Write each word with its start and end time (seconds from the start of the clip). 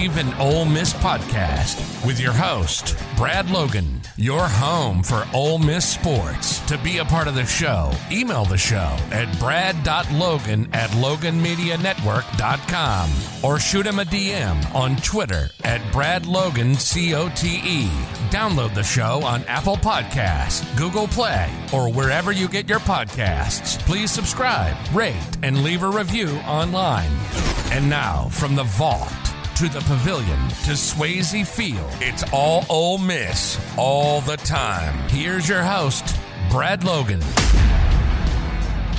Believe 0.00 0.16
in 0.16 0.32
Ole 0.40 0.64
Miss 0.64 0.94
podcast 0.94 2.06
with 2.06 2.18
your 2.18 2.32
host, 2.32 2.96
Brad 3.18 3.50
Logan, 3.50 4.00
your 4.16 4.48
home 4.48 5.02
for 5.02 5.26
Ole 5.34 5.58
Miss 5.58 5.86
sports. 5.86 6.60
To 6.68 6.78
be 6.78 6.96
a 6.96 7.04
part 7.04 7.28
of 7.28 7.34
the 7.34 7.44
show, 7.44 7.92
email 8.10 8.46
the 8.46 8.56
show 8.56 8.96
at 9.10 9.38
brad.logan 9.38 10.70
at 10.72 10.88
loganmedianetwork.com 10.92 13.10
or 13.42 13.58
shoot 13.58 13.86
him 13.86 13.98
a 13.98 14.04
DM 14.04 14.74
on 14.74 14.96
Twitter 14.96 15.50
at 15.64 15.82
bradlogancote. 15.92 17.90
Download 18.30 18.74
the 18.74 18.82
show 18.82 19.22
on 19.22 19.44
Apple 19.44 19.76
Podcasts, 19.76 20.78
Google 20.78 21.08
Play, 21.08 21.52
or 21.74 21.92
wherever 21.92 22.32
you 22.32 22.48
get 22.48 22.70
your 22.70 22.80
podcasts. 22.80 23.78
Please 23.80 24.10
subscribe, 24.10 24.78
rate, 24.94 25.36
and 25.42 25.62
leave 25.62 25.82
a 25.82 25.90
review 25.90 26.38
online. 26.46 27.12
And 27.70 27.90
now, 27.90 28.30
from 28.30 28.56
the 28.56 28.64
Vaught 28.64 29.19
to 29.60 29.68
the 29.68 29.80
pavilion 29.80 30.38
to 30.64 30.70
Swayze 30.70 31.46
Field, 31.46 31.86
it's 32.00 32.24
all 32.32 32.64
Ole 32.70 32.96
Miss 32.96 33.60
all 33.76 34.22
the 34.22 34.38
time. 34.38 34.96
Here's 35.10 35.46
your 35.46 35.62
host, 35.62 36.16
Brad 36.50 36.82
Logan. 36.82 37.20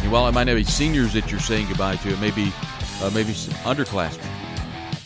And 0.03 0.11
while 0.11 0.27
it 0.27 0.33
might 0.33 0.43
not 0.43 0.53
be 0.53 0.63
seniors 0.63 1.13
that 1.13 1.31
you're 1.31 1.39
saying 1.39 1.67
goodbye 1.67 1.95
to, 1.95 2.09
it 2.09 2.21
may 2.21 2.29
be 2.29 2.53
uh, 3.01 3.09
maybe 3.11 3.33
some 3.33 3.55
underclassmen 3.63 4.29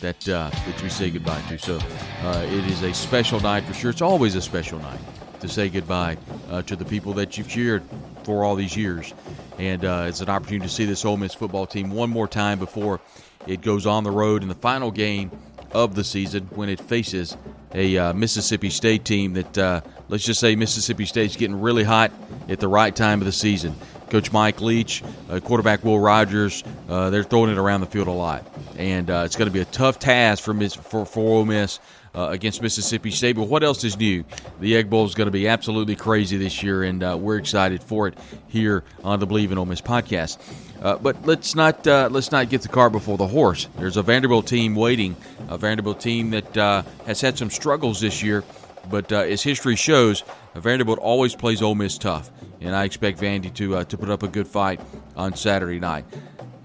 that 0.01 0.27
uh, 0.27 0.49
that 0.49 0.83
we 0.83 0.89
say 0.89 1.09
goodbye 1.09 1.41
to. 1.47 1.57
So 1.57 1.79
uh, 2.23 2.45
it 2.47 2.69
is 2.69 2.83
a 2.83 2.93
special 2.93 3.39
night 3.39 3.63
for 3.63 3.73
sure. 3.73 3.91
It's 3.91 4.01
always 4.01 4.35
a 4.35 4.41
special 4.41 4.79
night 4.79 4.99
to 5.39 5.47
say 5.47 5.69
goodbye 5.69 6.17
uh, 6.49 6.63
to 6.63 6.75
the 6.75 6.83
people 6.83 7.13
that 7.13 7.37
you've 7.37 7.47
cheered 7.47 7.81
for 8.25 8.43
all 8.43 8.55
these 8.55 8.75
years, 8.75 9.13
and 9.57 9.85
uh, 9.85 10.07
it's 10.09 10.19
an 10.19 10.27
opportunity 10.27 10.67
to 10.67 10.73
see 10.73 10.83
this 10.83 11.05
Ole 11.05 11.15
Miss 11.15 11.33
football 11.33 11.65
team 11.65 11.91
one 11.91 12.09
more 12.09 12.27
time 12.27 12.59
before 12.59 12.99
it 13.47 13.61
goes 13.61 13.85
on 13.85 14.03
the 14.03 14.11
road 14.11 14.41
in 14.41 14.49
the 14.49 14.55
final 14.55 14.91
game 14.91 15.31
of 15.71 15.95
the 15.95 16.03
season 16.03 16.45
when 16.55 16.69
it 16.69 16.79
faces 16.79 17.35
a 17.73 17.97
uh, 17.97 18.13
Mississippi 18.13 18.69
State 18.69 19.05
team 19.05 19.33
that 19.33 19.57
uh, 19.57 19.81
let's 20.07 20.23
just 20.23 20.39
say 20.39 20.55
Mississippi 20.55 21.05
State's 21.05 21.35
getting 21.35 21.59
really 21.59 21.83
hot 21.83 22.11
at 22.47 22.59
the 22.59 22.67
right 22.67 22.95
time 22.95 23.19
of 23.21 23.25
the 23.25 23.31
season. 23.31 23.75
Coach 24.09 24.31
Mike 24.31 24.61
Leach, 24.61 25.03
uh, 25.29 25.39
quarterback 25.39 25.83
Will 25.83 25.99
Rogers, 25.99 26.63
uh, 26.87 27.09
they're 27.09 27.23
throwing 27.23 27.51
it 27.51 27.57
around 27.57 27.81
the 27.81 27.87
field 27.87 28.07
a 28.07 28.11
lot, 28.11 28.47
and 28.77 29.09
uh, 29.09 29.23
it's 29.25 29.35
going 29.35 29.47
to 29.47 29.53
be 29.53 29.61
a 29.61 29.65
tough 29.65 29.99
task 29.99 30.43
for 30.43 30.53
Miss, 30.53 30.75
for, 30.75 31.05
for 31.05 31.39
Ole 31.39 31.45
Miss 31.45 31.79
uh, 32.15 32.29
against 32.29 32.61
Mississippi 32.61 33.11
State. 33.11 33.35
But 33.35 33.47
what 33.47 33.63
else 33.63 33.83
is 33.83 33.97
new? 33.97 34.23
The 34.59 34.75
Egg 34.75 34.89
Bowl 34.89 35.05
is 35.05 35.13
going 35.15 35.27
to 35.27 35.31
be 35.31 35.47
absolutely 35.47 35.95
crazy 35.95 36.37
this 36.37 36.63
year, 36.63 36.83
and 36.83 37.03
uh, 37.03 37.17
we're 37.19 37.37
excited 37.37 37.83
for 37.83 38.07
it 38.07 38.17
here 38.47 38.83
on 39.03 39.19
the 39.19 39.27
Believe 39.27 39.51
in 39.51 39.57
Ole 39.57 39.65
Miss 39.65 39.81
podcast. 39.81 40.37
Uh, 40.81 40.97
but 40.97 41.25
let's 41.25 41.55
not 41.55 41.85
uh, 41.87 42.09
let's 42.11 42.31
not 42.31 42.49
get 42.49 42.61
the 42.61 42.67
car 42.67 42.89
before 42.89 43.17
the 43.17 43.27
horse. 43.27 43.67
There's 43.77 43.97
a 43.97 44.03
Vanderbilt 44.03 44.47
team 44.47 44.75
waiting, 44.75 45.15
a 45.47 45.57
Vanderbilt 45.57 45.99
team 45.99 46.31
that 46.31 46.57
uh, 46.57 46.83
has 47.05 47.21
had 47.21 47.37
some 47.37 47.49
struggles 47.49 47.99
this 48.01 48.21
year, 48.21 48.43
but 48.89 49.11
uh, 49.11 49.17
as 49.17 49.41
history 49.41 49.75
shows, 49.75 50.23
Vanderbilt 50.53 50.99
always 50.99 51.35
plays 51.35 51.61
Ole 51.61 51.75
Miss 51.75 51.97
tough, 51.97 52.29
and 52.61 52.75
I 52.75 52.83
expect 52.83 53.19
Vandy 53.19 53.53
to 53.55 53.83
to 53.83 53.97
put 53.97 54.09
up 54.09 54.23
a 54.23 54.27
good 54.27 54.47
fight 54.47 54.79
on 55.15 55.35
Saturday 55.35 55.79
night. 55.79 56.05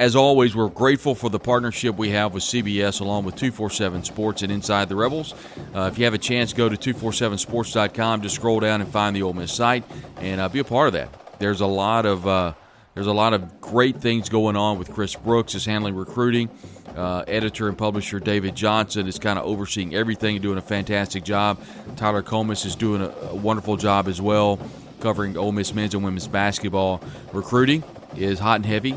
As 0.00 0.16
always, 0.16 0.56
we're 0.56 0.71
grateful 0.71 1.15
for 1.15 1.28
the 1.28 1.38
partnership 1.38 1.99
we 1.99 2.09
have 2.09 2.33
with 2.33 2.43
CBS 2.43 3.03
along 3.03 3.27
with 3.27 3.37
247 3.37 4.05
Sports 4.05 4.41
and 4.41 4.50
Inside 4.50 4.88
the 4.88 4.97
Rebels. 4.97 5.34
Uh, 5.75 5.91
if 5.93 5.99
you 5.99 6.06
have 6.06 6.15
a 6.15 6.19
chance, 6.19 6.55
go 6.55 6.71
to 6.71 6.94
247sports.com, 6.94 8.22
just 8.22 8.37
scroll 8.37 8.61
down 8.61 8.81
and 8.81 8.91
find 8.91 9.15
the 9.15 9.22
Ole 9.22 9.34
Miss 9.34 9.53
site 9.53 9.84
and 10.16 10.41
uh, 10.41 10.49
be 10.49 10.61
a 10.61 10.65
part 10.65 10.87
of 10.87 10.94
that. 10.94 11.38
There's 11.38 11.61
a 11.61 11.66
lot 11.66 12.06
of 12.06 12.27
uh, 12.27 12.55
there's 12.94 13.09
a 13.09 13.12
lot 13.12 13.34
of 13.34 13.61
great 13.61 14.00
things 14.00 14.31
going 14.31 14.56
on 14.56 14.78
with 14.78 14.91
Chris 14.91 15.15
Brooks 15.15 15.55
is 15.55 15.66
handling 15.66 15.94
recruiting. 15.94 16.49
Uh, 16.97 17.25
editor 17.28 17.69
and 17.69 17.77
publisher 17.77 18.19
David 18.19 18.56
Johnson 18.56 19.06
is 19.06 19.19
kind 19.19 19.38
of 19.38 19.44
overseeing 19.44 19.94
everything 19.94 20.37
and 20.37 20.43
doing 20.43 20.56
a 20.56 20.62
fantastic 20.62 21.25
job. 21.25 21.61
Tyler 21.97 22.22
Comas 22.22 22.65
is 22.65 22.75
doing 22.75 23.03
a, 23.03 23.11
a 23.28 23.34
wonderful 23.34 23.77
job 23.77 24.09
as 24.09 24.19
well, 24.19 24.59
covering 25.00 25.37
Ole 25.37 25.53
Miss 25.53 25.75
men's 25.75 25.93
and 25.93 26.03
women's 26.03 26.27
basketball. 26.27 27.03
Recruiting 27.34 27.84
is 28.17 28.38
hot 28.38 28.56
and 28.56 28.65
heavy 28.65 28.97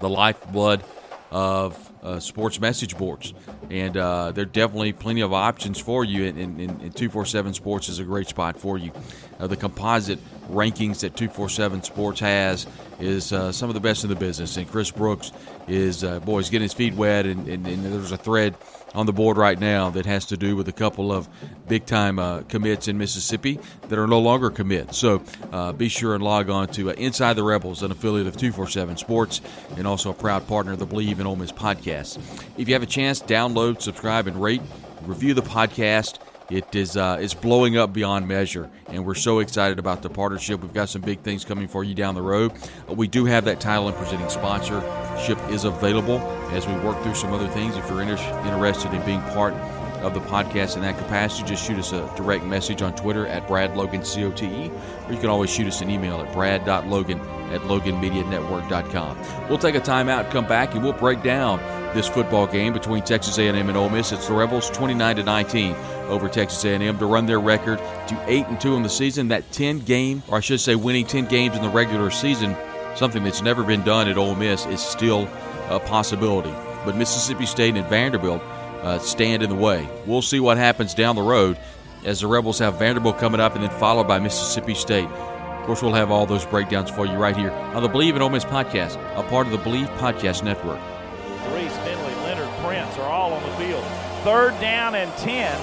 the 0.00 0.08
lifeblood 0.08 0.82
of 1.30 1.90
uh, 2.02 2.18
sports 2.18 2.60
message 2.60 2.96
boards. 2.96 3.32
And 3.70 3.96
uh, 3.96 4.32
there 4.32 4.42
are 4.42 4.46
definitely 4.46 4.92
plenty 4.92 5.20
of 5.20 5.32
options 5.32 5.78
for 5.78 6.04
you, 6.04 6.24
and, 6.24 6.38
and, 6.38 6.60
and 6.60 6.96
247 6.96 7.54
Sports 7.54 7.88
is 7.88 7.98
a 7.98 8.04
great 8.04 8.28
spot 8.28 8.58
for 8.58 8.76
you. 8.78 8.90
Uh, 9.38 9.46
the 9.46 9.56
composite 9.56 10.18
rankings 10.48 11.00
that 11.00 11.16
247 11.16 11.84
Sports 11.84 12.20
has 12.20 12.66
is 12.98 13.32
uh, 13.32 13.52
some 13.52 13.70
of 13.70 13.74
the 13.74 13.80
best 13.80 14.02
in 14.02 14.10
the 14.10 14.16
business. 14.16 14.56
And 14.56 14.68
Chris 14.68 14.90
Brooks 14.90 15.30
is, 15.68 16.02
uh, 16.02 16.18
boy, 16.20 16.38
he's 16.38 16.50
getting 16.50 16.64
his 16.64 16.72
feet 16.74 16.94
wet, 16.94 17.26
and, 17.26 17.46
and, 17.46 17.66
and 17.66 17.84
there's 17.84 18.12
a 18.12 18.16
thread 18.16 18.56
on 18.94 19.06
the 19.06 19.12
board 19.12 19.36
right 19.36 19.58
now 19.58 19.90
that 19.90 20.06
has 20.06 20.26
to 20.26 20.36
do 20.36 20.56
with 20.56 20.68
a 20.68 20.72
couple 20.72 21.12
of 21.12 21.28
big 21.68 21.86
time 21.86 22.18
uh, 22.18 22.42
commits 22.42 22.88
in 22.88 22.98
Mississippi 22.98 23.58
that 23.88 23.98
are 23.98 24.06
no 24.06 24.18
longer 24.18 24.50
commits. 24.50 24.98
So 24.98 25.22
uh, 25.52 25.72
be 25.72 25.88
sure 25.88 26.14
and 26.14 26.24
log 26.24 26.50
on 26.50 26.68
to 26.68 26.90
uh, 26.90 26.94
Inside 26.94 27.34
the 27.34 27.44
Rebels, 27.44 27.82
an 27.82 27.90
affiliate 27.90 28.26
of 28.26 28.36
247 28.36 28.96
Sports, 28.96 29.40
and 29.76 29.86
also 29.86 30.10
a 30.10 30.14
proud 30.14 30.46
partner 30.46 30.72
of 30.72 30.78
the 30.78 30.86
Believe 30.86 31.20
in 31.20 31.26
Ole 31.26 31.36
Miss 31.36 31.52
podcast. 31.52 32.18
If 32.58 32.68
you 32.68 32.74
have 32.74 32.82
a 32.82 32.86
chance, 32.86 33.20
download, 33.20 33.80
subscribe, 33.80 34.26
and 34.26 34.40
rate, 34.40 34.62
review 35.02 35.34
the 35.34 35.42
podcast. 35.42 36.18
It 36.50 36.74
is 36.74 36.96
uh, 36.96 37.18
it's 37.20 37.32
blowing 37.32 37.76
up 37.76 37.92
beyond 37.92 38.26
measure, 38.26 38.68
and 38.88 39.06
we're 39.06 39.14
so 39.14 39.38
excited 39.38 39.78
about 39.78 40.02
the 40.02 40.10
partnership. 40.10 40.60
We've 40.60 40.74
got 40.74 40.88
some 40.88 41.00
big 41.00 41.20
things 41.20 41.44
coming 41.44 41.68
for 41.68 41.84
you 41.84 41.94
down 41.94 42.16
the 42.16 42.22
road. 42.22 42.52
Uh, 42.88 42.94
we 42.94 43.06
do 43.06 43.24
have 43.24 43.44
that 43.44 43.60
title 43.60 43.86
and 43.86 43.96
presenting 43.96 44.28
sponsorship 44.28 45.38
is 45.50 45.62
available 45.64 46.18
as 46.50 46.66
we 46.66 46.74
work 46.80 47.00
through 47.04 47.14
some 47.14 47.32
other 47.32 47.46
things. 47.48 47.76
If 47.76 47.88
you're 47.88 48.02
inter- 48.02 48.16
interested 48.44 48.92
in 48.92 49.04
being 49.06 49.20
part 49.30 49.54
of 50.02 50.14
the 50.14 50.20
podcast 50.20 50.76
in 50.76 50.82
that 50.82 50.98
capacity, 50.98 51.48
just 51.48 51.66
shoot 51.66 51.78
us 51.78 51.92
a 51.92 52.12
direct 52.16 52.44
message 52.44 52.82
on 52.82 52.94
Twitter 52.94 53.26
at 53.26 53.46
BradLoganCote, 53.46 55.08
or 55.08 55.12
you 55.12 55.18
can 55.18 55.28
always 55.28 55.50
shoot 55.50 55.66
us 55.66 55.80
an 55.80 55.90
email 55.90 56.20
at 56.20 56.32
brad.logan 56.32 57.20
at 57.50 57.60
loganmedianetwork.com. 57.62 59.48
We'll 59.48 59.58
take 59.58 59.74
a 59.74 59.80
timeout, 59.80 60.30
come 60.30 60.46
back, 60.46 60.74
and 60.74 60.82
we'll 60.82 60.92
break 60.92 61.22
down 61.22 61.58
this 61.94 62.08
football 62.08 62.46
game 62.46 62.72
between 62.72 63.02
Texas 63.02 63.38
A&M 63.38 63.68
and 63.68 63.76
Ole 63.76 63.90
Miss. 63.90 64.12
It's 64.12 64.28
the 64.28 64.34
Rebels 64.34 64.70
29 64.70 65.16
to 65.16 65.22
19 65.22 65.74
over 66.08 66.28
Texas 66.28 66.64
A&M 66.64 66.98
to 66.98 67.06
run 67.06 67.26
their 67.26 67.40
record 67.40 67.78
to 67.78 68.24
8 68.26 68.46
and 68.46 68.60
2 68.60 68.76
in 68.76 68.82
the 68.82 68.88
season. 68.88 69.28
That 69.28 69.50
10 69.52 69.80
game, 69.80 70.22
or 70.28 70.38
I 70.38 70.40
should 70.40 70.60
say 70.60 70.76
winning 70.76 71.06
10 71.06 71.26
games 71.26 71.56
in 71.56 71.62
the 71.62 71.68
regular 71.68 72.10
season, 72.10 72.56
something 72.94 73.24
that's 73.24 73.42
never 73.42 73.62
been 73.64 73.82
done 73.82 74.08
at 74.08 74.16
Ole 74.16 74.34
Miss 74.34 74.66
is 74.66 74.80
still 74.80 75.28
a 75.68 75.80
possibility. 75.80 76.54
But 76.84 76.96
Mississippi 76.96 77.46
State 77.46 77.76
and 77.76 77.86
Vanderbilt 77.88 78.42
uh, 78.82 78.98
stand 78.98 79.42
in 79.42 79.50
the 79.50 79.56
way. 79.56 79.88
We'll 80.06 80.22
see 80.22 80.40
what 80.40 80.56
happens 80.56 80.94
down 80.94 81.16
the 81.16 81.22
road 81.22 81.58
as 82.04 82.20
the 82.20 82.26
Rebels 82.26 82.58
have 82.58 82.78
Vanderbilt 82.78 83.18
coming 83.18 83.40
up 83.40 83.54
and 83.54 83.62
then 83.62 83.70
followed 83.78 84.08
by 84.08 84.18
Mississippi 84.18 84.74
State. 84.74 85.06
Of 85.06 85.66
course, 85.66 85.82
we'll 85.82 85.94
have 85.94 86.10
all 86.10 86.26
those 86.26 86.46
breakdowns 86.46 86.90
for 86.90 87.06
you 87.06 87.14
right 87.14 87.36
here 87.36 87.50
on 87.50 87.82
the 87.82 87.88
Believe 87.88 88.16
in 88.16 88.22
Ole 88.22 88.30
Miss 88.30 88.44
podcast, 88.44 88.96
a 89.16 89.22
part 89.28 89.46
of 89.46 89.52
the 89.52 89.58
Believe 89.58 89.88
Podcast 89.90 90.42
Network. 90.42 90.80
Reese, 91.54 91.76
Finley, 91.78 92.14
Leonard, 92.24 92.48
Prince 92.64 92.96
are 92.98 93.08
all 93.08 93.32
on 93.34 93.42
the 93.42 93.56
field. 93.56 93.84
Third 94.24 94.58
down 94.60 94.94
and 94.94 95.12
10 95.18 95.56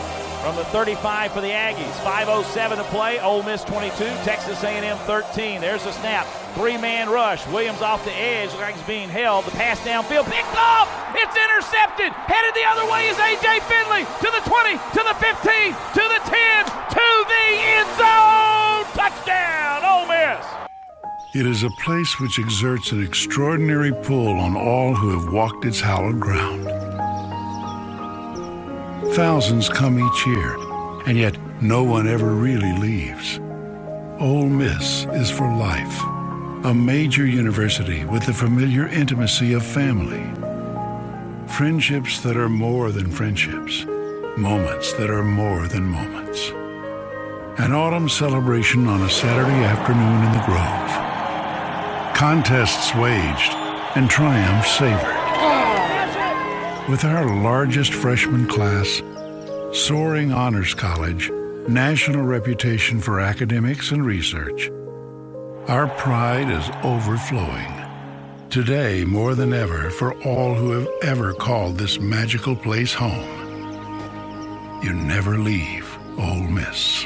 from 0.44 0.56
the 0.56 0.66
35 0.66 1.31
for 1.31 1.42
the 1.42 1.50
Aggies. 1.50 1.92
5.07 2.04 2.78
to 2.78 2.84
play. 2.86 3.20
Ole 3.20 3.44
Miss 3.44 3.63
22, 3.63 3.98
Texas 4.24 4.63
A&M 4.63 4.98
13. 5.00 5.60
There's 5.60 5.84
the 5.84 5.92
snap. 5.92 6.28
Three-man 6.57 7.09
rush. 7.09 7.45
Williams 7.48 7.81
off 7.81 8.04
the 8.04 8.13
edge. 8.18 8.50
Looks 8.50 8.62
like 8.62 8.75
he's 8.75 8.88
being 8.88 9.09
held. 9.09 9.45
The 9.45 9.51
pass 9.51 9.80
downfield. 9.81 10.25
Picked 10.25 10.57
off. 10.57 10.89
It's 11.13 11.38
intercepted. 11.38 12.12
Headed 12.25 12.54
the 12.57 12.65
other 12.65 12.89
way 12.92 13.07
is 13.07 13.18
A.J. 13.18 13.62
Finley. 13.69 14.04
To 14.25 14.30
the 14.33 14.42
20, 14.50 14.74
to 14.74 15.01
the 15.06 15.15
15, 15.21 15.77
to 15.94 16.04
the 16.09 16.21
10, 16.25 16.65
to 16.98 17.07
the 17.30 17.48
end 17.62 17.89
zone. 18.01 18.83
Touchdown, 18.98 19.86
Ole 19.86 20.07
Miss. 20.09 20.45
It 21.36 21.45
is 21.45 21.62
a 21.62 21.69
place 21.86 22.19
which 22.19 22.39
exerts 22.39 22.92
an 22.92 23.03
extraordinary 23.03 23.94
pull 23.94 24.39
on 24.39 24.57
all 24.57 24.95
who 24.95 25.19
have 25.19 25.31
walked 25.31 25.63
its 25.65 25.80
hallowed 25.80 26.19
ground. 26.19 26.65
Thousands 29.13 29.69
come 29.69 30.00
each 30.00 30.25
year, 30.25 30.57
and 31.06 31.18
yet 31.18 31.38
no 31.62 31.83
one 31.83 32.07
ever 32.07 32.33
really 32.33 32.74
leaves. 32.80 33.39
Ole 34.19 34.48
Miss 34.48 35.06
is 35.13 35.30
for 35.30 35.48
life, 35.56 36.01
a 36.63 36.74
major 36.74 37.25
university 37.25 38.04
with 38.06 38.25
the 38.25 38.33
familiar 38.33 38.88
intimacy 38.88 39.54
of 39.54 39.63
family. 39.63 40.24
Friendships 41.48 42.21
that 42.21 42.36
are 42.36 42.50
more 42.50 42.92
than 42.92 43.12
friendships, 43.12 43.86
moments 44.36 44.92
that 44.94 45.09
are 45.09 45.24
more 45.24 45.68
than 45.68 45.83
moments. 45.83 46.50
An 47.59 47.74
autumn 47.74 48.09
celebration 48.09 48.88
on 48.88 49.04
a 49.04 49.09
Saturday 49.09 49.63
afternoon 49.63 50.24
in 50.24 50.31
the 50.33 50.44
Grove. 50.45 52.15
Contests 52.15 52.94
waged 52.95 53.53
and 53.95 54.10
triumphs 54.10 54.71
savored. 54.77 55.15
With 56.89 57.06
our 57.06 57.42
largest 57.42 57.94
freshman 57.94 58.48
class, 58.48 59.01
soaring 59.74 60.33
honors 60.33 60.74
college, 60.74 61.30
national 61.68 62.24
reputation 62.24 63.00
for 63.00 63.19
academics 63.19 63.92
and 63.92 64.03
research, 64.06 64.71
our 65.68 65.88
pride 65.88 66.50
is 66.50 66.69
overflowing. 66.84 67.74
Today, 68.50 69.04
more 69.04 69.36
than 69.36 69.52
ever, 69.54 69.90
for 69.90 70.14
all 70.24 70.56
who 70.56 70.72
have 70.72 70.88
ever 71.04 71.34
called 71.34 71.78
this 71.78 72.00
magical 72.00 72.56
place 72.56 72.94
home, 72.94 73.36
you 74.81 74.94
never 74.94 75.38
leave 75.38 75.98
Ole 76.18 76.44
Miss. 76.44 77.06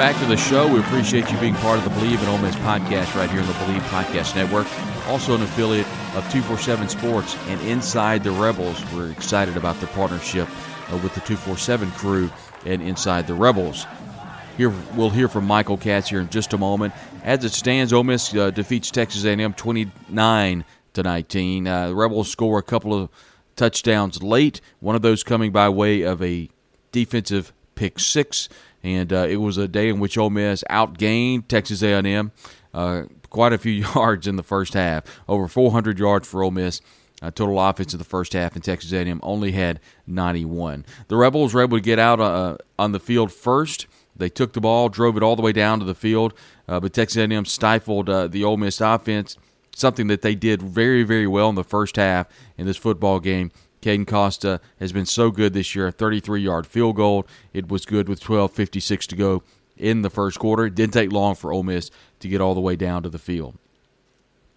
Back 0.00 0.18
to 0.18 0.24
the 0.24 0.36
show. 0.36 0.66
We 0.66 0.80
appreciate 0.80 1.30
you 1.30 1.38
being 1.40 1.52
part 1.56 1.76
of 1.76 1.84
the 1.84 1.90
Believe 1.90 2.22
in 2.22 2.28
Ole 2.30 2.38
Miss 2.38 2.54
podcast 2.56 3.14
right 3.14 3.28
here 3.28 3.42
on 3.42 3.46
the 3.46 3.52
Believe 3.66 3.82
Podcast 3.82 4.34
Network. 4.34 4.66
Also 5.08 5.34
an 5.34 5.42
affiliate 5.42 5.86
of 6.16 6.24
247 6.32 6.88
Sports 6.88 7.36
and 7.48 7.60
Inside 7.68 8.24
the 8.24 8.30
Rebels. 8.30 8.82
We're 8.94 9.10
excited 9.10 9.58
about 9.58 9.78
their 9.78 9.90
partnership 9.90 10.48
uh, 10.90 10.96
with 11.02 11.12
the 11.12 11.20
247 11.20 11.90
crew 11.90 12.30
and 12.64 12.80
Inside 12.80 13.26
the 13.26 13.34
Rebels. 13.34 13.84
Here 14.56 14.72
we'll 14.94 15.10
hear 15.10 15.28
from 15.28 15.44
Michael 15.44 15.76
Katz 15.76 16.08
here 16.08 16.20
in 16.20 16.30
just 16.30 16.54
a 16.54 16.58
moment. 16.58 16.94
As 17.22 17.44
it 17.44 17.52
stands, 17.52 17.92
Ole 17.92 18.04
Miss 18.04 18.34
uh, 18.34 18.48
defeats 18.48 18.90
Texas 18.90 19.26
A&M 19.26 19.52
29 19.52 20.64
to 20.94 21.02
19. 21.02 21.66
Uh, 21.66 21.88
the 21.88 21.94
Rebels 21.94 22.30
score 22.30 22.58
a 22.58 22.62
couple 22.62 22.94
of 22.94 23.10
touchdowns 23.54 24.22
late. 24.22 24.62
One 24.78 24.96
of 24.96 25.02
those 25.02 25.22
coming 25.22 25.52
by 25.52 25.68
way 25.68 26.00
of 26.00 26.22
a 26.22 26.48
defensive 26.90 27.52
pick 27.74 27.98
six 27.98 28.48
and 28.82 29.12
uh, 29.12 29.26
it 29.28 29.36
was 29.36 29.56
a 29.56 29.68
day 29.68 29.88
in 29.88 30.00
which 30.00 30.16
Ole 30.16 30.30
Miss 30.30 30.64
outgained 30.70 31.48
Texas 31.48 31.82
A&M 31.82 32.32
uh, 32.72 33.02
quite 33.28 33.52
a 33.52 33.58
few 33.58 33.72
yards 33.94 34.26
in 34.26 34.36
the 34.36 34.42
first 34.42 34.74
half, 34.74 35.04
over 35.28 35.48
400 35.48 35.98
yards 35.98 36.28
for 36.28 36.42
Ole 36.42 36.50
Miss. 36.50 36.80
Uh, 37.22 37.30
total 37.30 37.60
offense 37.60 37.92
in 37.92 37.98
the 37.98 38.04
first 38.04 38.32
half, 38.32 38.54
and 38.54 38.64
Texas 38.64 38.94
A&M 38.94 39.20
only 39.22 39.52
had 39.52 39.78
91. 40.06 40.86
The 41.08 41.16
Rebels 41.16 41.52
were 41.52 41.60
able 41.60 41.76
to 41.76 41.82
get 41.82 41.98
out 41.98 42.18
uh, 42.18 42.56
on 42.78 42.92
the 42.92 43.00
field 43.00 43.30
first. 43.30 43.86
They 44.16 44.30
took 44.30 44.54
the 44.54 44.60
ball, 44.62 44.88
drove 44.88 45.18
it 45.18 45.22
all 45.22 45.36
the 45.36 45.42
way 45.42 45.52
down 45.52 45.80
to 45.80 45.84
the 45.84 45.94
field, 45.94 46.32
uh, 46.66 46.80
but 46.80 46.94
Texas 46.94 47.18
A&M 47.18 47.44
stifled 47.44 48.08
uh, 48.08 48.26
the 48.26 48.42
Ole 48.42 48.56
Miss 48.56 48.80
offense. 48.80 49.36
Something 49.76 50.06
that 50.06 50.22
they 50.22 50.34
did 50.34 50.62
very, 50.62 51.02
very 51.02 51.26
well 51.26 51.50
in 51.50 51.56
the 51.56 51.64
first 51.64 51.96
half 51.96 52.26
in 52.56 52.64
this 52.64 52.78
football 52.78 53.20
game. 53.20 53.50
Caden 53.82 54.06
Costa 54.06 54.60
has 54.78 54.92
been 54.92 55.06
so 55.06 55.30
good 55.30 55.52
this 55.52 55.74
year. 55.74 55.88
A 55.88 55.92
33 55.92 56.40
yard 56.40 56.66
field 56.66 56.96
goal. 56.96 57.26
It 57.52 57.68
was 57.68 57.86
good 57.86 58.08
with 58.08 58.20
12.56 58.22 59.06
to 59.06 59.16
go 59.16 59.42
in 59.76 60.02
the 60.02 60.10
first 60.10 60.38
quarter. 60.38 60.66
It 60.66 60.74
didn't 60.74 60.92
take 60.92 61.12
long 61.12 61.34
for 61.34 61.52
Ole 61.52 61.62
Miss 61.62 61.90
to 62.20 62.28
get 62.28 62.40
all 62.40 62.54
the 62.54 62.60
way 62.60 62.76
down 62.76 63.02
to 63.02 63.08
the 63.08 63.18
field. 63.18 63.56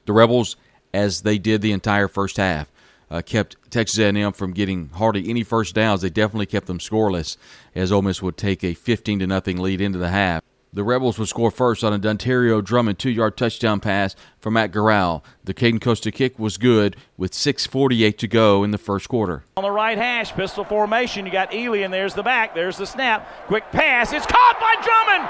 The 0.06 0.14
Rebels, 0.14 0.58
as 0.94 1.22
they 1.22 1.38
did 1.38 1.62
the 1.62 1.72
entire 1.72 2.08
first 2.08 2.38
half, 2.38 2.70
uh, 3.10 3.22
kept 3.22 3.56
Texas 3.72 4.00
A&M 4.00 4.34
from 4.34 4.54
getting 4.54 4.90
hardly 4.90 5.30
any 5.30 5.44
first 5.44 5.76
downs. 5.76 6.02
They 6.02 6.10
definitely 6.10 6.48
kept 6.48 6.68
them 6.68 6.80
scoreless, 6.80 7.38
as 7.76 7.92
Ole 7.92 8.02
Miss 8.02 8.22
would 8.22 8.38
take 8.38 8.64
a 8.64 8.74
15 8.74 9.20
to 9.20 9.28
nothing 9.28 9.58
lead 9.58 9.82
into 9.82 10.00
the 10.00 10.10
half. 10.10 10.42
The 10.76 10.84
Rebels 10.84 11.20
would 11.20 11.28
score 11.28 11.52
first 11.52 11.84
on 11.84 11.94
a 11.94 12.00
Dontario 12.00 12.64
Drummond 12.64 12.98
two-yard 12.98 13.38
touchdown 13.38 13.80
pass 13.80 14.16
from 14.40 14.56
Matt 14.56 14.74
Corral. 14.74 15.24
The 15.44 15.54
Caden 15.54 15.80
Costa 15.80 16.12
kick 16.12 16.40
was 16.40 16.58
good 16.58 16.96
with 17.16 17.32
6.48 17.32 18.18
to 18.18 18.28
go 18.28 18.64
in 18.64 18.72
the 18.72 18.80
first 18.80 19.08
quarter. 19.08 19.44
On 19.56 19.62
the 19.62 19.70
right 19.70 20.00
hash, 20.00 20.34
pistol 20.34 20.64
formation. 20.64 21.28
You 21.28 21.32
got 21.32 21.52
Ealy, 21.52 21.86
and 21.86 21.94
there's 21.94 22.16
the 22.16 22.24
back. 22.24 22.56
There's 22.56 22.78
the 22.78 22.88
snap. 22.88 23.30
Quick 23.46 23.70
pass. 23.72 24.14
It's 24.14 24.26
caught 24.26 24.58
by 24.60 24.74
Drummond. 24.82 25.30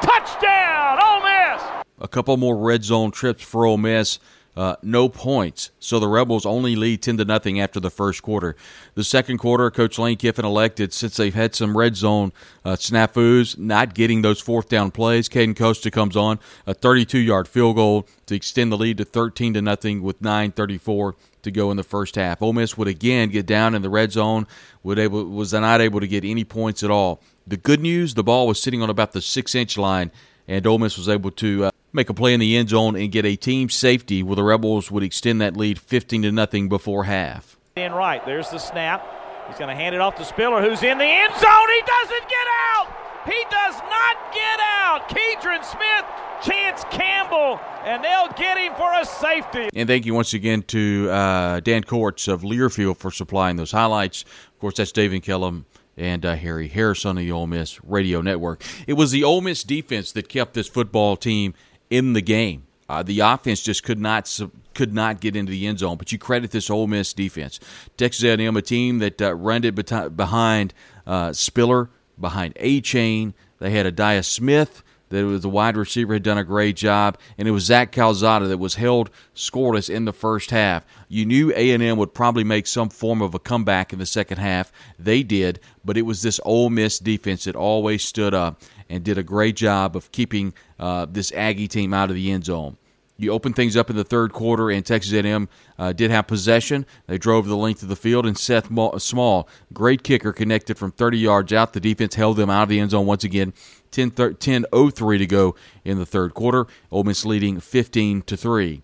Touchdown, 0.00 1.00
Ole 1.02 1.22
Miss. 1.24 1.84
A 1.98 2.06
couple 2.06 2.36
more 2.36 2.56
red 2.56 2.84
zone 2.84 3.10
trips 3.10 3.42
for 3.42 3.66
Ole 3.66 3.78
Miss. 3.78 4.20
Uh, 4.56 4.76
no 4.82 5.08
points. 5.08 5.70
So 5.80 5.98
the 5.98 6.06
Rebels 6.06 6.46
only 6.46 6.76
lead 6.76 7.02
10 7.02 7.16
to 7.16 7.24
nothing 7.24 7.60
after 7.60 7.80
the 7.80 7.90
first 7.90 8.22
quarter. 8.22 8.54
The 8.94 9.02
second 9.02 9.38
quarter, 9.38 9.70
Coach 9.70 9.98
Lane 9.98 10.16
Kiffin 10.16 10.44
elected, 10.44 10.92
since 10.92 11.16
they've 11.16 11.34
had 11.34 11.54
some 11.54 11.76
red 11.76 11.96
zone 11.96 12.32
uh, 12.64 12.74
snafus, 12.74 13.58
not 13.58 13.94
getting 13.94 14.22
those 14.22 14.40
fourth 14.40 14.68
down 14.68 14.92
plays. 14.92 15.28
Caden 15.28 15.56
Costa 15.56 15.90
comes 15.90 16.16
on 16.16 16.38
a 16.66 16.74
32 16.74 17.18
yard 17.18 17.48
field 17.48 17.76
goal 17.76 18.06
to 18.26 18.34
extend 18.34 18.70
the 18.70 18.78
lead 18.78 18.98
to 18.98 19.04
13 19.04 19.54
to 19.54 19.62
nothing 19.62 20.02
with 20.02 20.20
9:34 20.20 21.14
to 21.42 21.50
go 21.50 21.70
in 21.70 21.76
the 21.76 21.84
first 21.84 22.14
half. 22.14 22.40
Ole 22.40 22.52
Miss 22.52 22.78
would 22.78 22.88
again 22.88 23.28
get 23.30 23.46
down 23.46 23.74
in 23.74 23.82
the 23.82 23.90
red 23.90 24.12
zone, 24.12 24.46
would 24.82 24.98
able 24.98 25.24
was 25.24 25.52
not 25.52 25.80
able 25.80 26.00
to 26.00 26.06
get 26.06 26.24
any 26.24 26.44
points 26.44 26.82
at 26.82 26.90
all. 26.90 27.20
The 27.46 27.56
good 27.56 27.80
news, 27.80 28.14
the 28.14 28.24
ball 28.24 28.46
was 28.46 28.62
sitting 28.62 28.82
on 28.82 28.88
about 28.88 29.12
the 29.12 29.20
six 29.20 29.54
inch 29.54 29.76
line, 29.76 30.10
and 30.48 30.66
Ole 30.66 30.78
Miss 30.78 30.96
was 30.96 31.08
able 31.08 31.30
to. 31.32 31.64
Uh, 31.64 31.70
make 31.94 32.10
a 32.10 32.14
play 32.14 32.34
in 32.34 32.40
the 32.40 32.56
end 32.56 32.68
zone 32.68 32.96
and 32.96 33.10
get 33.10 33.24
a 33.24 33.36
team 33.36 33.70
safety 33.70 34.22
where 34.22 34.36
the 34.36 34.42
Rebels 34.42 34.90
would 34.90 35.02
extend 35.02 35.40
that 35.40 35.56
lead 35.56 35.78
15 35.78 36.22
to 36.22 36.32
nothing 36.32 36.68
before 36.68 37.04
half. 37.04 37.56
In 37.76 37.92
right, 37.92 38.24
there's 38.26 38.50
the 38.50 38.58
snap. 38.58 39.06
He's 39.48 39.56
going 39.58 39.68
to 39.68 39.74
hand 39.74 39.94
it 39.94 40.00
off 40.00 40.16
to 40.16 40.24
Spiller, 40.24 40.60
who's 40.60 40.82
in 40.82 40.98
the 40.98 41.04
end 41.04 41.32
zone. 41.34 41.68
He 41.68 41.82
doesn't 41.86 42.28
get 42.28 42.46
out. 42.74 43.04
He 43.26 43.44
does 43.50 43.76
not 43.78 44.34
get 44.34 44.60
out. 44.60 45.08
Keidron 45.08 45.64
Smith, 45.64 46.04
Chance 46.44 46.84
Campbell, 46.90 47.58
and 47.84 48.04
they'll 48.04 48.32
get 48.36 48.58
him 48.58 48.74
for 48.74 48.92
a 48.92 49.04
safety. 49.04 49.68
And 49.74 49.88
thank 49.88 50.04
you 50.04 50.14
once 50.14 50.34
again 50.34 50.62
to 50.64 51.08
uh, 51.10 51.60
Dan 51.60 51.84
Courts 51.84 52.28
of 52.28 52.42
Learfield 52.42 52.98
for 52.98 53.10
supplying 53.10 53.56
those 53.56 53.72
highlights. 53.72 54.22
Of 54.22 54.58
course, 54.60 54.76
that's 54.76 54.92
David 54.92 55.22
Kellum 55.22 55.64
and 55.96 56.26
uh, 56.26 56.34
Harry 56.34 56.68
Harris 56.68 57.06
on 57.06 57.16
the 57.16 57.30
Ole 57.30 57.46
Miss 57.46 57.82
Radio 57.84 58.20
Network. 58.20 58.62
It 58.86 58.94
was 58.94 59.10
the 59.10 59.24
Ole 59.24 59.40
Miss 59.40 59.62
defense 59.62 60.12
that 60.12 60.28
kept 60.28 60.54
this 60.54 60.68
football 60.68 61.16
team 61.16 61.54
in 61.90 62.12
the 62.12 62.22
game. 62.22 62.66
Uh, 62.88 63.02
the 63.02 63.20
offense 63.20 63.62
just 63.62 63.82
could 63.82 63.98
not 63.98 64.40
could 64.74 64.92
not 64.92 65.20
get 65.20 65.36
into 65.36 65.50
the 65.50 65.66
end 65.66 65.78
zone. 65.78 65.96
But 65.96 66.12
you 66.12 66.18
credit 66.18 66.50
this 66.50 66.68
Ole 66.68 66.86
Miss 66.86 67.12
defense. 67.12 67.60
Texas 67.96 68.24
A&M, 68.24 68.56
a 68.56 68.62
team 68.62 68.98
that 68.98 69.22
uh, 69.22 69.34
ran 69.34 69.64
it 69.64 69.74
behind 70.16 70.74
uh, 71.06 71.32
Spiller, 71.32 71.88
behind 72.20 72.54
Achane. 72.56 73.32
They 73.58 73.70
had 73.70 73.86
Adia 73.86 74.22
Smith 74.22 74.82
that 75.14 75.24
was 75.24 75.42
the 75.42 75.48
wide 75.48 75.76
receiver 75.76 76.14
had 76.14 76.22
done 76.22 76.38
a 76.38 76.44
great 76.44 76.76
job, 76.76 77.18
and 77.38 77.46
it 77.46 77.52
was 77.52 77.64
Zach 77.64 77.92
Calzada 77.92 78.48
that 78.48 78.58
was 78.58 78.74
held 78.74 79.10
scoreless 79.34 79.88
in 79.88 80.04
the 80.04 80.12
first 80.12 80.50
half. 80.50 80.84
You 81.08 81.24
knew 81.24 81.52
A&M 81.52 81.96
would 81.98 82.14
probably 82.14 82.44
make 82.44 82.66
some 82.66 82.88
form 82.88 83.22
of 83.22 83.34
a 83.34 83.38
comeback 83.38 83.92
in 83.92 83.98
the 83.98 84.06
second 84.06 84.38
half. 84.38 84.72
They 84.98 85.22
did, 85.22 85.60
but 85.84 85.96
it 85.96 86.02
was 86.02 86.22
this 86.22 86.40
Ole 86.44 86.70
Miss 86.70 86.98
defense 86.98 87.44
that 87.44 87.56
always 87.56 88.02
stood 88.02 88.34
up 88.34 88.60
and 88.94 89.02
did 89.02 89.18
a 89.18 89.24
great 89.24 89.56
job 89.56 89.96
of 89.96 90.12
keeping 90.12 90.54
uh, 90.78 91.04
this 91.10 91.32
Aggie 91.32 91.66
team 91.66 91.92
out 91.92 92.10
of 92.10 92.14
the 92.16 92.30
end 92.30 92.44
zone. 92.44 92.76
You 93.16 93.32
open 93.32 93.52
things 93.52 93.76
up 93.76 93.90
in 93.90 93.96
the 93.96 94.04
third 94.04 94.32
quarter, 94.32 94.70
and 94.70 94.86
Texas 94.86 95.12
A&M 95.12 95.48
uh, 95.78 95.92
did 95.92 96.12
have 96.12 96.28
possession. 96.28 96.86
They 97.08 97.18
drove 97.18 97.46
the 97.46 97.56
length 97.56 97.82
of 97.82 97.88
the 97.88 97.96
field, 97.96 98.24
and 98.24 98.38
Seth 98.38 98.68
Small, 99.00 99.48
great 99.72 100.04
kicker, 100.04 100.32
connected 100.32 100.78
from 100.78 100.92
30 100.92 101.18
yards 101.18 101.52
out. 101.52 101.72
The 101.72 101.80
defense 101.80 102.14
held 102.14 102.36
them 102.36 102.50
out 102.50 102.64
of 102.64 102.68
the 102.68 102.78
end 102.78 102.92
zone 102.92 103.06
once 103.06 103.24
again. 103.24 103.52
10 103.90 104.12
03 104.12 105.18
to 105.18 105.26
go 105.26 105.54
in 105.84 105.98
the 105.98 106.06
third 106.06 106.34
quarter. 106.34 106.66
Ole 106.90 107.04
Miss 107.04 107.24
leading 107.24 107.60
15 107.60 108.22
to 108.22 108.36
three. 108.36 108.82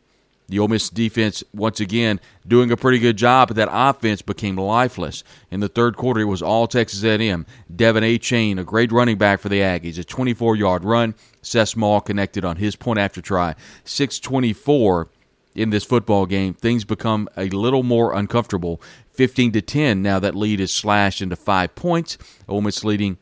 The 0.50 0.58
Ole 0.58 0.66
Miss 0.66 0.90
defense, 0.90 1.44
once 1.54 1.78
again, 1.78 2.18
doing 2.44 2.72
a 2.72 2.76
pretty 2.76 2.98
good 2.98 3.16
job, 3.16 3.48
but 3.48 3.56
that 3.56 3.68
offense 3.70 4.20
became 4.20 4.56
lifeless. 4.56 5.22
In 5.48 5.60
the 5.60 5.68
third 5.68 5.96
quarter, 5.96 6.20
it 6.20 6.24
was 6.24 6.42
all 6.42 6.66
Texas 6.66 7.04
A&M. 7.04 7.46
Devon 7.74 8.02
Achane, 8.02 8.58
a 8.58 8.64
great 8.64 8.90
running 8.90 9.16
back 9.16 9.38
for 9.38 9.48
the 9.48 9.60
Aggies, 9.60 9.96
a 9.96 10.02
24-yard 10.02 10.82
run. 10.84 11.14
Seth 11.40 11.68
Small 11.68 12.00
connected 12.00 12.44
on 12.44 12.56
his 12.56 12.74
point 12.74 12.98
after 12.98 13.22
try. 13.22 13.54
624 13.84 15.08
in 15.54 15.70
this 15.70 15.84
football 15.84 16.26
game. 16.26 16.54
Things 16.54 16.84
become 16.84 17.28
a 17.36 17.48
little 17.50 17.84
more 17.84 18.12
uncomfortable. 18.12 18.82
15 19.12 19.52
to 19.52 19.62
10. 19.62 20.02
Now 20.02 20.18
that 20.18 20.34
lead 20.34 20.58
is 20.58 20.72
slashed 20.72 21.22
into 21.22 21.36
five 21.36 21.76
points. 21.76 22.18
Ole 22.48 22.60
Miss 22.60 22.82
leading 22.82 23.18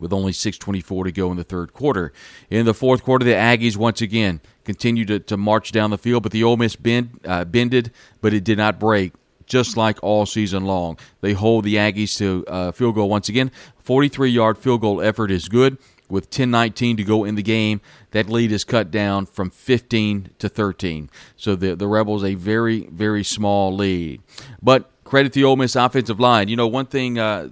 with 0.00 0.12
only 0.12 0.32
6.24 0.32 1.04
to 1.04 1.12
go 1.12 1.30
in 1.30 1.36
the 1.36 1.44
third 1.44 1.72
quarter. 1.72 2.12
In 2.50 2.66
the 2.66 2.74
fourth 2.74 3.02
quarter, 3.02 3.24
the 3.24 3.32
Aggies 3.32 3.76
once 3.76 4.00
again 4.00 4.40
continue 4.64 5.04
to, 5.06 5.18
to 5.20 5.36
march 5.36 5.72
down 5.72 5.90
the 5.90 5.98
field, 5.98 6.22
but 6.22 6.32
the 6.32 6.44
Ole 6.44 6.56
Miss 6.56 6.76
bend, 6.76 7.20
uh, 7.24 7.44
bended, 7.44 7.90
but 8.20 8.34
it 8.34 8.44
did 8.44 8.58
not 8.58 8.78
break. 8.78 9.12
Just 9.46 9.78
like 9.78 9.98
all 10.02 10.26
season 10.26 10.66
long, 10.66 10.98
they 11.22 11.32
hold 11.32 11.64
the 11.64 11.76
Aggies 11.76 12.18
to 12.18 12.44
uh, 12.46 12.70
field 12.70 12.96
goal 12.96 13.08
once 13.08 13.30
again. 13.30 13.50
43 13.78 14.28
yard 14.28 14.58
field 14.58 14.82
goal 14.82 15.00
effort 15.00 15.30
is 15.30 15.48
good. 15.48 15.78
With 16.10 16.30
10-19 16.30 16.96
to 16.98 17.04
go 17.04 17.24
in 17.24 17.34
the 17.34 17.42
game, 17.42 17.82
that 18.12 18.30
lead 18.30 18.50
is 18.50 18.64
cut 18.64 18.90
down 18.90 19.26
from 19.26 19.50
15 19.50 20.30
to 20.38 20.48
13. 20.48 21.10
So 21.36 21.54
the 21.54 21.74
the 21.74 21.86
Rebels 21.86 22.24
a 22.24 22.34
very 22.34 22.86
very 22.90 23.22
small 23.22 23.74
lead. 23.74 24.22
But 24.62 24.90
credit 25.04 25.32
the 25.34 25.44
Ole 25.44 25.56
Miss 25.56 25.76
offensive 25.76 26.18
line. 26.18 26.48
You 26.48 26.56
know 26.56 26.66
one 26.66 26.86
thing 26.86 27.18
uh, 27.18 27.48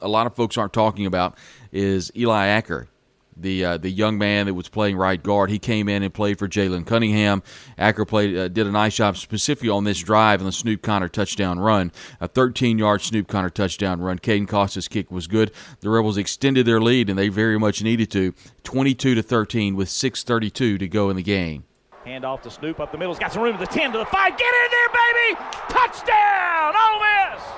a 0.00 0.08
lot 0.08 0.26
of 0.26 0.34
folks 0.34 0.56
aren't 0.56 0.72
talking 0.72 1.06
about 1.06 1.36
is 1.72 2.10
Eli 2.16 2.46
Acker, 2.46 2.88
the 3.36 3.64
uh, 3.64 3.76
the 3.76 3.90
young 3.90 4.18
man 4.18 4.46
that 4.46 4.54
was 4.54 4.68
playing 4.68 4.96
right 4.96 5.22
guard. 5.22 5.50
He 5.50 5.58
came 5.58 5.88
in 5.88 6.02
and 6.02 6.12
played 6.12 6.38
for 6.38 6.48
Jalen 6.48 6.86
Cunningham. 6.86 7.42
Acker 7.76 8.04
played 8.04 8.36
uh, 8.36 8.48
did 8.48 8.66
a 8.66 8.70
nice 8.70 8.96
job 8.96 9.16
specifically 9.16 9.68
on 9.68 9.84
this 9.84 9.98
drive 9.98 10.40
and 10.40 10.48
the 10.48 10.52
Snoop 10.52 10.82
Conner 10.82 11.08
touchdown 11.08 11.58
run, 11.58 11.92
a 12.20 12.28
13 12.28 12.78
yard 12.78 13.02
Snoop 13.02 13.28
Conner 13.28 13.50
touchdown 13.50 14.00
run. 14.00 14.18
Caden 14.18 14.48
Costa's 14.48 14.88
kick 14.88 15.10
was 15.10 15.26
good. 15.26 15.52
The 15.80 15.90
Rebels 15.90 16.16
extended 16.16 16.66
their 16.66 16.80
lead 16.80 17.10
and 17.10 17.18
they 17.18 17.28
very 17.28 17.58
much 17.58 17.82
needed 17.82 18.10
to, 18.12 18.34
22 18.64 19.14
to 19.14 19.22
13 19.22 19.76
with 19.76 19.88
6:32 19.88 20.78
to 20.78 20.88
go 20.88 21.10
in 21.10 21.16
the 21.16 21.22
game. 21.22 21.64
Hand 22.04 22.24
off 22.24 22.40
to 22.42 22.50
Snoop 22.50 22.78
up 22.78 22.92
the 22.92 22.98
middle. 22.98 23.12
He's 23.12 23.18
got 23.18 23.32
some 23.32 23.42
room 23.42 23.54
to 23.54 23.58
the 23.58 23.66
10 23.66 23.90
to 23.90 23.98
the 23.98 24.06
5. 24.06 24.38
Get 24.38 24.40
in 24.40 24.70
there, 24.70 24.88
baby! 24.88 25.40
Touchdown! 25.68 26.74
Ole 26.76 27.00
Miss! 27.00 27.55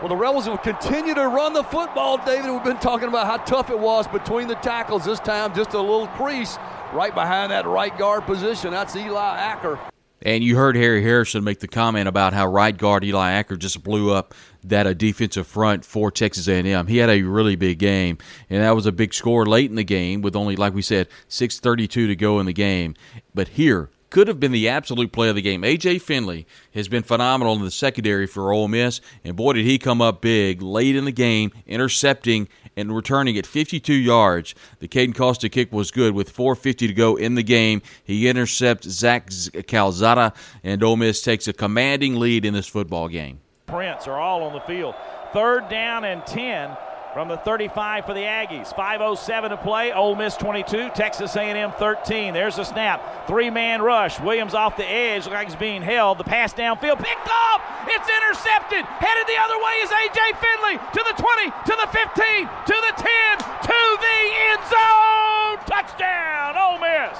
Well, 0.00 0.08
the 0.08 0.16
Rebels 0.16 0.46
will 0.46 0.58
continue 0.58 1.14
to 1.14 1.26
run 1.26 1.54
the 1.54 1.64
football, 1.64 2.18
David. 2.18 2.50
We've 2.50 2.62
been 2.62 2.76
talking 2.76 3.08
about 3.08 3.26
how 3.26 3.38
tough 3.38 3.70
it 3.70 3.78
was 3.78 4.06
between 4.06 4.46
the 4.46 4.54
tackles. 4.56 5.06
This 5.06 5.18
time, 5.18 5.54
just 5.54 5.72
a 5.72 5.80
little 5.80 6.06
crease 6.08 6.58
right 6.92 7.14
behind 7.14 7.50
that 7.50 7.64
right 7.64 7.96
guard 7.96 8.24
position. 8.24 8.72
That's 8.72 8.94
Eli 8.94 9.38
Acker. 9.38 9.78
And 10.20 10.44
you 10.44 10.54
heard 10.54 10.76
Harry 10.76 11.02
Harrison 11.02 11.44
make 11.44 11.60
the 11.60 11.68
comment 11.68 12.08
about 12.08 12.34
how 12.34 12.46
right 12.46 12.76
guard 12.76 13.04
Eli 13.04 13.30
Acker 13.32 13.56
just 13.56 13.82
blew 13.82 14.12
up 14.12 14.34
that 14.64 14.86
a 14.86 14.94
defensive 14.94 15.46
front 15.46 15.82
for 15.82 16.10
Texas 16.10 16.46
A&M. 16.46 16.86
He 16.88 16.98
had 16.98 17.08
a 17.08 17.22
really 17.22 17.56
big 17.56 17.78
game, 17.78 18.18
and 18.50 18.62
that 18.62 18.74
was 18.74 18.84
a 18.84 18.92
big 18.92 19.14
score 19.14 19.46
late 19.46 19.70
in 19.70 19.76
the 19.76 19.84
game 19.84 20.20
with 20.20 20.36
only, 20.36 20.56
like 20.56 20.74
we 20.74 20.82
said, 20.82 21.08
6:32 21.28 21.88
to 21.88 22.16
go 22.16 22.38
in 22.38 22.44
the 22.44 22.52
game. 22.52 22.94
But 23.34 23.48
here, 23.48 23.88
could 24.10 24.28
have 24.28 24.40
been 24.40 24.52
the 24.52 24.68
absolute 24.68 25.12
play 25.12 25.28
of 25.28 25.34
the 25.34 25.42
game. 25.42 25.62
AJ 25.62 26.00
Finley 26.00 26.46
has 26.74 26.88
been 26.88 27.02
phenomenal 27.02 27.54
in 27.54 27.62
the 27.62 27.70
secondary 27.70 28.26
for 28.26 28.52
Ole 28.52 28.68
Miss, 28.68 29.00
and 29.24 29.36
boy, 29.36 29.54
did 29.54 29.64
he 29.64 29.78
come 29.78 30.00
up 30.00 30.20
big 30.20 30.62
late 30.62 30.96
in 30.96 31.04
the 31.04 31.12
game, 31.12 31.52
intercepting 31.66 32.48
and 32.76 32.94
returning 32.94 33.36
at 33.38 33.46
52 33.46 33.92
yards. 33.92 34.54
The 34.80 34.88
Caden 34.88 35.14
Costa 35.14 35.48
kick 35.48 35.72
was 35.72 35.90
good 35.90 36.14
with 36.14 36.30
4:50 36.34 36.86
to 36.86 36.92
go 36.92 37.16
in 37.16 37.34
the 37.34 37.42
game. 37.42 37.82
He 38.04 38.28
intercepts 38.28 38.88
Zach 38.88 39.30
Calzada, 39.66 40.32
and 40.62 40.82
Ole 40.82 40.96
Miss 40.96 41.22
takes 41.22 41.48
a 41.48 41.52
commanding 41.52 42.16
lead 42.16 42.44
in 42.44 42.54
this 42.54 42.66
football 42.66 43.08
game. 43.08 43.40
Prince 43.66 44.06
are 44.06 44.18
all 44.18 44.42
on 44.42 44.52
the 44.52 44.60
field. 44.60 44.94
Third 45.32 45.68
down 45.68 46.04
and 46.04 46.24
10 46.24 46.76
from 47.16 47.28
the 47.28 47.36
35 47.38 48.04
for 48.04 48.12
the 48.12 48.20
Aggies. 48.20 48.74
5:07 48.74 49.48
to 49.48 49.56
play. 49.56 49.90
Ole 49.90 50.14
Miss 50.14 50.36
22, 50.36 50.90
Texas 50.90 51.34
A&M 51.34 51.72
13. 51.72 52.34
There's 52.34 52.58
a 52.58 52.64
snap. 52.66 53.26
Three-man 53.26 53.80
rush. 53.80 54.20
Williams 54.20 54.52
off 54.52 54.76
the 54.76 54.84
edge. 54.84 55.24
Looks 55.24 55.32
like 55.34 55.48
he's 55.48 55.56
being 55.56 55.80
held. 55.80 56.18
The 56.18 56.24
pass 56.24 56.52
downfield 56.52 56.98
picked 56.98 57.26
off. 57.26 57.62
It's 57.88 58.06
intercepted. 58.06 58.84
Headed 58.84 59.26
the 59.26 59.38
other 59.40 59.56
way 59.64 59.72
is 59.80 59.88
AJ 59.88 60.36
Finley 60.36 60.76
to 60.76 61.04
the 61.08 61.22
20, 61.22 61.50
to 61.64 61.76
the 61.80 61.88
15, 61.88 62.48
to 62.66 62.76
the 62.84 62.92
10, 63.00 63.38
to 63.62 63.98
the 64.04 64.20
end 64.50 64.62
zone. 64.68 65.58
Touchdown, 65.64 66.54
Ole 66.58 66.78
Miss. 66.80 67.18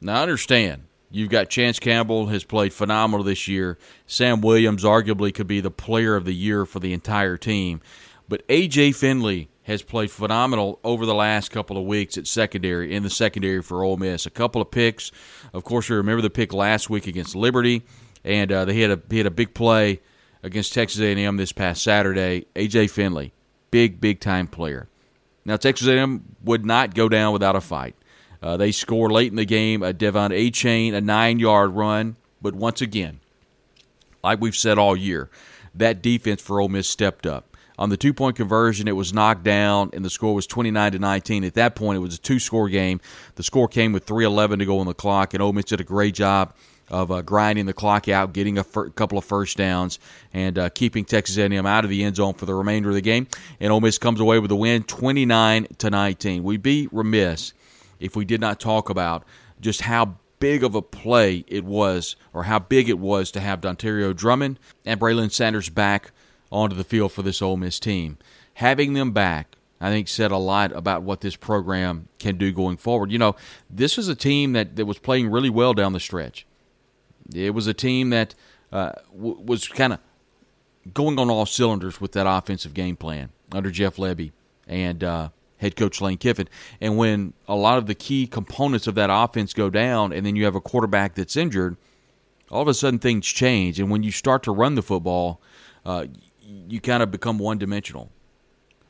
Now 0.00 0.22
understand. 0.22 0.86
You've 1.12 1.30
got 1.30 1.48
Chance 1.48 1.78
Campbell 1.78 2.26
has 2.26 2.42
played 2.42 2.72
phenomenal 2.72 3.22
this 3.22 3.46
year. 3.46 3.78
Sam 4.06 4.40
Williams 4.40 4.82
arguably 4.82 5.32
could 5.32 5.46
be 5.46 5.60
the 5.60 5.70
player 5.70 6.16
of 6.16 6.24
the 6.24 6.34
year 6.34 6.66
for 6.66 6.80
the 6.80 6.92
entire 6.92 7.36
team. 7.36 7.80
But 8.30 8.44
A.J. 8.48 8.92
Finley 8.92 9.48
has 9.64 9.82
played 9.82 10.08
phenomenal 10.08 10.78
over 10.84 11.04
the 11.04 11.16
last 11.16 11.50
couple 11.50 11.76
of 11.76 11.84
weeks 11.84 12.16
at 12.16 12.28
secondary, 12.28 12.94
in 12.94 13.02
the 13.02 13.10
secondary 13.10 13.60
for 13.60 13.82
Ole 13.82 13.96
Miss. 13.96 14.24
A 14.24 14.30
couple 14.30 14.62
of 14.62 14.70
picks. 14.70 15.10
Of 15.52 15.64
course, 15.64 15.88
you 15.88 15.96
remember 15.96 16.22
the 16.22 16.30
pick 16.30 16.52
last 16.52 16.88
week 16.88 17.08
against 17.08 17.34
Liberty, 17.34 17.82
and 18.24 18.52
uh, 18.52 18.64
they 18.66 18.80
had 18.80 18.90
a, 18.92 19.00
he 19.10 19.16
had 19.16 19.26
a 19.26 19.32
big 19.32 19.52
play 19.52 20.00
against 20.44 20.72
Texas 20.72 21.00
A&M 21.00 21.38
this 21.38 21.50
past 21.50 21.82
Saturday. 21.82 22.46
A.J. 22.54 22.86
Finley, 22.86 23.32
big, 23.72 24.00
big-time 24.00 24.46
player. 24.46 24.86
Now, 25.44 25.56
Texas 25.56 25.88
A&M 25.88 26.36
would 26.44 26.64
not 26.64 26.94
go 26.94 27.08
down 27.08 27.32
without 27.32 27.56
a 27.56 27.60
fight. 27.60 27.96
Uh, 28.40 28.56
they 28.56 28.70
score 28.70 29.10
late 29.10 29.32
in 29.32 29.36
the 29.36 29.44
game. 29.44 29.82
A 29.82 29.92
Devon 29.92 30.30
Achane, 30.30 30.94
a 30.94 31.00
nine-yard 31.00 31.72
run. 31.72 32.14
But 32.40 32.54
once 32.54 32.80
again, 32.80 33.18
like 34.22 34.40
we've 34.40 34.54
said 34.54 34.78
all 34.78 34.94
year, 34.94 35.30
that 35.74 36.00
defense 36.00 36.40
for 36.40 36.60
Ole 36.60 36.68
Miss 36.68 36.88
stepped 36.88 37.26
up. 37.26 37.49
On 37.80 37.88
the 37.88 37.96
two 37.96 38.12
point 38.12 38.36
conversion, 38.36 38.88
it 38.88 38.92
was 38.94 39.14
knocked 39.14 39.42
down, 39.42 39.88
and 39.94 40.04
the 40.04 40.10
score 40.10 40.34
was 40.34 40.46
29 40.46 40.92
to 40.92 40.98
19. 40.98 41.44
At 41.44 41.54
that 41.54 41.74
point, 41.74 41.96
it 41.96 42.00
was 42.00 42.14
a 42.14 42.18
two 42.18 42.38
score 42.38 42.68
game. 42.68 43.00
The 43.36 43.42
score 43.42 43.68
came 43.68 43.92
with 43.92 44.04
3:11 44.04 44.58
to 44.58 44.66
go 44.66 44.80
on 44.80 44.86
the 44.86 44.92
clock, 44.92 45.32
and 45.32 45.42
Ole 45.42 45.54
Miss 45.54 45.64
did 45.64 45.80
a 45.80 45.84
great 45.84 46.14
job 46.14 46.52
of 46.90 47.10
uh, 47.10 47.22
grinding 47.22 47.64
the 47.64 47.72
clock 47.72 48.06
out, 48.06 48.34
getting 48.34 48.58
a 48.58 48.64
fir- 48.64 48.90
couple 48.90 49.16
of 49.16 49.24
first 49.24 49.56
downs, 49.56 49.98
and 50.34 50.58
uh, 50.58 50.68
keeping 50.68 51.06
Texas 51.06 51.38
A&M 51.38 51.64
out 51.64 51.84
of 51.84 51.90
the 51.90 52.04
end 52.04 52.16
zone 52.16 52.34
for 52.34 52.44
the 52.44 52.54
remainder 52.54 52.90
of 52.90 52.96
the 52.96 53.00
game. 53.00 53.26
And 53.60 53.72
Ole 53.72 53.80
Miss 53.80 53.96
comes 53.96 54.20
away 54.20 54.38
with 54.40 54.50
a 54.50 54.56
win, 54.56 54.82
29 54.82 55.68
to 55.78 55.88
19. 55.88 56.44
We'd 56.44 56.62
be 56.62 56.86
remiss 56.92 57.54
if 57.98 58.14
we 58.14 58.26
did 58.26 58.42
not 58.42 58.60
talk 58.60 58.90
about 58.90 59.24
just 59.58 59.82
how 59.82 60.16
big 60.38 60.64
of 60.64 60.74
a 60.74 60.82
play 60.82 61.44
it 61.48 61.64
was, 61.64 62.16
or 62.34 62.42
how 62.42 62.58
big 62.58 62.90
it 62.90 62.98
was 62.98 63.30
to 63.30 63.40
have 63.40 63.62
Dontario 63.62 64.14
Drummond 64.14 64.58
and 64.84 65.00
Braylon 65.00 65.32
Sanders 65.32 65.70
back 65.70 66.12
onto 66.50 66.76
the 66.76 66.84
field 66.84 67.12
for 67.12 67.22
this 67.22 67.40
Ole 67.40 67.56
Miss 67.56 67.78
team. 67.78 68.18
Having 68.54 68.94
them 68.94 69.12
back, 69.12 69.56
I 69.80 69.90
think, 69.90 70.08
said 70.08 70.30
a 70.30 70.36
lot 70.36 70.72
about 70.72 71.02
what 71.02 71.20
this 71.20 71.36
program 71.36 72.08
can 72.18 72.36
do 72.36 72.52
going 72.52 72.76
forward. 72.76 73.10
You 73.10 73.18
know, 73.18 73.36
this 73.68 73.96
was 73.96 74.08
a 74.08 74.14
team 74.14 74.52
that, 74.52 74.76
that 74.76 74.86
was 74.86 74.98
playing 74.98 75.30
really 75.30 75.50
well 75.50 75.72
down 75.72 75.92
the 75.92 76.00
stretch. 76.00 76.46
It 77.34 77.54
was 77.54 77.66
a 77.66 77.74
team 77.74 78.10
that 78.10 78.34
uh, 78.72 78.92
w- 79.14 79.40
was 79.40 79.68
kind 79.68 79.92
of 79.92 80.00
going 80.92 81.18
on 81.18 81.30
all 81.30 81.46
cylinders 81.46 82.00
with 82.00 82.12
that 82.12 82.26
offensive 82.26 82.74
game 82.74 82.96
plan 82.96 83.30
under 83.52 83.70
Jeff 83.70 83.96
Lebby 83.96 84.32
and 84.66 85.02
uh, 85.04 85.28
head 85.58 85.76
coach 85.76 86.00
Lane 86.00 86.18
Kiffin. 86.18 86.48
And 86.80 86.96
when 86.96 87.32
a 87.46 87.54
lot 87.54 87.78
of 87.78 87.86
the 87.86 87.94
key 87.94 88.26
components 88.26 88.86
of 88.86 88.94
that 88.96 89.10
offense 89.10 89.52
go 89.52 89.70
down, 89.70 90.12
and 90.12 90.26
then 90.26 90.36
you 90.36 90.44
have 90.44 90.54
a 90.54 90.60
quarterback 90.60 91.14
that's 91.14 91.36
injured, 91.36 91.76
all 92.50 92.62
of 92.62 92.68
a 92.68 92.74
sudden 92.74 92.98
things 92.98 93.26
change. 93.26 93.78
And 93.78 93.90
when 93.90 94.02
you 94.02 94.10
start 94.10 94.42
to 94.44 94.52
run 94.52 94.74
the 94.74 94.82
football, 94.82 95.40
uh, 95.84 96.06
you 96.68 96.80
kind 96.80 97.02
of 97.02 97.10
become 97.10 97.38
one 97.38 97.58
dimensional. 97.58 98.10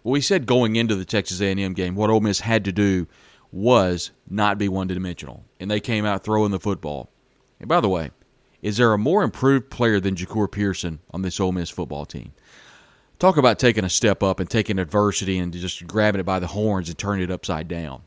Well, 0.03 0.13
we 0.13 0.21
said 0.21 0.47
going 0.47 0.77
into 0.77 0.95
the 0.95 1.05
Texas 1.05 1.41
A&M 1.41 1.75
game, 1.75 1.95
what 1.95 2.11
Ole 2.11 2.21
Miss 2.21 2.41
had 2.41 2.65
to 2.65 2.73
do 2.73 3.07
was 3.53 4.13
not 4.29 4.59
be 4.59 4.69
one 4.69 4.87
dimensional, 4.87 5.45
and 5.59 5.71
they 5.71 5.81
came 5.81 6.05
out 6.05 6.25
throwing 6.25 6.53
the 6.53 6.61
football. 6.61 7.11
And 7.59 7.69
by 7.69 7.81
the 7.81 7.89
way, 7.89 8.11
is 8.63 8.77
there 8.77 8.93
a 8.93 8.99
more 8.99 9.23
improved 9.23 9.71
player 9.71 10.01
than 10.01 10.15
Jahcour 10.15 10.51
Pearson 10.51 11.01
on 11.11 11.23
this 11.23 11.41
Ole 11.41 11.53
Miss 11.53 11.71
football 11.71 12.07
team? 12.07 12.33
Talk 13.19 13.37
about 13.37 13.59
taking 13.59 13.85
a 13.85 13.91
step 13.91 14.23
up 14.23 14.41
and 14.41 14.49
taking 14.49 14.79
adversity 14.79 15.39
and 15.39 15.53
just 15.53 15.87
grabbing 15.87 16.21
it 16.21 16.25
by 16.25 16.39
the 16.39 16.47
horns 16.47 16.89
and 16.89 16.97
turning 16.97 17.25
it 17.25 17.31
upside 17.31 17.69
down. 17.69 18.03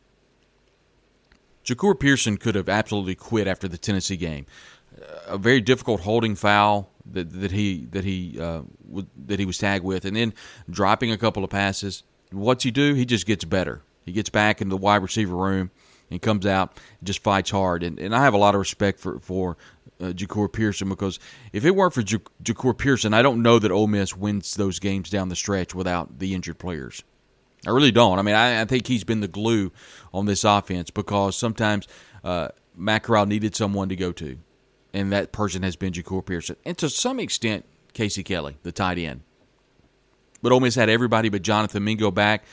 Jahcour 1.63 1.99
Pearson 1.99 2.37
could 2.37 2.55
have 2.55 2.69
absolutely 2.69 3.15
quit 3.15 3.47
after 3.47 3.67
the 3.67 3.77
Tennessee 3.77 4.17
game. 4.17 4.45
A 5.27 5.37
very 5.37 5.61
difficult 5.61 6.01
holding 6.01 6.35
foul 6.35 6.89
that 7.05 7.41
that 7.41 7.51
he 7.51 7.85
that 7.91 8.03
he 8.03 8.39
uh, 8.39 8.61
w- 8.87 9.07
that 9.25 9.39
he 9.39 9.45
was 9.45 9.57
tagged 9.57 9.83
with, 9.83 10.05
and 10.05 10.15
then 10.15 10.33
dropping 10.69 11.11
a 11.11 11.17
couple 11.17 11.43
of 11.43 11.49
passes. 11.49 12.03
What's 12.31 12.63
he 12.63 12.71
do? 12.71 12.93
He 12.93 13.05
just 13.05 13.25
gets 13.25 13.45
better. 13.45 13.81
He 14.05 14.11
gets 14.11 14.29
back 14.29 14.61
in 14.61 14.69
the 14.69 14.77
wide 14.77 15.01
receiver 15.01 15.35
room 15.35 15.71
and 16.09 16.21
comes 16.21 16.45
out 16.45 16.77
and 16.99 17.07
just 17.07 17.23
fights 17.23 17.51
hard. 17.51 17.83
And, 17.83 17.99
and 17.99 18.15
I 18.15 18.23
have 18.23 18.33
a 18.33 18.37
lot 18.37 18.55
of 18.55 18.59
respect 18.59 18.99
for 18.99 19.19
for 19.19 19.57
uh, 20.01 20.13
Pearson 20.51 20.89
because 20.89 21.19
if 21.51 21.65
it 21.65 21.75
weren't 21.75 21.93
for 21.93 22.03
J- 22.03 22.19
Jahcour 22.43 22.77
Pearson, 22.77 23.13
I 23.13 23.21
don't 23.21 23.41
know 23.41 23.59
that 23.59 23.71
Ole 23.71 23.87
Miss 23.87 24.15
wins 24.15 24.55
those 24.55 24.79
games 24.79 25.09
down 25.09 25.29
the 25.29 25.35
stretch 25.35 25.73
without 25.75 26.19
the 26.19 26.33
injured 26.33 26.59
players. 26.59 27.03
I 27.65 27.69
really 27.69 27.91
don't. 27.91 28.19
I 28.19 28.21
mean, 28.21 28.35
I, 28.35 28.61
I 28.61 28.65
think 28.65 28.87
he's 28.87 29.05
been 29.05 29.21
the 29.21 29.27
glue 29.27 29.71
on 30.13 30.25
this 30.25 30.43
offense 30.43 30.89
because 30.89 31.37
sometimes 31.37 31.87
uh, 32.23 32.49
needed 32.75 33.55
someone 33.55 33.89
to 33.89 33.95
go 33.95 34.11
to 34.11 34.37
and 34.93 35.11
that 35.11 35.31
person 35.31 35.63
has 35.63 35.75
been 35.75 35.93
Jahcour 35.93 36.25
Pearson, 36.25 36.55
and 36.65 36.77
to 36.77 36.89
some 36.89 37.19
extent 37.19 37.65
Casey 37.93 38.23
Kelly, 38.23 38.57
the 38.63 38.71
tight 38.71 38.97
end. 38.97 39.21
But 40.41 40.51
Ole 40.51 40.59
Miss 40.59 40.75
had 40.75 40.89
everybody 40.89 41.29
but 41.29 41.41
Jonathan 41.41 41.83
Mingo 41.83 42.11
back, 42.11 42.43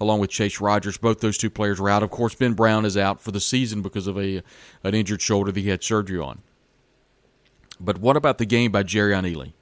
along 0.00 0.20
with 0.20 0.30
Chase 0.30 0.60
Rogers. 0.60 0.98
Both 0.98 1.20
those 1.20 1.38
two 1.38 1.50
players 1.50 1.80
were 1.80 1.88
out. 1.88 2.02
Of 2.02 2.10
course, 2.10 2.34
Ben 2.34 2.52
Brown 2.52 2.84
is 2.84 2.96
out 2.96 3.20
for 3.20 3.32
the 3.32 3.40
season 3.40 3.82
because 3.82 4.06
of 4.06 4.18
a 4.18 4.42
an 4.84 4.94
injured 4.94 5.22
shoulder 5.22 5.50
that 5.50 5.60
he 5.60 5.68
had 5.68 5.82
surgery 5.82 6.18
on. 6.18 6.42
But 7.80 7.98
what 7.98 8.16
about 8.16 8.38
the 8.38 8.44
game 8.44 8.70
by 8.70 8.82
Jerrion 8.82 9.24
Ealy? 9.24 9.52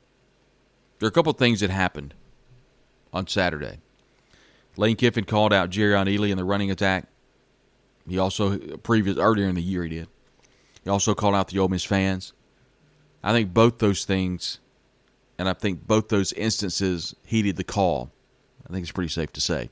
There 0.99 1.07
are 1.07 1.09
a 1.09 1.13
couple 1.13 1.31
of 1.31 1.39
things 1.39 1.61
that 1.61 1.71
happened 1.71 2.15
on 3.13 3.27
Saturday. 3.27 3.79
Lane 4.77 4.97
Kiffin 4.97 5.25
called 5.25 5.53
out 5.53 5.71
Jerrion 5.71 6.07
Ealy 6.07 6.31
in 6.31 6.37
the 6.37 6.45
running 6.45 6.71
attack. 6.71 7.07
He 8.09 8.19
also 8.19 8.59
previous 8.79 9.19
earlier 9.19 9.47
in 9.47 9.55
the 9.55 9.63
year 9.63 9.83
he 9.85 9.91
did. 9.91 10.09
He 10.87 10.91
also 10.91 11.17
called 11.17 11.35
out 11.35 11.49
the 11.49 11.59
Ole 11.59 11.67
Miss 11.67 11.83
fans. 11.83 12.33
I 13.21 13.33
think 13.33 13.53
both 13.53 13.79
those 13.79 14.05
things, 14.05 14.61
and 15.37 15.49
I 15.49 15.53
think 15.53 15.85
both 15.85 16.11
those 16.11 16.33
instances 16.35 17.13
heeded 17.25 17.57
the 17.57 17.65
call. 17.65 18.13
I 18.65 18.73
think 18.73 18.85
it's 18.85 18.93
pretty 18.93 19.11
safe 19.11 19.33
to 19.33 19.41
say. 19.41 19.69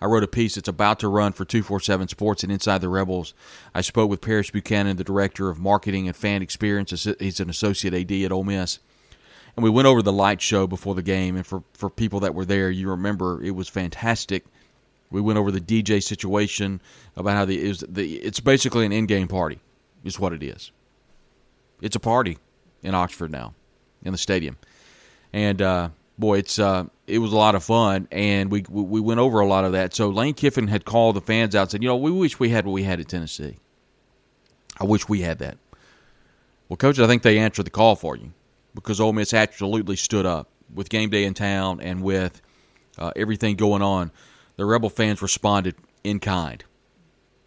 I 0.00 0.06
wrote 0.06 0.24
a 0.24 0.26
piece 0.26 0.56
that's 0.56 0.66
about 0.66 0.98
to 1.00 1.08
run 1.08 1.30
for 1.34 1.44
247 1.44 2.08
Sports 2.08 2.42
and 2.42 2.50
Inside 2.50 2.80
the 2.80 2.88
Rebels. 2.88 3.32
I 3.76 3.80
spoke 3.80 4.10
with 4.10 4.20
Paris 4.20 4.50
Buchanan, 4.50 4.96
the 4.96 5.04
director 5.04 5.50
of 5.50 5.60
marketing 5.60 6.08
and 6.08 6.16
fan 6.16 6.42
experience. 6.42 7.06
He's 7.20 7.38
an 7.38 7.48
associate 7.48 7.94
AD 7.94 8.10
at 8.24 8.32
Ole 8.32 8.42
Miss. 8.42 8.80
And 9.54 9.62
we 9.62 9.70
went 9.70 9.86
over 9.86 10.02
the 10.02 10.12
light 10.12 10.42
show 10.42 10.66
before 10.66 10.96
the 10.96 11.02
game. 11.02 11.36
And 11.36 11.46
for, 11.46 11.62
for 11.74 11.88
people 11.88 12.18
that 12.20 12.34
were 12.34 12.44
there, 12.44 12.72
you 12.72 12.90
remember 12.90 13.40
it 13.40 13.52
was 13.52 13.68
fantastic. 13.68 14.44
We 15.12 15.20
went 15.20 15.38
over 15.38 15.52
the 15.52 15.60
DJ 15.60 16.02
situation 16.02 16.80
about 17.14 17.34
how 17.34 17.44
the, 17.44 17.64
it 17.64 17.68
was 17.68 17.84
the 17.88 18.16
it's 18.16 18.40
basically 18.40 18.84
an 18.84 18.90
in-game 18.90 19.28
party, 19.28 19.60
is 20.06 20.18
what 20.18 20.32
it 20.32 20.42
is. 20.42 20.70
It's 21.82 21.96
a 21.96 22.00
party 22.00 22.38
in 22.82 22.94
Oxford 22.94 23.30
now, 23.30 23.54
in 24.02 24.12
the 24.12 24.18
stadium, 24.18 24.56
and 25.32 25.60
uh, 25.60 25.88
boy, 26.18 26.38
it's 26.38 26.58
uh, 26.58 26.84
it 27.06 27.18
was 27.18 27.32
a 27.32 27.36
lot 27.36 27.54
of 27.54 27.64
fun, 27.64 28.08
and 28.10 28.50
we 28.50 28.64
we 28.68 29.00
went 29.00 29.20
over 29.20 29.40
a 29.40 29.46
lot 29.46 29.64
of 29.64 29.72
that. 29.72 29.94
So 29.94 30.08
Lane 30.08 30.34
Kiffin 30.34 30.68
had 30.68 30.84
called 30.84 31.16
the 31.16 31.20
fans 31.20 31.54
out, 31.54 31.62
and 31.62 31.70
said, 31.72 31.82
you 31.82 31.88
know, 31.88 31.96
we 31.96 32.10
wish 32.10 32.38
we 32.38 32.48
had 32.48 32.64
what 32.64 32.72
we 32.72 32.84
had 32.84 33.00
at 33.00 33.08
Tennessee. 33.08 33.56
I 34.80 34.84
wish 34.84 35.08
we 35.08 35.20
had 35.20 35.38
that. 35.38 35.58
Well, 36.68 36.76
coach, 36.76 36.98
I 36.98 37.06
think 37.06 37.22
they 37.22 37.38
answered 37.38 37.66
the 37.66 37.70
call 37.70 37.96
for 37.96 38.16
you 38.16 38.32
because 38.74 39.00
Ole 39.00 39.12
Miss 39.12 39.32
absolutely 39.32 39.96
stood 39.96 40.26
up 40.26 40.48
with 40.74 40.88
game 40.88 41.10
day 41.10 41.24
in 41.24 41.34
town 41.34 41.80
and 41.80 42.02
with 42.02 42.42
uh, 42.98 43.12
everything 43.16 43.56
going 43.56 43.82
on. 43.82 44.10
The 44.56 44.64
Rebel 44.64 44.90
fans 44.90 45.22
responded 45.22 45.76
in 46.02 46.18
kind. 46.18 46.64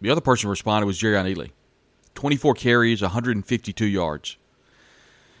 The 0.00 0.10
other 0.10 0.20
person 0.20 0.46
who 0.46 0.50
responded 0.50 0.86
was 0.86 0.98
Jerrion 0.98 1.32
Ealy. 1.34 1.50
24 2.14 2.54
carries, 2.54 3.02
152 3.02 3.86
yards. 3.86 4.36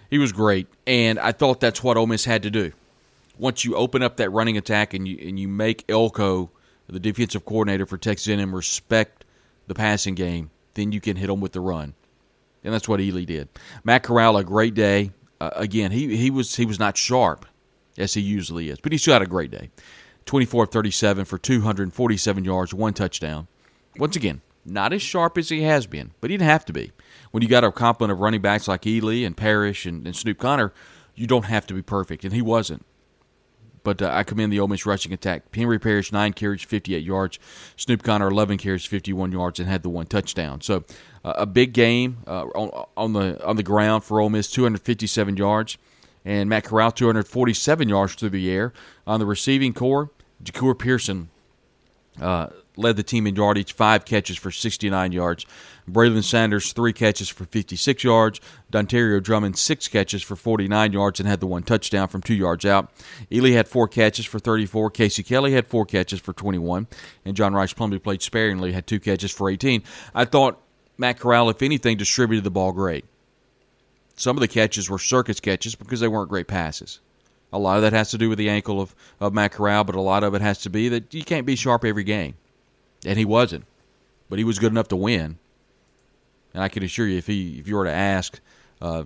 He 0.08 0.18
was 0.18 0.32
great, 0.32 0.66
and 0.86 1.18
I 1.18 1.32
thought 1.32 1.60
that's 1.60 1.84
what 1.84 1.96
Ole 1.96 2.06
Miss 2.06 2.24
had 2.24 2.42
to 2.42 2.50
do 2.50 2.72
once 3.40 3.64
you 3.64 3.74
open 3.74 4.02
up 4.02 4.18
that 4.18 4.30
running 4.30 4.56
attack 4.56 4.92
and 4.94 5.08
you 5.08 5.18
and 5.26 5.40
you 5.40 5.48
make 5.48 5.84
Elko, 5.88 6.50
the 6.86 7.00
defensive 7.00 7.44
coordinator 7.44 7.86
for 7.86 7.96
Texas 7.96 8.28
A&M, 8.28 8.54
respect 8.54 9.24
the 9.66 9.74
passing 9.74 10.14
game, 10.14 10.50
then 10.74 10.92
you 10.92 11.00
can 11.00 11.16
hit 11.16 11.28
them 11.28 11.40
with 11.40 11.52
the 11.52 11.60
run, 11.60 11.94
and 12.62 12.72
that's 12.72 12.88
what 12.88 13.00
Ealy 13.00 13.26
did. 13.26 13.48
Matt 13.82 14.02
Corral, 14.02 14.36
a 14.36 14.44
great 14.44 14.74
day. 14.74 15.12
Uh, 15.40 15.50
again, 15.54 15.90
he 15.90 16.16
he 16.16 16.30
was 16.30 16.54
he 16.54 16.66
was 16.66 16.78
not 16.78 16.96
sharp 16.96 17.46
as 17.96 18.14
he 18.14 18.20
usually 18.20 18.68
is, 18.68 18.78
but 18.80 18.92
he 18.92 18.98
still 18.98 19.14
had 19.14 19.22
a 19.22 19.26
great 19.26 19.50
day. 19.50 19.70
24 20.26 20.66
37 20.66 21.24
for 21.24 21.38
247 21.38 22.44
yards, 22.44 22.74
one 22.74 22.92
touchdown. 22.92 23.48
Once 23.96 24.14
again, 24.14 24.42
not 24.64 24.92
as 24.92 25.02
sharp 25.02 25.38
as 25.38 25.48
he 25.48 25.62
has 25.62 25.86
been, 25.86 26.12
but 26.20 26.30
he 26.30 26.36
didn't 26.36 26.50
have 26.50 26.64
to 26.66 26.72
be. 26.72 26.92
When 27.30 27.42
you 27.42 27.48
got 27.48 27.64
a 27.64 27.72
complement 27.72 28.12
of 28.12 28.20
running 28.20 28.40
backs 28.40 28.68
like 28.68 28.82
Ealy 28.82 29.26
and 29.26 29.36
Parrish 29.36 29.86
and, 29.86 30.06
and 30.06 30.14
Snoop 30.14 30.38
Conner, 30.38 30.72
you 31.14 31.26
don't 31.26 31.44
have 31.44 31.66
to 31.66 31.74
be 31.74 31.82
perfect, 31.82 32.24
and 32.24 32.32
he 32.32 32.42
wasn't. 32.42 32.84
But 33.82 34.02
uh, 34.02 34.10
I 34.12 34.24
commend 34.24 34.52
the 34.52 34.60
Ole 34.60 34.68
Miss 34.68 34.84
rushing 34.84 35.12
attack. 35.12 35.54
Henry 35.54 35.78
Parrish, 35.78 36.12
9 36.12 36.32
carries, 36.34 36.62
58 36.62 37.02
yards. 37.02 37.38
Snoop 37.76 38.02
Conner, 38.02 38.28
11 38.28 38.58
carries, 38.58 38.84
51 38.84 39.32
yards, 39.32 39.58
and 39.58 39.68
had 39.68 39.82
the 39.82 39.88
one 39.88 40.06
touchdown. 40.06 40.60
So 40.60 40.84
uh, 41.24 41.34
a 41.36 41.46
big 41.46 41.72
game 41.72 42.18
uh, 42.26 42.44
on, 42.46 42.86
on, 42.96 43.12
the 43.14 43.44
on 43.44 43.56
the 43.56 43.62
ground 43.62 44.04
for 44.04 44.20
Ole 44.20 44.30
Miss, 44.30 44.50
257 44.50 45.36
yards. 45.36 45.78
And 46.24 46.50
Matt 46.50 46.64
Corral, 46.64 46.92
247 46.92 47.88
yards 47.88 48.14
through 48.14 48.30
the 48.30 48.50
air. 48.50 48.74
On 49.06 49.18
the 49.18 49.26
receiving 49.26 49.72
core, 49.72 50.10
Jahcour 50.44 50.78
Pearson, 50.78 51.30
uh, 52.20 52.48
led 52.80 52.96
the 52.96 53.02
team 53.02 53.26
in 53.26 53.36
yardage, 53.36 53.72
five 53.72 54.04
catches 54.04 54.36
for 54.36 54.50
69 54.50 55.12
yards. 55.12 55.46
Braylon 55.88 56.22
Sanders, 56.22 56.72
three 56.72 56.92
catches 56.92 57.28
for 57.28 57.44
56 57.44 58.04
yards. 58.04 58.40
Dontario 58.72 59.22
Drummond, 59.22 59.58
six 59.58 59.88
catches 59.88 60.22
for 60.22 60.36
49 60.36 60.92
yards 60.92 61.20
and 61.20 61.28
had 61.28 61.40
the 61.40 61.46
one 61.46 61.62
touchdown 61.62 62.08
from 62.08 62.22
two 62.22 62.34
yards 62.34 62.64
out. 62.64 62.90
Ealy 63.30 63.52
had 63.52 63.68
four 63.68 63.88
catches 63.88 64.26
for 64.26 64.38
34. 64.38 64.90
Casey 64.90 65.22
Kelly 65.22 65.52
had 65.52 65.66
four 65.66 65.84
catches 65.84 66.20
for 66.20 66.32
21. 66.32 66.86
And 67.24 67.36
John 67.36 67.54
Rhys 67.54 67.74
Plumlee 67.74 68.02
played 68.02 68.22
sparingly, 68.22 68.72
had 68.72 68.86
two 68.86 69.00
catches 69.00 69.30
for 69.30 69.50
18. 69.50 69.82
I 70.14 70.24
thought 70.24 70.60
Matt 70.98 71.18
Corral, 71.18 71.50
if 71.50 71.62
anything, 71.62 71.96
distributed 71.96 72.44
the 72.44 72.50
ball 72.50 72.72
great. 72.72 73.04
Some 74.16 74.36
of 74.36 74.40
the 74.40 74.48
catches 74.48 74.90
were 74.90 74.98
circus 74.98 75.40
catches 75.40 75.74
because 75.74 76.00
they 76.00 76.08
weren't 76.08 76.28
great 76.28 76.46
passes. 76.46 77.00
A 77.52 77.58
lot 77.58 77.76
of 77.76 77.82
that 77.82 77.92
has 77.92 78.10
to 78.10 78.18
do 78.18 78.28
with 78.28 78.38
the 78.38 78.50
ankle 78.50 78.80
of, 78.80 78.94
of 79.18 79.32
Matt 79.32 79.52
Corral, 79.52 79.82
but 79.82 79.96
a 79.96 80.00
lot 80.00 80.22
of 80.22 80.34
it 80.34 80.40
has 80.40 80.58
to 80.58 80.70
be 80.70 80.88
that 80.90 81.12
you 81.12 81.24
can't 81.24 81.46
be 81.46 81.56
sharp 81.56 81.84
every 81.84 82.04
game 82.04 82.34
and 83.04 83.18
he 83.18 83.24
wasn't, 83.24 83.64
but 84.28 84.38
he 84.38 84.44
was 84.44 84.58
good 84.58 84.72
enough 84.72 84.88
to 84.88 84.96
win. 84.96 85.38
And 86.52 86.62
I 86.62 86.68
can 86.68 86.82
assure 86.82 87.06
you, 87.06 87.18
if 87.18 87.26
he 87.26 87.58
if 87.58 87.68
you 87.68 87.76
were 87.76 87.84
to 87.84 87.92
ask 87.92 88.40
uh, 88.80 89.04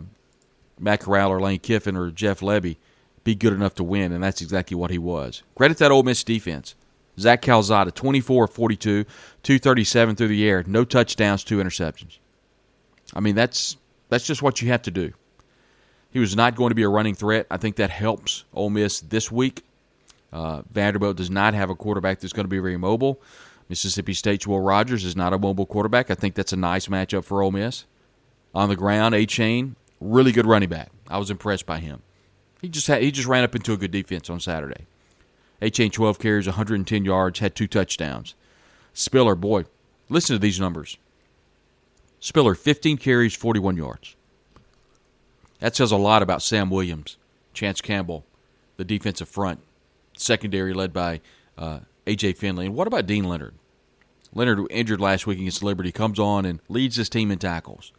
Matt 0.78 1.00
Corral 1.00 1.30
or 1.30 1.40
Lane 1.40 1.60
Kiffin 1.60 1.96
or 1.96 2.10
Jeff 2.10 2.40
Lebby, 2.40 2.76
be 3.22 3.34
good 3.34 3.52
enough 3.52 3.74
to 3.76 3.84
win, 3.84 4.12
and 4.12 4.22
that's 4.22 4.40
exactly 4.40 4.76
what 4.76 4.90
he 4.90 4.98
was. 4.98 5.42
Credit 5.54 5.78
that 5.78 5.90
Ole 5.90 6.02
Miss 6.02 6.24
defense. 6.24 6.74
Zach 7.18 7.42
Calzada, 7.42 7.92
24 7.92 8.48
42, 8.48 9.04
237 9.04 10.16
through 10.16 10.28
the 10.28 10.48
air, 10.48 10.64
no 10.66 10.84
touchdowns, 10.84 11.44
two 11.44 11.58
interceptions. 11.58 12.18
I 13.14 13.20
mean, 13.20 13.34
that's 13.34 13.76
that's 14.08 14.26
just 14.26 14.42
what 14.42 14.60
you 14.60 14.68
have 14.68 14.82
to 14.82 14.90
do. 14.90 15.12
He 16.10 16.18
was 16.18 16.36
not 16.36 16.54
going 16.54 16.70
to 16.70 16.74
be 16.74 16.82
a 16.82 16.88
running 16.88 17.14
threat. 17.14 17.46
I 17.50 17.56
think 17.56 17.76
that 17.76 17.90
helps 17.90 18.44
Ole 18.54 18.70
Miss 18.70 19.00
this 19.00 19.30
week. 19.30 19.64
Uh, 20.32 20.62
Vanderbilt 20.70 21.16
does 21.16 21.30
not 21.30 21.54
have 21.54 21.70
a 21.70 21.74
quarterback 21.74 22.20
that's 22.20 22.32
going 22.32 22.44
to 22.44 22.48
be 22.48 22.58
very 22.58 22.76
mobile. 22.76 23.20
Mississippi 23.68 24.14
State's 24.14 24.46
Will 24.46 24.60
Rogers 24.60 25.04
is 25.04 25.16
not 25.16 25.32
a 25.32 25.38
mobile 25.38 25.66
quarterback. 25.66 26.10
I 26.10 26.14
think 26.14 26.34
that's 26.34 26.52
a 26.52 26.56
nice 26.56 26.88
matchup 26.88 27.24
for 27.24 27.42
Ole 27.42 27.50
Miss. 27.50 27.86
On 28.54 28.68
the 28.68 28.76
ground, 28.76 29.14
Achane, 29.14 29.74
really 30.00 30.32
good 30.32 30.46
running 30.46 30.68
back. 30.68 30.90
I 31.08 31.18
was 31.18 31.30
impressed 31.30 31.66
by 31.66 31.78
him. 31.80 32.02
He 32.60 32.68
just 32.68 32.86
had, 32.86 33.02
he 33.02 33.10
just 33.10 33.28
ran 33.28 33.44
up 33.44 33.54
into 33.54 33.72
a 33.72 33.76
good 33.76 33.90
defense 33.90 34.30
on 34.30 34.40
Saturday. 34.40 34.86
Achane 35.60 35.92
12 35.92 36.18
carries, 36.18 36.46
110 36.46 37.04
yards, 37.04 37.38
had 37.38 37.54
two 37.54 37.66
touchdowns. 37.66 38.34
Spiller, 38.92 39.34
boy, 39.34 39.64
listen 40.08 40.36
to 40.36 40.40
these 40.40 40.60
numbers. 40.60 40.98
Spiller 42.20 42.54
15 42.54 42.96
carries, 42.96 43.34
41 43.34 43.76
yards. 43.76 44.16
That 45.60 45.76
says 45.76 45.92
a 45.92 45.96
lot 45.96 46.22
about 46.22 46.42
Sam 46.42 46.70
Williams, 46.70 47.16
Chance 47.52 47.80
Campbell, 47.80 48.24
the 48.76 48.84
defensive 48.84 49.28
front, 49.28 49.60
secondary 50.16 50.72
led 50.72 50.92
by 50.92 51.20
uh, 51.56 51.80
A.J. 52.06 52.34
Finley. 52.34 52.66
And 52.66 52.74
what 52.74 52.86
about 52.86 53.06
Dean 53.06 53.24
Leonard? 53.24 53.54
Leonard, 54.34 54.66
injured 54.70 55.00
last 55.00 55.26
week 55.26 55.38
against 55.38 55.62
Liberty, 55.62 55.92
comes 55.92 56.18
on 56.18 56.44
and 56.44 56.60
leads 56.68 56.96
his 56.96 57.08
team 57.08 57.30
in 57.30 57.38
tackles. 57.38 57.92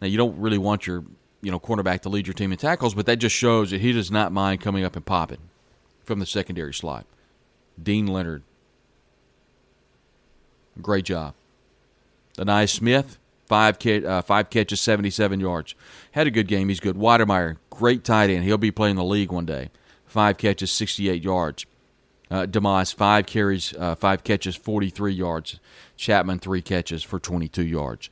Now, 0.00 0.08
you 0.08 0.16
don't 0.16 0.38
really 0.38 0.58
want 0.58 0.86
your 0.86 1.04
you 1.42 1.50
know 1.50 1.60
cornerback 1.60 2.00
to 2.00 2.08
lead 2.08 2.26
your 2.26 2.34
team 2.34 2.52
in 2.52 2.58
tackles, 2.58 2.94
but 2.94 3.06
that 3.06 3.16
just 3.16 3.36
shows 3.36 3.70
that 3.70 3.80
he 3.80 3.92
does 3.92 4.10
not 4.10 4.32
mind 4.32 4.60
coming 4.60 4.84
up 4.84 4.96
and 4.96 5.04
popping 5.04 5.48
from 6.02 6.18
the 6.18 6.26
secondary 6.26 6.74
slot. 6.74 7.06
Dean 7.80 8.06
Leonard, 8.06 8.42
great 10.80 11.04
job. 11.04 11.34
Ainias 12.38 12.70
Smith, 12.70 13.18
five 13.46 13.78
uh, 13.86 14.22
five 14.22 14.50
catches, 14.50 14.80
seventy 14.80 15.10
seven 15.10 15.40
yards, 15.40 15.74
had 16.12 16.26
a 16.26 16.30
good 16.30 16.48
game. 16.48 16.68
He's 16.68 16.80
good. 16.80 16.96
Wydermyer, 16.96 17.58
great 17.70 18.04
tight 18.04 18.30
end. 18.30 18.44
He'll 18.44 18.58
be 18.58 18.70
playing 18.70 18.96
the 18.96 19.04
league 19.04 19.30
one 19.30 19.46
day. 19.46 19.70
Five 20.06 20.38
catches, 20.38 20.70
sixty 20.70 21.08
eight 21.08 21.22
yards. 21.22 21.66
Uh, 22.30 22.44
Demas, 22.46 22.92
five 22.92 23.26
carries, 23.26 23.72
uh, 23.74 23.94
five 23.94 24.24
catches, 24.24 24.56
43 24.56 25.12
yards. 25.12 25.60
Chapman, 25.96 26.40
three 26.40 26.62
catches 26.62 27.02
for 27.02 27.20
22 27.20 27.64
yards. 27.64 28.10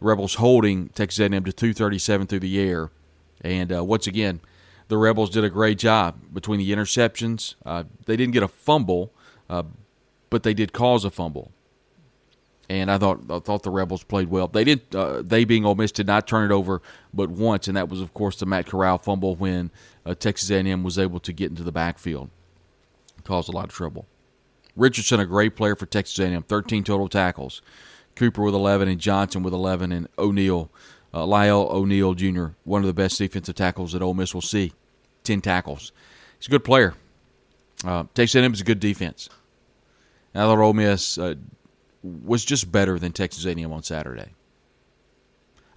Rebels 0.00 0.34
holding 0.34 0.88
Texas 0.90 1.20
A&M 1.20 1.44
to 1.44 1.52
237 1.52 2.26
through 2.26 2.40
the 2.40 2.60
air. 2.60 2.90
And 3.40 3.72
uh, 3.72 3.84
once 3.84 4.06
again, 4.06 4.40
the 4.88 4.96
Rebels 4.96 5.30
did 5.30 5.42
a 5.42 5.50
great 5.50 5.78
job 5.78 6.16
between 6.32 6.58
the 6.58 6.70
interceptions. 6.70 7.56
Uh, 7.64 7.84
they 8.06 8.16
didn't 8.16 8.34
get 8.34 8.42
a 8.42 8.48
fumble, 8.48 9.12
uh, 9.50 9.64
but 10.30 10.42
they 10.42 10.54
did 10.54 10.72
cause 10.72 11.04
a 11.04 11.10
fumble. 11.10 11.50
And 12.68 12.90
I 12.90 12.98
thought 12.98 13.20
I 13.30 13.38
thought 13.38 13.62
the 13.62 13.70
Rebels 13.70 14.02
played 14.02 14.28
well. 14.28 14.48
They 14.48 14.64
did. 14.64 14.92
Uh, 14.92 15.22
they 15.22 15.44
being 15.44 15.64
Ole 15.64 15.76
Miss 15.76 15.92
did 15.92 16.08
not 16.08 16.26
turn 16.26 16.50
it 16.50 16.54
over, 16.54 16.82
but 17.14 17.30
once, 17.30 17.68
and 17.68 17.76
that 17.76 17.88
was 17.88 18.00
of 18.00 18.12
course 18.12 18.36
the 18.40 18.46
Matt 18.46 18.66
Corral 18.66 18.98
fumble 18.98 19.36
when 19.36 19.70
Texas 20.18 20.50
A&M 20.50 20.82
was 20.82 20.98
able 20.98 21.20
to 21.20 21.32
get 21.32 21.48
into 21.48 21.62
the 21.62 21.70
backfield 21.70 22.28
caused 23.24 23.48
a 23.48 23.52
lot 23.52 23.64
of 23.64 23.72
trouble. 23.72 24.06
Richardson, 24.74 25.20
a 25.20 25.26
great 25.26 25.56
player 25.56 25.74
for 25.74 25.86
Texas 25.86 26.18
A&M, 26.18 26.42
13 26.42 26.84
total 26.84 27.08
tackles. 27.08 27.62
Cooper 28.14 28.42
with 28.42 28.54
11 28.54 28.88
and 28.88 29.00
Johnson 29.00 29.42
with 29.42 29.52
11 29.52 29.92
and 29.92 30.08
O'Neill 30.18 30.70
uh, 31.16 31.24
Lyle 31.24 31.68
O'Neal 31.70 32.14
Jr., 32.14 32.48
one 32.64 32.82
of 32.82 32.86
the 32.86 32.92
best 32.92 33.18
defensive 33.18 33.54
tackles 33.54 33.92
that 33.92 34.02
Ole 34.02 34.12
Miss 34.12 34.34
will 34.34 34.42
see. 34.42 34.72
10 35.24 35.40
tackles. 35.40 35.92
He's 36.38 36.46
a 36.48 36.50
good 36.50 36.64
player. 36.64 36.94
Uh, 37.84 38.04
Texas 38.14 38.34
A&M 38.40 38.52
is 38.52 38.60
a 38.60 38.64
good 38.64 38.80
defense. 38.80 39.28
I 40.34 40.40
thought 40.40 40.58
Ole 40.58 40.74
Miss 40.74 41.16
uh, 41.16 41.36
was 42.02 42.44
just 42.44 42.70
better 42.70 42.98
than 42.98 43.12
Texas 43.12 43.46
A&M 43.46 43.72
on 43.72 43.82
Saturday. 43.82 44.34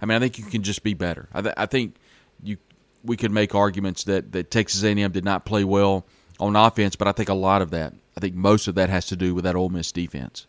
I 0.02 0.06
mean, 0.06 0.16
I 0.16 0.18
think 0.18 0.38
you 0.38 0.44
can 0.44 0.62
just 0.62 0.82
be 0.82 0.92
better. 0.92 1.28
I, 1.32 1.40
th- 1.40 1.54
I 1.56 1.66
think 1.66 1.96
you 2.42 2.58
we 3.02 3.16
could 3.16 3.30
make 3.30 3.54
arguments 3.54 4.04
that, 4.04 4.32
that 4.32 4.50
Texas 4.50 4.82
A&M 4.82 5.10
did 5.10 5.24
not 5.24 5.46
play 5.46 5.64
well 5.64 6.04
on 6.40 6.56
offense, 6.56 6.96
but 6.96 7.06
I 7.06 7.12
think 7.12 7.28
a 7.28 7.34
lot 7.34 7.62
of 7.62 7.70
that, 7.70 7.92
I 8.16 8.20
think 8.20 8.34
most 8.34 8.66
of 8.66 8.74
that 8.74 8.88
has 8.88 9.06
to 9.06 9.16
do 9.16 9.34
with 9.34 9.44
that 9.44 9.54
Ole 9.54 9.68
Miss 9.68 9.92
defense. 9.92 10.46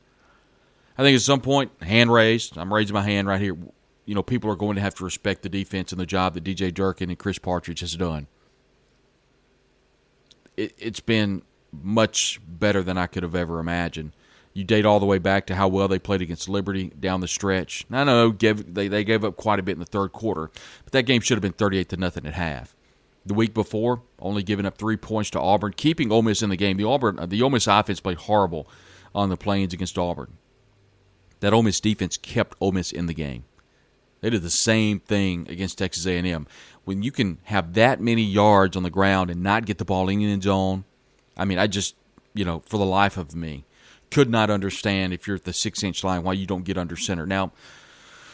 I 0.97 1.03
think 1.03 1.15
at 1.15 1.21
some 1.21 1.41
point, 1.41 1.71
hand 1.81 2.11
raised, 2.11 2.57
I'm 2.57 2.73
raising 2.73 2.93
my 2.93 3.03
hand 3.03 3.27
right 3.27 3.41
here. 3.41 3.57
You 4.05 4.15
know, 4.15 4.23
people 4.23 4.49
are 4.49 4.55
going 4.55 4.75
to 4.75 4.81
have 4.81 4.95
to 4.95 5.03
respect 5.03 5.41
the 5.41 5.49
defense 5.49 5.91
and 5.91 6.01
the 6.01 6.05
job 6.05 6.33
that 6.33 6.43
DJ 6.43 6.73
Durkin 6.73 7.09
and 7.09 7.19
Chris 7.19 7.37
Partridge 7.37 7.81
has 7.81 7.95
done. 7.95 8.27
It, 10.57 10.73
it's 10.77 10.99
been 10.99 11.43
much 11.71 12.39
better 12.45 12.83
than 12.83 12.97
I 12.97 13.07
could 13.07 13.23
have 13.23 13.35
ever 13.35 13.59
imagined. 13.59 14.13
You 14.53 14.65
date 14.65 14.85
all 14.85 14.99
the 14.99 15.05
way 15.05 15.17
back 15.17 15.47
to 15.47 15.55
how 15.55 15.69
well 15.69 15.87
they 15.87 15.99
played 15.99 16.21
against 16.21 16.49
Liberty 16.49 16.89
down 16.89 17.21
the 17.21 17.27
stretch. 17.27 17.85
I 17.89 18.03
know 18.03 18.31
they 18.31 18.89
they 18.89 19.05
gave 19.05 19.23
up 19.23 19.37
quite 19.37 19.59
a 19.59 19.63
bit 19.63 19.73
in 19.73 19.79
the 19.79 19.85
third 19.85 20.11
quarter, 20.11 20.51
but 20.83 20.91
that 20.91 21.03
game 21.03 21.21
should 21.21 21.37
have 21.37 21.41
been 21.41 21.53
thirty-eight 21.53 21.87
to 21.89 21.97
nothing 21.97 22.25
at 22.25 22.33
half. 22.33 22.75
The 23.25 23.33
week 23.35 23.53
before, 23.53 24.01
only 24.19 24.41
giving 24.41 24.65
up 24.65 24.77
three 24.77 24.97
points 24.97 25.29
to 25.31 25.39
Auburn, 25.39 25.73
keeping 25.77 26.11
Ole 26.11 26.23
Miss 26.23 26.41
in 26.41 26.49
the 26.49 26.55
game. 26.55 26.77
The 26.77 26.85
Auburn, 26.85 27.19
the 27.29 27.41
Ole 27.41 27.51
Miss 27.51 27.67
offense 27.67 27.99
played 27.99 28.17
horrible 28.17 28.67
on 29.13 29.29
the 29.29 29.37
plains 29.37 29.73
against 29.73 29.97
Auburn. 29.97 30.37
That 31.39 31.53
Ole 31.53 31.63
Miss 31.63 31.79
defense 31.79 32.17
kept 32.17 32.55
Ole 32.59 32.71
Miss 32.71 32.91
in 32.91 33.05
the 33.05 33.13
game. 33.13 33.45
They 34.21 34.29
did 34.29 34.43
the 34.43 34.49
same 34.49 34.99
thing 34.99 35.47
against 35.49 35.79
Texas 35.79 36.05
A&M. 36.05 36.47
When 36.83 37.03
you 37.03 37.11
can 37.11 37.39
have 37.43 37.73
that 37.73 37.99
many 37.99 38.23
yards 38.23 38.77
on 38.77 38.83
the 38.83 38.89
ground 38.89 39.29
and 39.29 39.41
not 39.41 39.65
get 39.65 39.79
the 39.79 39.85
ball 39.85 40.09
in 40.09 40.19
the 40.19 40.31
end 40.31 40.43
zone, 40.43 40.85
I 41.35 41.45
mean, 41.45 41.57
I 41.57 41.67
just, 41.67 41.95
you 42.33 42.45
know, 42.45 42.61
for 42.65 42.77
the 42.77 42.85
life 42.85 43.17
of 43.17 43.35
me, 43.35 43.65
could 44.11 44.29
not 44.29 44.49
understand 44.49 45.13
if 45.13 45.25
you're 45.25 45.37
at 45.37 45.45
the 45.45 45.53
six 45.53 45.83
inch 45.83 46.03
line 46.03 46.23
why 46.23 46.33
you 46.33 46.45
don't 46.45 46.65
get 46.65 46.77
under 46.77 46.95
center. 46.95 47.25
Now, 47.25 47.51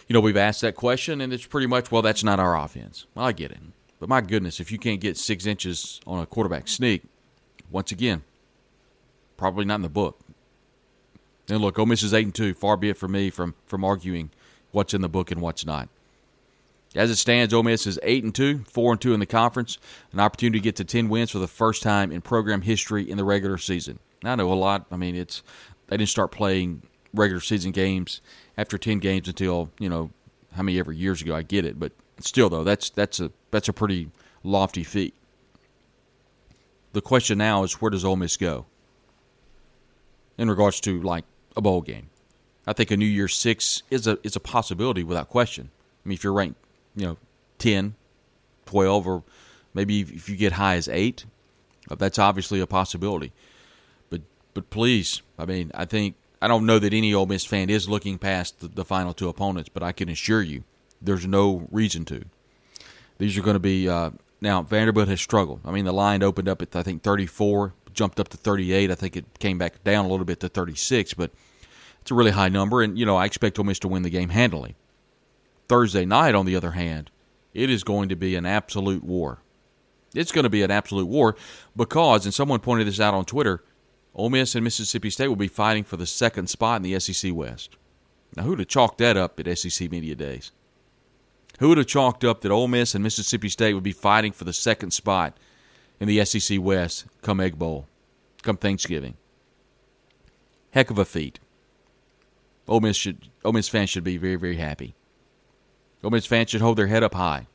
you 0.07 0.13
know, 0.13 0.19
we've 0.19 0.37
asked 0.37 0.61
that 0.61 0.75
question, 0.75 1.21
and 1.21 1.31
it's 1.31 1.45
pretty 1.45 1.67
much, 1.67 1.91
well, 1.91 2.01
that's 2.01 2.23
not 2.23 2.39
our 2.39 2.57
offense. 2.57 3.05
Well, 3.13 3.25
I 3.25 3.31
get 3.31 3.51
it. 3.51 3.59
But 3.99 4.09
my 4.09 4.21
goodness, 4.21 4.59
if 4.59 4.71
you 4.71 4.77
can't 4.77 5.01
get 5.01 5.17
six 5.17 5.45
inches 5.45 5.99
on 6.05 6.19
a 6.19 6.25
quarterback 6.25 6.67
sneak, 6.67 7.03
once 7.71 7.91
again, 7.91 8.23
probably 9.37 9.65
not 9.65 9.75
in 9.75 9.81
the 9.81 9.89
book. 9.89 10.19
And 11.49 11.59
look, 11.59 11.79
Ole 11.79 11.85
Miss 11.85 12.03
is 12.03 12.13
eight 12.13 12.25
and 12.25 12.35
two. 12.35 12.53
Far 12.53 12.77
be 12.77 12.89
it 12.89 12.97
from 12.97 13.13
me 13.13 13.29
from 13.29 13.55
from 13.65 13.83
arguing 13.83 14.31
what's 14.71 14.93
in 14.93 15.01
the 15.01 15.09
book 15.09 15.31
and 15.31 15.41
what's 15.41 15.65
not. 15.65 15.89
As 16.95 17.09
it 17.09 17.15
stands, 17.15 17.53
Ole 17.53 17.63
Miss 17.63 17.87
is 17.87 17.99
eight 18.03 18.23
and 18.23 18.33
two, 18.33 18.63
four 18.69 18.91
and 18.91 18.99
two 18.99 19.13
in 19.13 19.19
the 19.19 19.25
conference, 19.25 19.77
an 20.11 20.19
opportunity 20.19 20.59
to 20.59 20.63
get 20.63 20.75
to 20.77 20.83
ten 20.83 21.09
wins 21.09 21.31
for 21.31 21.39
the 21.39 21.47
first 21.47 21.83
time 21.83 22.11
in 22.11 22.21
program 22.21 22.61
history 22.61 23.09
in 23.09 23.17
the 23.17 23.23
regular 23.23 23.57
season. 23.57 23.99
I 24.23 24.35
know 24.35 24.51
a 24.51 24.55
lot. 24.55 24.85
I 24.91 24.97
mean, 24.97 25.15
it's 25.15 25.43
they 25.87 25.97
didn't 25.97 26.09
start 26.09 26.31
playing 26.31 26.83
regular 27.13 27.41
season 27.41 27.71
games 27.71 28.21
after 28.57 28.77
ten 28.77 28.99
games 28.99 29.27
until 29.27 29.71
you 29.79 29.89
know 29.89 30.11
how 30.53 30.63
many 30.63 30.79
ever 30.79 30.91
years 30.91 31.21
ago. 31.21 31.35
I 31.35 31.43
get 31.43 31.65
it, 31.65 31.79
but 31.79 31.91
still, 32.19 32.49
though, 32.49 32.63
that's 32.63 32.89
that's 32.89 33.19
a 33.19 33.31
that's 33.51 33.67
a 33.67 33.73
pretty 33.73 34.09
lofty 34.43 34.83
feat. 34.83 35.13
The 36.93 37.01
question 37.01 37.37
now 37.37 37.63
is 37.63 37.73
where 37.73 37.91
does 37.91 38.05
Ole 38.05 38.15
Miss 38.15 38.37
go 38.37 38.65
in 40.37 40.49
regards 40.49 40.79
to 40.81 41.01
like 41.01 41.25
a 41.55 41.61
bowl 41.61 41.81
game? 41.81 42.09
I 42.65 42.73
think 42.73 42.91
a 42.91 42.97
New 42.97 43.05
Year's 43.05 43.35
Six 43.35 43.83
is 43.89 44.07
a 44.07 44.17
is 44.23 44.35
a 44.35 44.39
possibility 44.39 45.03
without 45.03 45.29
question. 45.29 45.69
I 46.05 46.09
mean, 46.09 46.15
if 46.15 46.23
you're 46.23 46.33
ranked, 46.33 46.59
you 46.95 47.05
know, 47.05 47.17
10, 47.59 47.95
12, 48.65 49.07
or 49.07 49.23
maybe 49.73 50.01
if 50.01 50.29
you 50.29 50.35
get 50.35 50.53
high 50.53 50.75
as 50.75 50.87
eight, 50.87 51.25
uh, 51.91 51.95
that's 51.95 52.17
obviously 52.17 52.59
a 52.59 52.67
possibility. 52.67 53.33
But 54.57 54.71
please, 54.71 55.21
I 55.37 55.45
mean, 55.45 55.69
I 55.75 55.85
think 55.85 56.15
I 56.41 56.47
don't 56.47 56.65
know 56.65 56.79
that 56.79 56.91
any 56.91 57.13
Ole 57.13 57.27
Miss 57.27 57.45
fan 57.45 57.69
is 57.69 57.87
looking 57.87 58.17
past 58.17 58.59
the, 58.59 58.67
the 58.67 58.83
final 58.83 59.13
two 59.13 59.29
opponents, 59.29 59.69
but 59.71 59.83
I 59.83 59.91
can 59.91 60.09
assure 60.09 60.41
you, 60.41 60.63
there's 61.01 61.27
no 61.27 61.67
reason 61.71 62.05
to. 62.05 62.23
These 63.17 63.37
are 63.37 63.41
going 63.41 63.55
to 63.55 63.59
be 63.59 63.89
uh, 63.89 64.11
now. 64.41 64.61
Vanderbilt 64.61 65.07
has 65.07 65.21
struggled. 65.21 65.61
I 65.65 65.71
mean, 65.71 65.85
the 65.85 65.93
line 65.93 66.23
opened 66.23 66.47
up 66.47 66.61
at 66.61 66.75
I 66.75 66.83
think 66.83 67.03
34, 67.03 67.73
jumped 67.93 68.19
up 68.19 68.27
to 68.29 68.37
38. 68.37 68.91
I 68.91 68.95
think 68.95 69.17
it 69.17 69.25
came 69.39 69.57
back 69.57 69.83
down 69.83 70.05
a 70.05 70.07
little 70.07 70.25
bit 70.25 70.39
to 70.41 70.49
36, 70.49 71.13
but 71.15 71.31
it's 72.01 72.11
a 72.11 72.15
really 72.15 72.31
high 72.31 72.49
number. 72.49 72.81
And 72.81 72.97
you 72.97 73.05
know, 73.05 73.15
I 73.15 73.25
expect 73.25 73.57
Ole 73.57 73.65
Miss 73.65 73.79
to 73.79 73.87
win 73.87 74.03
the 74.03 74.09
game 74.09 74.29
handily. 74.29 74.75
Thursday 75.67 76.05
night, 76.05 76.35
on 76.35 76.45
the 76.45 76.55
other 76.55 76.71
hand, 76.71 77.11
it 77.53 77.69
is 77.69 77.83
going 77.83 78.09
to 78.09 78.15
be 78.15 78.35
an 78.35 78.45
absolute 78.45 79.03
war. 79.03 79.39
It's 80.15 80.31
going 80.31 80.43
to 80.43 80.49
be 80.49 80.63
an 80.63 80.71
absolute 80.71 81.07
war 81.07 81.35
because, 81.75 82.25
and 82.25 82.33
someone 82.33 82.59
pointed 82.59 82.87
this 82.87 82.99
out 82.99 83.13
on 83.13 83.25
Twitter, 83.25 83.63
Ole 84.15 84.29
Miss 84.29 84.55
and 84.55 84.63
Mississippi 84.63 85.09
State 85.09 85.27
will 85.27 85.35
be 85.35 85.47
fighting 85.47 85.83
for 85.83 85.97
the 85.97 86.05
second 86.05 86.49
spot 86.49 86.77
in 86.77 86.81
the 86.83 86.99
SEC 86.99 87.33
West. 87.33 87.75
Now, 88.35 88.43
who'd 88.43 88.59
have 88.59 88.67
chalked 88.67 88.97
that 88.99 89.17
up 89.17 89.39
at 89.39 89.57
SEC 89.57 89.91
Media 89.91 90.15
Days? 90.15 90.51
Who 91.57 91.69
would 91.69 91.77
have 91.77 91.87
chalked 91.87 92.23
up 92.23 92.41
that 92.41 92.51
Ole 92.51 92.67
Miss 92.67 92.93
and 92.93 93.03
Mississippi 93.03 93.49
State 93.49 93.73
would 93.73 93.83
be 93.83 93.91
fighting 93.91 94.31
for 94.31 94.43
the 94.43 94.53
second 94.53 94.91
spot 94.91 95.37
in 95.99 96.07
the 96.07 96.23
SEC 96.23 96.59
West 96.61 97.05
come 97.21 97.39
Egg 97.39 97.57
Bowl, 97.57 97.87
come 98.43 98.57
Thanksgiving? 98.57 99.15
Heck 100.71 100.91
of 100.91 100.99
a 100.99 101.05
feat. 101.05 101.39
Ole 102.67 102.81
Miss 102.81 102.97
should 102.97 103.29
Ole 103.43 103.53
Miss 103.53 103.69
fans 103.69 103.89
should 103.89 104.03
be 104.03 104.17
very 104.17 104.35
very 104.35 104.57
happy. 104.57 104.93
Ole 106.03 106.11
Miss 106.11 106.25
fans 106.25 106.51
should 106.51 106.61
hold 106.61 106.77
their 106.77 106.87
head 106.87 107.03
up 107.03 107.15
high 107.15 107.47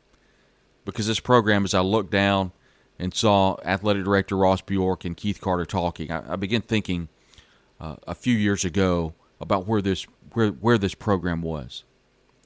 because 0.85 1.07
this 1.07 1.21
program, 1.21 1.65
as 1.65 1.75
I 1.75 1.81
look 1.81 2.11
down 2.11 2.53
and 2.99 3.15
saw 3.15 3.57
athletic 3.65 4.05
director 4.05 4.37
Ross 4.37 4.63
Bjork 4.63 5.05
and 5.05 5.17
Keith 5.17 5.41
Carter 5.41 5.65
talking, 5.65 6.11
I, 6.11 6.33
I 6.33 6.37
began 6.37 6.63
thinking 6.63 7.09
uh, 7.81 7.97
a 8.07 8.15
few 8.15 8.37
years 8.37 8.65
ago 8.65 9.15
about 9.41 9.67
where 9.67 9.83
this 9.83 10.07
where 10.33 10.49
where 10.49 10.79
this 10.79 10.95
program 10.95 11.43
was, 11.43 11.85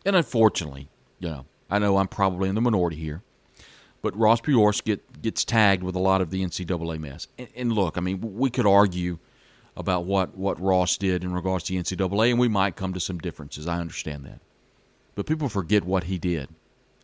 and 0.04 0.16
unfortunately, 0.16 0.88
you 1.18 1.28
know, 1.28 1.46
I 1.70 1.78
know 1.78 1.96
I'm 1.96 2.08
probably 2.08 2.48
in 2.48 2.54
the 2.54 2.60
minority 2.60 2.96
here, 2.96 3.22
but 4.02 4.16
Ross 4.16 4.40
Bjork 4.40 4.84
get, 4.84 5.22
gets 5.22 5.44
tagged 5.44 5.82
with 5.82 5.96
a 5.96 6.00
lot 6.00 6.20
of 6.20 6.30
the 6.30 6.44
NCAA 6.44 7.00
mess. 7.00 7.26
And, 7.38 7.48
and 7.56 7.72
look, 7.72 7.96
I 7.98 8.00
mean, 8.00 8.20
we 8.36 8.50
could 8.50 8.66
argue 8.66 9.18
about 9.76 10.04
what 10.04 10.36
what 10.36 10.60
Ross 10.60 10.96
did 10.96 11.22
in 11.22 11.32
regards 11.34 11.64
to 11.64 11.72
the 11.74 11.82
NCAA, 11.82 12.30
and 12.30 12.38
we 12.38 12.48
might 12.48 12.76
come 12.76 12.92
to 12.94 13.00
some 13.00 13.18
differences. 13.18 13.68
I 13.68 13.78
understand 13.78 14.24
that, 14.24 14.40
but 15.14 15.26
people 15.26 15.48
forget 15.48 15.84
what 15.84 16.04
he 16.04 16.18
did. 16.18 16.48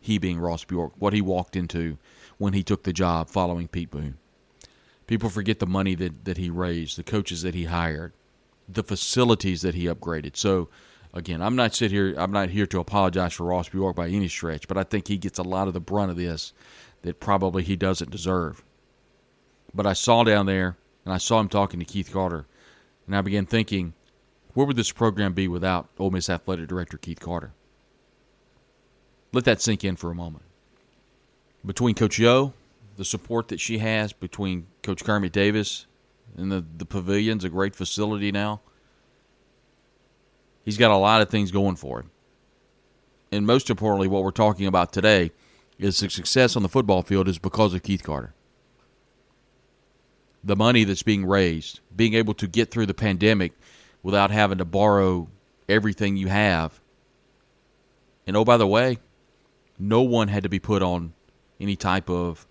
He 0.01 0.17
being 0.17 0.39
Ross 0.39 0.63
Bjork, 0.63 0.93
what 0.97 1.13
he 1.13 1.21
walked 1.21 1.55
into 1.55 1.97
when 2.37 2.53
he 2.53 2.63
took 2.63 2.83
the 2.83 2.91
job 2.91 3.29
following 3.29 3.67
Pete 3.67 3.91
Boone. 3.91 4.17
People 5.07 5.29
forget 5.29 5.59
the 5.59 5.67
money 5.67 5.95
that, 5.95 6.25
that 6.25 6.37
he 6.37 6.49
raised, 6.49 6.97
the 6.97 7.03
coaches 7.03 7.41
that 7.43 7.55
he 7.55 7.65
hired, 7.65 8.13
the 8.67 8.83
facilities 8.83 9.61
that 9.61 9.75
he 9.75 9.85
upgraded. 9.85 10.35
So, 10.35 10.69
again, 11.13 11.41
I'm 11.41 11.55
not 11.55 11.75
sit 11.75 11.91
here. 11.91 12.13
I'm 12.17 12.31
not 12.31 12.49
here 12.49 12.65
to 12.67 12.79
apologize 12.79 13.33
for 13.33 13.45
Ross 13.45 13.69
Bjork 13.69 13.95
by 13.95 14.07
any 14.07 14.27
stretch, 14.27 14.67
but 14.67 14.77
I 14.77 14.83
think 14.83 15.07
he 15.07 15.17
gets 15.17 15.39
a 15.39 15.43
lot 15.43 15.67
of 15.67 15.73
the 15.73 15.79
brunt 15.79 16.11
of 16.11 16.17
this 16.17 16.53
that 17.01 17.19
probably 17.19 17.63
he 17.63 17.75
doesn't 17.75 18.11
deserve. 18.11 18.63
But 19.73 19.85
I 19.85 19.93
saw 19.93 20.23
down 20.23 20.45
there, 20.45 20.77
and 21.05 21.13
I 21.13 21.17
saw 21.17 21.39
him 21.39 21.49
talking 21.49 21.79
to 21.79 21.85
Keith 21.85 22.11
Carter, 22.13 22.45
and 23.07 23.15
I 23.15 23.21
began 23.21 23.45
thinking, 23.45 23.93
where 24.53 24.65
would 24.65 24.75
this 24.75 24.91
program 24.91 25.33
be 25.33 25.47
without 25.47 25.89
Ole 25.97 26.11
Miss 26.11 26.29
athletic 26.29 26.67
director 26.67 26.97
Keith 26.97 27.19
Carter? 27.19 27.51
Let 29.31 29.45
that 29.45 29.61
sink 29.61 29.83
in 29.83 29.95
for 29.95 30.11
a 30.11 30.15
moment 30.15 30.45
between 31.65 31.95
Coach 31.95 32.19
Yo, 32.19 32.53
the 32.97 33.05
support 33.05 33.47
that 33.47 33.59
she 33.59 33.79
has, 33.79 34.13
between 34.13 34.67
Coach 34.81 35.03
Kermit 35.03 35.31
Davis 35.31 35.85
and 36.37 36.51
the, 36.51 36.63
the 36.77 36.85
pavilion's 36.85 37.43
a 37.43 37.49
great 37.49 37.75
facility 37.75 38.31
now. 38.31 38.61
He's 40.63 40.77
got 40.77 40.91
a 40.91 40.97
lot 40.97 41.21
of 41.21 41.29
things 41.29 41.51
going 41.51 41.75
for 41.75 41.99
him. 41.99 42.11
And 43.31 43.45
most 43.45 43.69
importantly, 43.69 44.07
what 44.07 44.23
we're 44.23 44.31
talking 44.31 44.67
about 44.67 44.93
today 44.93 45.31
is 45.77 45.99
the 45.99 46.09
success 46.09 46.55
on 46.55 46.63
the 46.63 46.69
football 46.69 47.01
field 47.01 47.27
is 47.27 47.39
because 47.39 47.73
of 47.73 47.83
Keith 47.83 48.03
Carter. 48.03 48.33
The 50.43 50.55
money 50.55 50.83
that's 50.83 51.03
being 51.03 51.25
raised, 51.25 51.79
being 51.95 52.13
able 52.13 52.33
to 52.35 52.47
get 52.47 52.69
through 52.69 52.85
the 52.85 52.93
pandemic 52.93 53.53
without 54.03 54.29
having 54.29 54.57
to 54.59 54.65
borrow 54.65 55.29
everything 55.67 56.17
you 56.17 56.27
have. 56.27 56.79
And 58.27 58.37
oh, 58.37 58.45
by 58.45 58.57
the 58.57 58.67
way, 58.67 58.99
no 59.79 60.01
one 60.01 60.27
had 60.27 60.43
to 60.43 60.49
be 60.49 60.59
put 60.59 60.83
on 60.83 61.13
any 61.59 61.75
type 61.75 62.09
of 62.09 62.45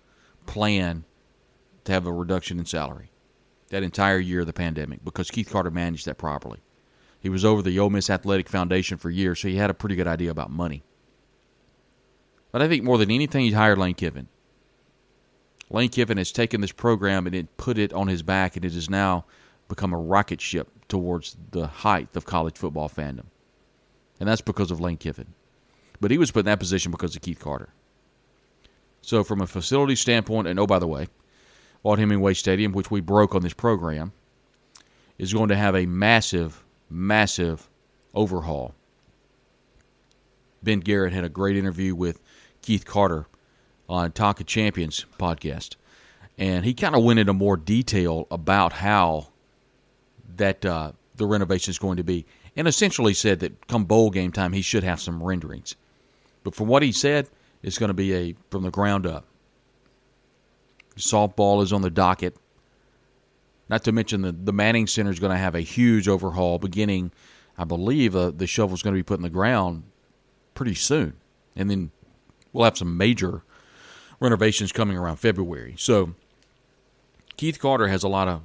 plan 0.45 1.05
to 1.85 1.91
have 1.91 2.05
a 2.05 2.11
reduction 2.11 2.59
in 2.59 2.65
salary 2.65 3.09
that 3.69 3.83
entire 3.83 4.19
year 4.19 4.41
of 4.41 4.47
the 4.47 4.53
pandemic 4.53 5.03
because 5.03 5.31
Keith 5.31 5.49
Carter 5.49 5.71
managed 5.71 6.05
that 6.05 6.17
properly. 6.17 6.59
He 7.23 7.29
was 7.29 7.43
over 7.43 7.63
the 7.63 7.79
Ole 7.79 7.89
Miss 7.89 8.11
Athletic 8.11 8.47
Foundation 8.47 8.97
for 8.97 9.09
years, 9.09 9.39
so 9.39 9.47
he 9.47 9.55
had 9.55 9.71
a 9.71 9.73
pretty 9.73 9.95
good 9.95 10.07
idea 10.07 10.29
about 10.29 10.51
money. 10.51 10.83
But 12.51 12.61
I 12.61 12.67
think 12.67 12.83
more 12.83 12.99
than 12.99 13.09
anything, 13.09 13.45
he 13.45 13.51
hired 13.51 13.79
Lane 13.79 13.95
Kiffin. 13.95 14.27
Lane 15.71 15.89
Kiffin 15.89 16.17
has 16.17 16.31
taken 16.31 16.61
this 16.61 16.71
program 16.71 17.25
and 17.25 17.35
it 17.35 17.57
put 17.57 17.79
it 17.79 17.93
on 17.93 18.07
his 18.07 18.21
back, 18.21 18.55
and 18.55 18.63
it 18.63 18.73
has 18.73 18.89
now 18.89 19.25
become 19.67 19.93
a 19.93 19.97
rocket 19.97 20.39
ship 20.39 20.69
towards 20.87 21.35
the 21.49 21.65
height 21.65 22.15
of 22.15 22.25
college 22.25 22.57
football 22.57 22.89
fandom. 22.89 23.25
And 24.19 24.29
that's 24.29 24.41
because 24.41 24.69
of 24.69 24.79
Lane 24.79 24.97
Kiffin 24.97 25.33
but 26.03 26.11
he 26.11 26.17
was 26.17 26.31
put 26.31 26.41
in 26.41 26.45
that 26.47 26.59
position 26.59 26.91
because 26.91 27.15
of 27.15 27.21
Keith 27.21 27.39
Carter. 27.39 27.69
So, 29.01 29.23
from 29.23 29.39
a 29.39 29.47
facility 29.47 29.95
standpoint, 29.95 30.49
and 30.49 30.59
oh, 30.59 30.67
by 30.67 30.79
the 30.79 30.87
way, 30.87 31.07
Vaught-Hemingway 31.83 32.33
Stadium, 32.33 32.73
which 32.73 32.91
we 32.91 32.99
broke 32.99 33.35
on 33.35 33.41
this 33.41 33.53
program, 33.53 34.11
is 35.17 35.33
going 35.33 35.47
to 35.47 35.55
have 35.55 35.77
a 35.77 35.85
massive, 35.85 36.62
massive 36.93 37.69
overhaul. 38.13 38.73
Ben 40.61 40.79
Garrett 40.79 41.11
had 41.11 41.25
a 41.25 41.29
great 41.29 41.57
interview 41.57 41.95
with 41.95 42.21
Keith 42.61 42.85
Carter 42.85 43.27
on 43.89 44.13
of 44.39 44.45
Champions 44.45 45.05
podcast, 45.19 45.75
and 46.37 46.63
he 46.63 46.73
kind 46.73 46.95
of 46.95 47.03
went 47.03 47.19
into 47.19 47.33
more 47.33 47.57
detail 47.57 48.27
about 48.31 48.73
how 48.73 49.27
that 50.37 50.65
uh, 50.65 50.93
the 51.15 51.25
renovation 51.25 51.71
is 51.71 51.79
going 51.79 51.97
to 51.97 52.03
be, 52.03 52.25
and 52.55 52.67
essentially 52.67 53.13
said 53.13 53.39
that 53.41 53.67
come 53.67 53.83
bowl 53.83 54.09
game 54.09 54.31
time 54.31 54.53
he 54.53 54.61
should 54.61 54.83
have 54.83 55.01
some 55.01 55.21
renderings. 55.21 55.75
But 56.43 56.55
from 56.55 56.67
what 56.67 56.83
he 56.83 56.91
said, 56.91 57.29
it's 57.61 57.77
going 57.77 57.89
to 57.89 57.93
be 57.93 58.13
a 58.13 58.35
from 58.49 58.63
the 58.63 58.71
ground 58.71 59.05
up. 59.05 59.25
Softball 60.95 61.63
is 61.63 61.73
on 61.73 61.81
the 61.81 61.89
docket. 61.89 62.37
Not 63.69 63.83
to 63.85 63.91
mention 63.91 64.21
the, 64.21 64.31
the 64.31 64.53
Manning 64.53 64.87
Center 64.87 65.11
is 65.11 65.19
going 65.19 65.31
to 65.31 65.37
have 65.37 65.55
a 65.55 65.61
huge 65.61 66.07
overhaul 66.07 66.59
beginning, 66.59 67.11
I 67.57 67.63
believe, 67.63 68.15
uh, 68.15 68.31
the 68.31 68.47
shovel 68.47 68.75
is 68.75 68.83
going 68.83 68.93
to 68.93 68.99
be 68.99 69.03
put 69.03 69.19
in 69.19 69.23
the 69.23 69.29
ground 69.29 69.83
pretty 70.53 70.75
soon. 70.75 71.13
And 71.55 71.69
then 71.69 71.91
we'll 72.51 72.65
have 72.65 72.77
some 72.77 72.97
major 72.97 73.43
renovations 74.19 74.71
coming 74.71 74.97
around 74.97 75.17
February. 75.17 75.75
So 75.77 76.13
Keith 77.37 77.59
Carter 77.59 77.87
has 77.87 78.03
a 78.03 78.07
lot 78.07 78.27
of 78.27 78.41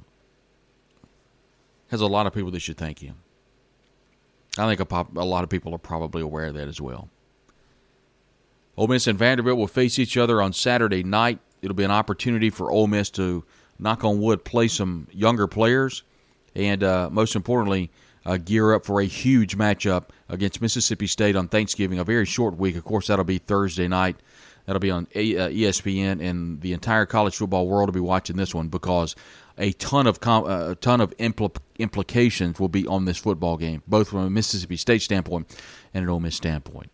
has 1.89 2.01
a 2.01 2.07
lot 2.07 2.27
of 2.27 2.33
people 2.33 2.51
that 2.51 2.59
should 2.59 2.77
thank 2.77 2.99
him. 2.99 3.15
I 4.59 4.67
think 4.67 4.79
a, 4.79 4.85
pop, 4.85 5.15
a 5.17 5.25
lot 5.25 5.43
of 5.43 5.49
people 5.49 5.73
are 5.73 5.79
probably 5.79 6.21
aware 6.21 6.45
of 6.45 6.53
that 6.53 6.67
as 6.67 6.79
well. 6.79 7.09
Ole 8.77 8.87
Miss 8.87 9.07
and 9.07 9.17
Vanderbilt 9.17 9.57
will 9.57 9.67
face 9.67 9.97
each 9.97 10.15
other 10.15 10.39
on 10.39 10.53
Saturday 10.53 11.03
night 11.03 11.39
it'll 11.61 11.75
be 11.75 11.83
an 11.83 11.91
opportunity 11.91 12.49
for 12.49 12.71
Ole 12.71 12.87
Miss 12.87 13.09
to 13.11 13.43
knock 13.79 14.03
on 14.03 14.19
wood, 14.19 14.43
play 14.43 14.67
some 14.67 15.07
younger 15.11 15.47
players, 15.47 16.03
and 16.55 16.83
uh, 16.83 17.09
most 17.11 17.35
importantly, 17.35 17.89
uh, 18.25 18.37
gear 18.37 18.73
up 18.73 18.85
for 18.85 18.99
a 19.01 19.05
huge 19.05 19.57
matchup 19.57 20.09
against 20.27 20.61
Mississippi 20.61 21.07
State 21.07 21.35
on 21.35 21.47
Thanksgiving. 21.47 21.97
A 21.99 22.03
very 22.03 22.25
short 22.25 22.57
week, 22.57 22.75
of 22.75 22.83
course. 22.83 23.07
That'll 23.07 23.25
be 23.25 23.37
Thursday 23.37 23.87
night. 23.87 24.17
That'll 24.65 24.79
be 24.81 24.91
on 24.91 25.07
a- 25.15 25.37
uh, 25.37 25.49
ESPN, 25.49 26.21
and 26.21 26.61
the 26.61 26.73
entire 26.73 27.05
college 27.05 27.35
football 27.35 27.67
world 27.67 27.87
will 27.89 27.93
be 27.93 27.99
watching 27.99 28.35
this 28.35 28.53
one 28.53 28.67
because 28.67 29.15
a 29.57 29.71
ton 29.73 30.05
of 30.05 30.19
com- 30.19 30.43
uh, 30.45 30.71
a 30.71 30.75
ton 30.75 31.01
of 31.01 31.15
impl- 31.17 31.55
implications 31.79 32.59
will 32.59 32.67
be 32.69 32.85
on 32.85 33.05
this 33.05 33.17
football 33.17 33.57
game, 33.57 33.81
both 33.87 34.09
from 34.09 34.19
a 34.19 34.29
Mississippi 34.29 34.77
State 34.77 35.01
standpoint 35.01 35.55
and 35.93 36.03
an 36.03 36.09
Ole 36.09 36.19
Miss 36.19 36.35
standpoint. 36.35 36.91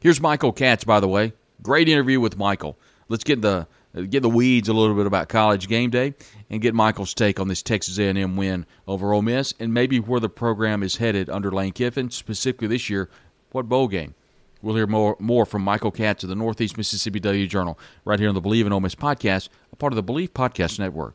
Here's 0.00 0.20
Michael 0.20 0.52
Katz, 0.52 0.84
by 0.84 1.00
the 1.00 1.08
way. 1.08 1.32
Great 1.62 1.88
interview 1.88 2.20
with 2.20 2.38
Michael. 2.38 2.78
Let's 3.08 3.24
get 3.24 3.42
the 3.42 3.66
Uh, 3.96 4.02
get 4.02 4.22
the 4.22 4.28
weeds 4.28 4.68
a 4.68 4.72
little 4.72 4.94
bit 4.94 5.06
about 5.06 5.28
college 5.28 5.68
game 5.68 5.90
day 5.90 6.14
and 6.50 6.60
get 6.60 6.74
Michael's 6.74 7.14
take 7.14 7.40
on 7.40 7.48
this 7.48 7.62
Texas 7.62 7.98
A&M 7.98 8.36
win 8.36 8.66
over 8.86 9.12
Ole 9.12 9.22
Miss 9.22 9.54
and 9.58 9.72
maybe 9.72 9.98
where 9.98 10.20
the 10.20 10.28
program 10.28 10.82
is 10.82 10.96
headed 10.96 11.30
under 11.30 11.50
Lane 11.50 11.72
Kiffin, 11.72 12.10
specifically 12.10 12.68
this 12.68 12.90
year, 12.90 13.08
what 13.52 13.68
bowl 13.68 13.88
game. 13.88 14.14
We'll 14.60 14.74
hear 14.74 14.86
more 14.86 15.16
more 15.20 15.46
from 15.46 15.62
Michael 15.62 15.92
Katz 15.92 16.24
of 16.24 16.28
the 16.28 16.34
Northeast 16.34 16.76
Mississippi 16.76 17.20
Daily 17.20 17.46
Journal 17.46 17.78
right 18.04 18.18
here 18.18 18.28
on 18.28 18.34
the 18.34 18.40
Believe 18.40 18.66
in 18.66 18.72
Ole 18.72 18.80
Miss 18.80 18.94
podcast, 18.94 19.48
a 19.72 19.76
part 19.76 19.92
of 19.92 19.96
the 19.96 20.02
Believe 20.02 20.34
Podcast 20.34 20.78
Network. 20.78 21.14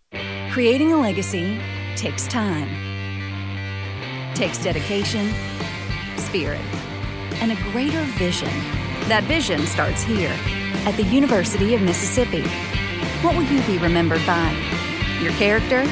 Creating 0.52 0.94
a 0.94 0.98
legacy 0.98 1.60
takes 1.96 2.26
time, 2.28 2.70
takes 4.34 4.64
dedication, 4.64 5.34
spirit, 6.16 6.62
and 7.42 7.52
a 7.52 7.56
greater 7.72 8.04
vision. 8.18 8.83
That 9.14 9.26
vision 9.26 9.68
starts 9.68 10.02
here 10.02 10.36
at 10.88 10.98
the 10.98 11.04
University 11.04 11.76
of 11.76 11.84
Mississippi. 11.84 12.42
What 13.22 13.36
will 13.36 13.44
you 13.44 13.62
be 13.68 13.78
remembered 13.78 14.26
by? 14.26 14.50
Your 15.22 15.32
character? 15.34 15.84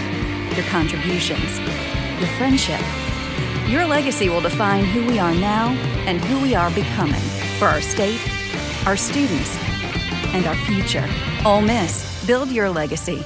Your 0.55 0.65
contributions? 0.71 1.59
Your 2.19 2.29
friendship? 2.39 2.81
Your 3.69 3.85
legacy 3.85 4.27
will 4.27 4.41
define 4.41 4.85
who 4.85 5.05
we 5.05 5.19
are 5.19 5.35
now 5.35 5.69
and 6.07 6.19
who 6.19 6.41
we 6.41 6.55
are 6.55 6.71
becoming 6.71 7.21
for 7.59 7.65
our 7.65 7.79
state, 7.79 8.19
our 8.87 8.97
students, 8.97 9.55
and 10.33 10.47
our 10.47 10.55
future. 10.65 11.07
Ole 11.45 11.61
Miss, 11.61 12.25
build 12.25 12.49
your 12.49 12.71
legacy. 12.71 13.23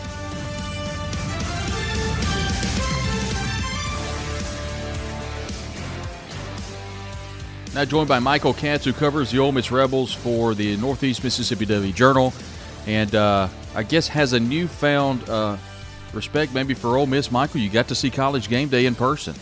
Now 7.75 7.83
joined 7.83 8.07
by 8.07 8.19
Michael 8.19 8.53
Katz, 8.53 8.85
who 8.85 8.93
covers 8.93 9.31
the 9.31 9.39
Ole 9.39 9.51
Miss 9.51 9.69
Rebels 9.69 10.13
for 10.13 10.55
the 10.55 10.77
Northeast 10.77 11.25
Mississippi 11.25 11.65
Daily 11.65 11.91
Journal, 11.91 12.31
and 12.88 13.13
uh, 13.13 13.49
I 13.75 13.83
guess 13.83 14.07
has 14.07 14.31
a 14.31 14.39
newfound 14.39 15.29
uh, 15.29 15.57
respect 16.13 16.53
maybe 16.53 16.73
for 16.73 16.95
Ole 16.95 17.05
Miss. 17.05 17.33
Michael, 17.33 17.59
you 17.59 17.69
got 17.69 17.89
to 17.89 17.95
see 17.95 18.09
College 18.09 18.47
Game 18.47 18.69
Day 18.69 18.85
in 18.85 18.95
person. 18.95 19.35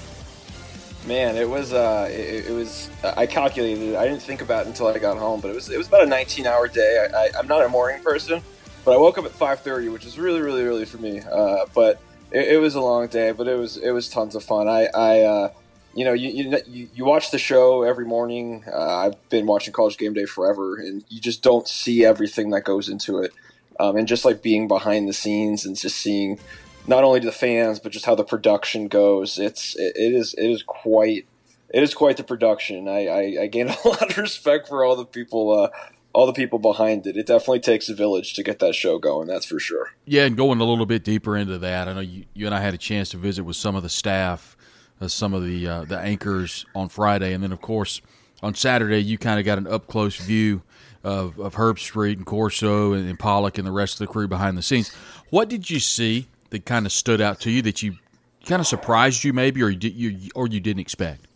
Man, 1.05 1.35
it 1.35 1.47
was 1.47 1.73
uh, 1.73 2.09
it, 2.09 2.47
it, 2.47 2.51
was. 2.51 2.89
I 3.03 3.27
calculated. 3.27 3.93
I 3.93 4.07
didn't 4.07 4.23
think 4.23 4.41
about 4.41 4.65
it 4.65 4.69
until 4.69 4.87
I 4.87 4.97
got 4.97 5.15
home, 5.15 5.39
but 5.39 5.51
it 5.51 5.53
was 5.53 5.69
it 5.69 5.77
was 5.77 5.87
about 5.87 6.01
a 6.01 6.07
19-hour 6.07 6.69
day. 6.69 7.07
I, 7.15 7.37
am 7.37 7.45
not 7.45 7.63
a 7.63 7.69
morning 7.69 8.01
person, 8.01 8.41
but 8.83 8.95
I 8.95 8.97
woke 8.97 9.19
up 9.19 9.25
at 9.25 9.31
5:30, 9.33 9.93
which 9.93 10.07
is 10.07 10.17
really 10.17 10.41
really 10.41 10.63
early 10.63 10.85
for 10.85 10.97
me. 10.97 11.19
Uh, 11.19 11.67
but 11.75 12.01
it, 12.31 12.53
it, 12.53 12.57
was 12.57 12.73
a 12.73 12.81
long 12.81 13.05
day, 13.09 13.31
but 13.31 13.47
it 13.47 13.59
was 13.59 13.77
it 13.77 13.91
was 13.91 14.09
tons 14.09 14.33
of 14.33 14.43
fun. 14.43 14.67
I 14.67 14.87
I 14.95 15.21
uh, 15.21 15.49
you 15.93 16.05
know, 16.05 16.13
you, 16.13 16.59
you, 16.67 16.89
you 16.93 17.05
watch 17.05 17.31
the 17.31 17.37
show 17.37 17.83
every 17.83 18.05
morning. 18.05 18.63
Uh, 18.71 18.97
I've 18.97 19.29
been 19.29 19.45
watching 19.45 19.73
College 19.73 19.97
Game 19.97 20.13
Day 20.13 20.25
forever, 20.25 20.77
and 20.77 21.03
you 21.09 21.21
just 21.21 21.43
don't 21.43 21.67
see 21.67 22.03
everything 22.03 22.49
that 22.49 22.63
goes 22.63 22.89
into 22.89 23.19
it. 23.19 23.31
Um, 23.79 23.97
and 23.97 24.07
just 24.07 24.25
like 24.25 24.41
being 24.41 24.67
behind 24.67 25.07
the 25.07 25.13
scenes 25.13 25.65
and 25.65 25.75
just 25.75 25.97
seeing 25.97 26.39
not 26.85 27.03
only 27.03 27.19
the 27.19 27.31
fans 27.31 27.79
but 27.79 27.91
just 27.91 28.05
how 28.05 28.15
the 28.15 28.23
production 28.23 28.87
goes, 28.87 29.39
it's 29.39 29.75
it, 29.75 29.93
it 29.95 30.13
is 30.13 30.33
it 30.35 30.49
is 30.49 30.63
quite 30.63 31.25
it 31.69 31.81
is 31.81 31.93
quite 31.93 32.17
the 32.17 32.23
production. 32.23 32.87
I, 32.87 33.07
I, 33.07 33.21
I 33.41 33.45
a 33.53 33.87
lot 33.87 34.11
of 34.11 34.17
respect 34.17 34.67
for 34.67 34.85
all 34.85 34.95
the 34.95 35.05
people 35.05 35.51
uh, 35.51 35.69
all 36.13 36.27
the 36.27 36.33
people 36.33 36.59
behind 36.59 37.07
it. 37.07 37.17
It 37.17 37.25
definitely 37.25 37.61
takes 37.61 37.89
a 37.89 37.95
village 37.95 38.35
to 38.35 38.43
get 38.43 38.59
that 38.59 38.75
show 38.75 38.99
going. 38.99 39.27
That's 39.27 39.45
for 39.45 39.59
sure. 39.59 39.93
Yeah, 40.05 40.25
and 40.25 40.37
going 40.37 40.59
a 40.59 40.65
little 40.65 40.85
bit 40.85 41.03
deeper 41.03 41.35
into 41.35 41.57
that, 41.59 41.87
I 41.87 41.93
know 41.93 42.01
you, 42.01 42.25
you 42.33 42.45
and 42.45 42.53
I 42.53 42.61
had 42.61 42.75
a 42.75 42.77
chance 42.77 43.09
to 43.09 43.17
visit 43.17 43.43
with 43.43 43.55
some 43.55 43.75
of 43.75 43.81
the 43.81 43.89
staff 43.89 44.55
uh, 45.03 45.07
some 45.07 45.33
of 45.33 45.43
the 45.43 45.67
uh, 45.67 45.85
the 45.85 45.99
anchors 45.99 46.65
on 46.73 46.89
Friday, 46.89 47.33
and 47.33 47.43
then 47.43 47.51
of 47.51 47.61
course 47.61 48.01
on 48.41 48.55
Saturday 48.55 48.99
you 48.99 49.17
kind 49.17 49.39
of 49.39 49.45
got 49.45 49.57
an 49.57 49.67
up 49.67 49.87
close 49.87 50.15
view 50.15 50.61
of, 51.03 51.37
of 51.39 51.55
Herbstreit 51.55 52.13
and 52.13 52.25
Corso 52.25 52.93
and, 52.93 53.07
and 53.07 53.19
Pollack 53.19 53.57
and 53.57 53.67
the 53.67 53.71
rest 53.71 53.95
of 53.95 53.99
the 53.99 54.07
crew 54.07 54.27
behind 54.27 54.57
the 54.57 54.61
scenes. 54.61 54.93
What 55.29 55.49
did 55.49 55.69
you 55.69 55.79
see 55.79 56.27
that 56.51 56.65
kind 56.65 56.85
of 56.85 56.91
stood 56.91 57.19
out 57.19 57.41
to 57.41 57.51
you 57.51 57.61
that 57.63 57.83
you 57.83 57.97
kind 58.45 58.59
of 58.59 58.67
surprised 58.67 59.23
you 59.23 59.33
maybe, 59.33 59.61
or 59.61 59.69
you 59.69 59.89
you 59.89 60.29
or 60.35 60.47
you 60.47 60.59
didn't 60.59 60.81
expect? 60.81 61.27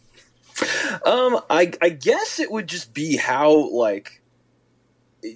Um, 1.06 1.40
I 1.50 1.74
I 1.82 1.90
guess 1.90 2.40
it 2.40 2.52
would 2.52 2.68
just 2.68 2.94
be 2.94 3.18
how 3.18 3.70
like 3.72 4.22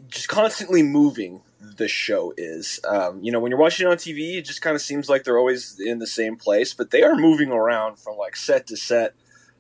just 0.08 0.28
constantly 0.28 0.84
moving 0.84 1.42
the 1.62 1.88
show 1.88 2.34
is. 2.38 2.80
Um, 2.88 3.24
you 3.24 3.32
know, 3.32 3.40
when 3.40 3.52
you're 3.52 3.60
watching 3.60 3.88
it 3.88 3.92
on 3.92 3.98
TV, 3.98 4.38
it 4.38 4.46
just 4.46 4.62
kind 4.62 4.76
of 4.76 4.82
seems 4.82 5.10
like 5.10 5.24
they're 5.24 5.38
always 5.38 5.80
in 5.80 6.00
the 6.00 6.08
same 6.08 6.36
place, 6.36 6.74
but 6.74 6.92
they 6.92 7.04
are 7.04 7.16
moving 7.16 7.52
around 7.52 8.00
from 8.00 8.18
like 8.18 8.36
set 8.36 8.68
to 8.68 8.78
set 8.78 9.14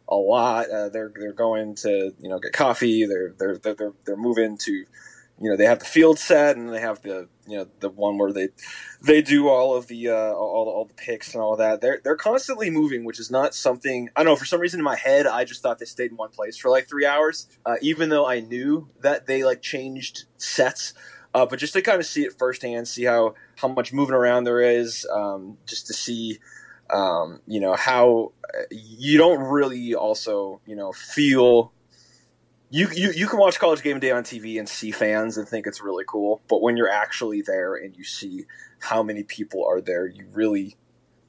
a 0.07 0.15
lot. 0.15 0.69
Uh, 0.69 0.89
they're 0.89 1.11
they're 1.15 1.33
going 1.33 1.75
to 1.75 2.13
you 2.19 2.29
know 2.29 2.39
get 2.39 2.53
coffee. 2.53 3.05
They're 3.05 3.33
they're 3.37 3.57
they're 3.57 3.93
they're 4.05 4.17
moving 4.17 4.57
to 4.59 4.85
you 5.41 5.49
know 5.49 5.55
they 5.55 5.65
have 5.65 5.79
the 5.79 5.85
field 5.85 6.19
set 6.19 6.55
and 6.55 6.69
they 6.69 6.79
have 6.79 7.01
the 7.01 7.27
you 7.47 7.57
know 7.57 7.67
the 7.79 7.89
one 7.89 8.17
where 8.17 8.31
they 8.31 8.49
they 9.01 9.21
do 9.21 9.47
all 9.47 9.75
of 9.75 9.87
the 9.87 10.09
uh, 10.09 10.33
all, 10.33 10.69
all 10.69 10.85
the 10.85 10.93
picks 10.93 11.33
and 11.33 11.41
all 11.41 11.55
that. 11.55 11.81
They're 11.81 11.99
they're 12.03 12.15
constantly 12.15 12.69
moving, 12.69 13.03
which 13.03 13.19
is 13.19 13.31
not 13.31 13.55
something 13.55 14.09
I 14.15 14.23
don't 14.23 14.33
know. 14.33 14.35
For 14.35 14.45
some 14.45 14.59
reason 14.61 14.79
in 14.79 14.83
my 14.83 14.95
head, 14.95 15.25
I 15.25 15.43
just 15.45 15.63
thought 15.63 15.79
they 15.79 15.85
stayed 15.85 16.11
in 16.11 16.17
one 16.17 16.29
place 16.29 16.57
for 16.57 16.69
like 16.69 16.87
three 16.87 17.05
hours, 17.05 17.47
uh, 17.65 17.75
even 17.81 18.09
though 18.09 18.25
I 18.27 18.39
knew 18.39 18.89
that 19.01 19.25
they 19.25 19.43
like 19.43 19.61
changed 19.61 20.25
sets. 20.37 20.93
Uh, 21.33 21.45
but 21.45 21.59
just 21.59 21.73
to 21.73 21.81
kind 21.81 21.99
of 21.99 22.05
see 22.05 22.23
it 22.23 22.37
firsthand, 22.37 22.87
see 22.87 23.03
how 23.03 23.35
how 23.55 23.67
much 23.67 23.93
moving 23.93 24.15
around 24.15 24.43
there 24.43 24.59
is, 24.59 25.07
um, 25.11 25.57
just 25.65 25.87
to 25.87 25.93
see, 25.93 26.39
um, 26.89 27.39
you 27.47 27.59
know, 27.59 27.73
how 27.73 28.33
uh, 28.53 28.63
you 28.69 29.17
don't 29.17 29.39
really 29.39 29.95
also, 29.95 30.59
you 30.65 30.75
know, 30.75 30.91
feel. 30.91 31.71
You, 32.73 32.87
you 32.93 33.11
you 33.11 33.27
can 33.27 33.37
watch 33.37 33.59
college 33.59 33.81
game 33.81 33.99
day 33.99 34.11
on 34.11 34.23
TV 34.23 34.57
and 34.57 34.67
see 34.67 34.91
fans 34.91 35.37
and 35.37 35.45
think 35.45 35.67
it's 35.67 35.81
really 35.81 36.05
cool, 36.07 36.41
but 36.47 36.61
when 36.61 36.77
you're 36.77 36.89
actually 36.89 37.41
there 37.41 37.75
and 37.75 37.95
you 37.97 38.05
see 38.05 38.45
how 38.79 39.03
many 39.03 39.23
people 39.23 39.65
are 39.65 39.81
there, 39.81 40.07
you 40.07 40.25
really 40.31 40.77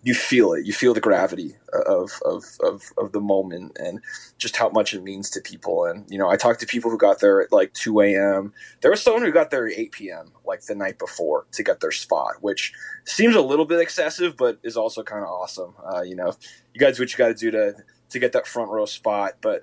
you 0.04 0.14
feel 0.14 0.52
it. 0.52 0.66
You 0.66 0.72
feel 0.72 0.94
the 0.94 1.00
gravity 1.00 1.54
of, 1.72 2.10
of, 2.24 2.44
of, 2.60 2.92
of, 2.98 3.12
the 3.12 3.20
moment 3.20 3.76
and 3.78 4.00
just 4.36 4.56
how 4.56 4.68
much 4.68 4.94
it 4.94 5.02
means 5.02 5.30
to 5.30 5.40
people. 5.40 5.84
And, 5.84 6.04
you 6.10 6.18
know, 6.18 6.28
I 6.28 6.36
talked 6.36 6.58
to 6.60 6.66
people 6.66 6.90
who 6.90 6.98
got 6.98 7.20
there 7.20 7.40
at 7.40 7.52
like 7.52 7.72
2 7.74 8.00
a.m. 8.00 8.52
There 8.80 8.90
was 8.90 9.00
someone 9.00 9.22
who 9.22 9.30
got 9.30 9.50
there 9.50 9.68
at 9.68 9.78
8 9.78 9.92
p.m., 9.92 10.32
like 10.44 10.62
the 10.62 10.74
night 10.74 10.98
before 10.98 11.46
to 11.52 11.62
get 11.62 11.80
their 11.80 11.92
spot, 11.92 12.34
which 12.40 12.72
seems 13.04 13.36
a 13.36 13.40
little 13.40 13.64
bit 13.64 13.78
excessive, 13.78 14.36
but 14.36 14.58
is 14.64 14.76
also 14.76 15.04
kind 15.04 15.22
of 15.22 15.28
awesome. 15.28 15.74
Uh, 15.84 16.02
you 16.02 16.16
know, 16.16 16.34
you 16.74 16.80
guys 16.80 16.96
do 16.96 17.04
what 17.04 17.12
you 17.12 17.18
got 17.18 17.28
to 17.28 17.34
do 17.34 17.52
to, 17.52 17.74
to 18.10 18.18
get 18.18 18.32
that 18.32 18.48
front 18.48 18.70
row 18.70 18.86
spot. 18.86 19.34
But 19.40 19.62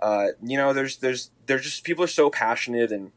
uh, 0.00 0.28
you 0.42 0.56
know, 0.56 0.72
there's 0.72 0.96
there's 0.96 1.30
there's 1.46 1.62
just 1.62 1.84
people 1.84 2.02
are 2.04 2.08
so 2.08 2.28
passionate 2.30 2.90
and. 2.90 3.12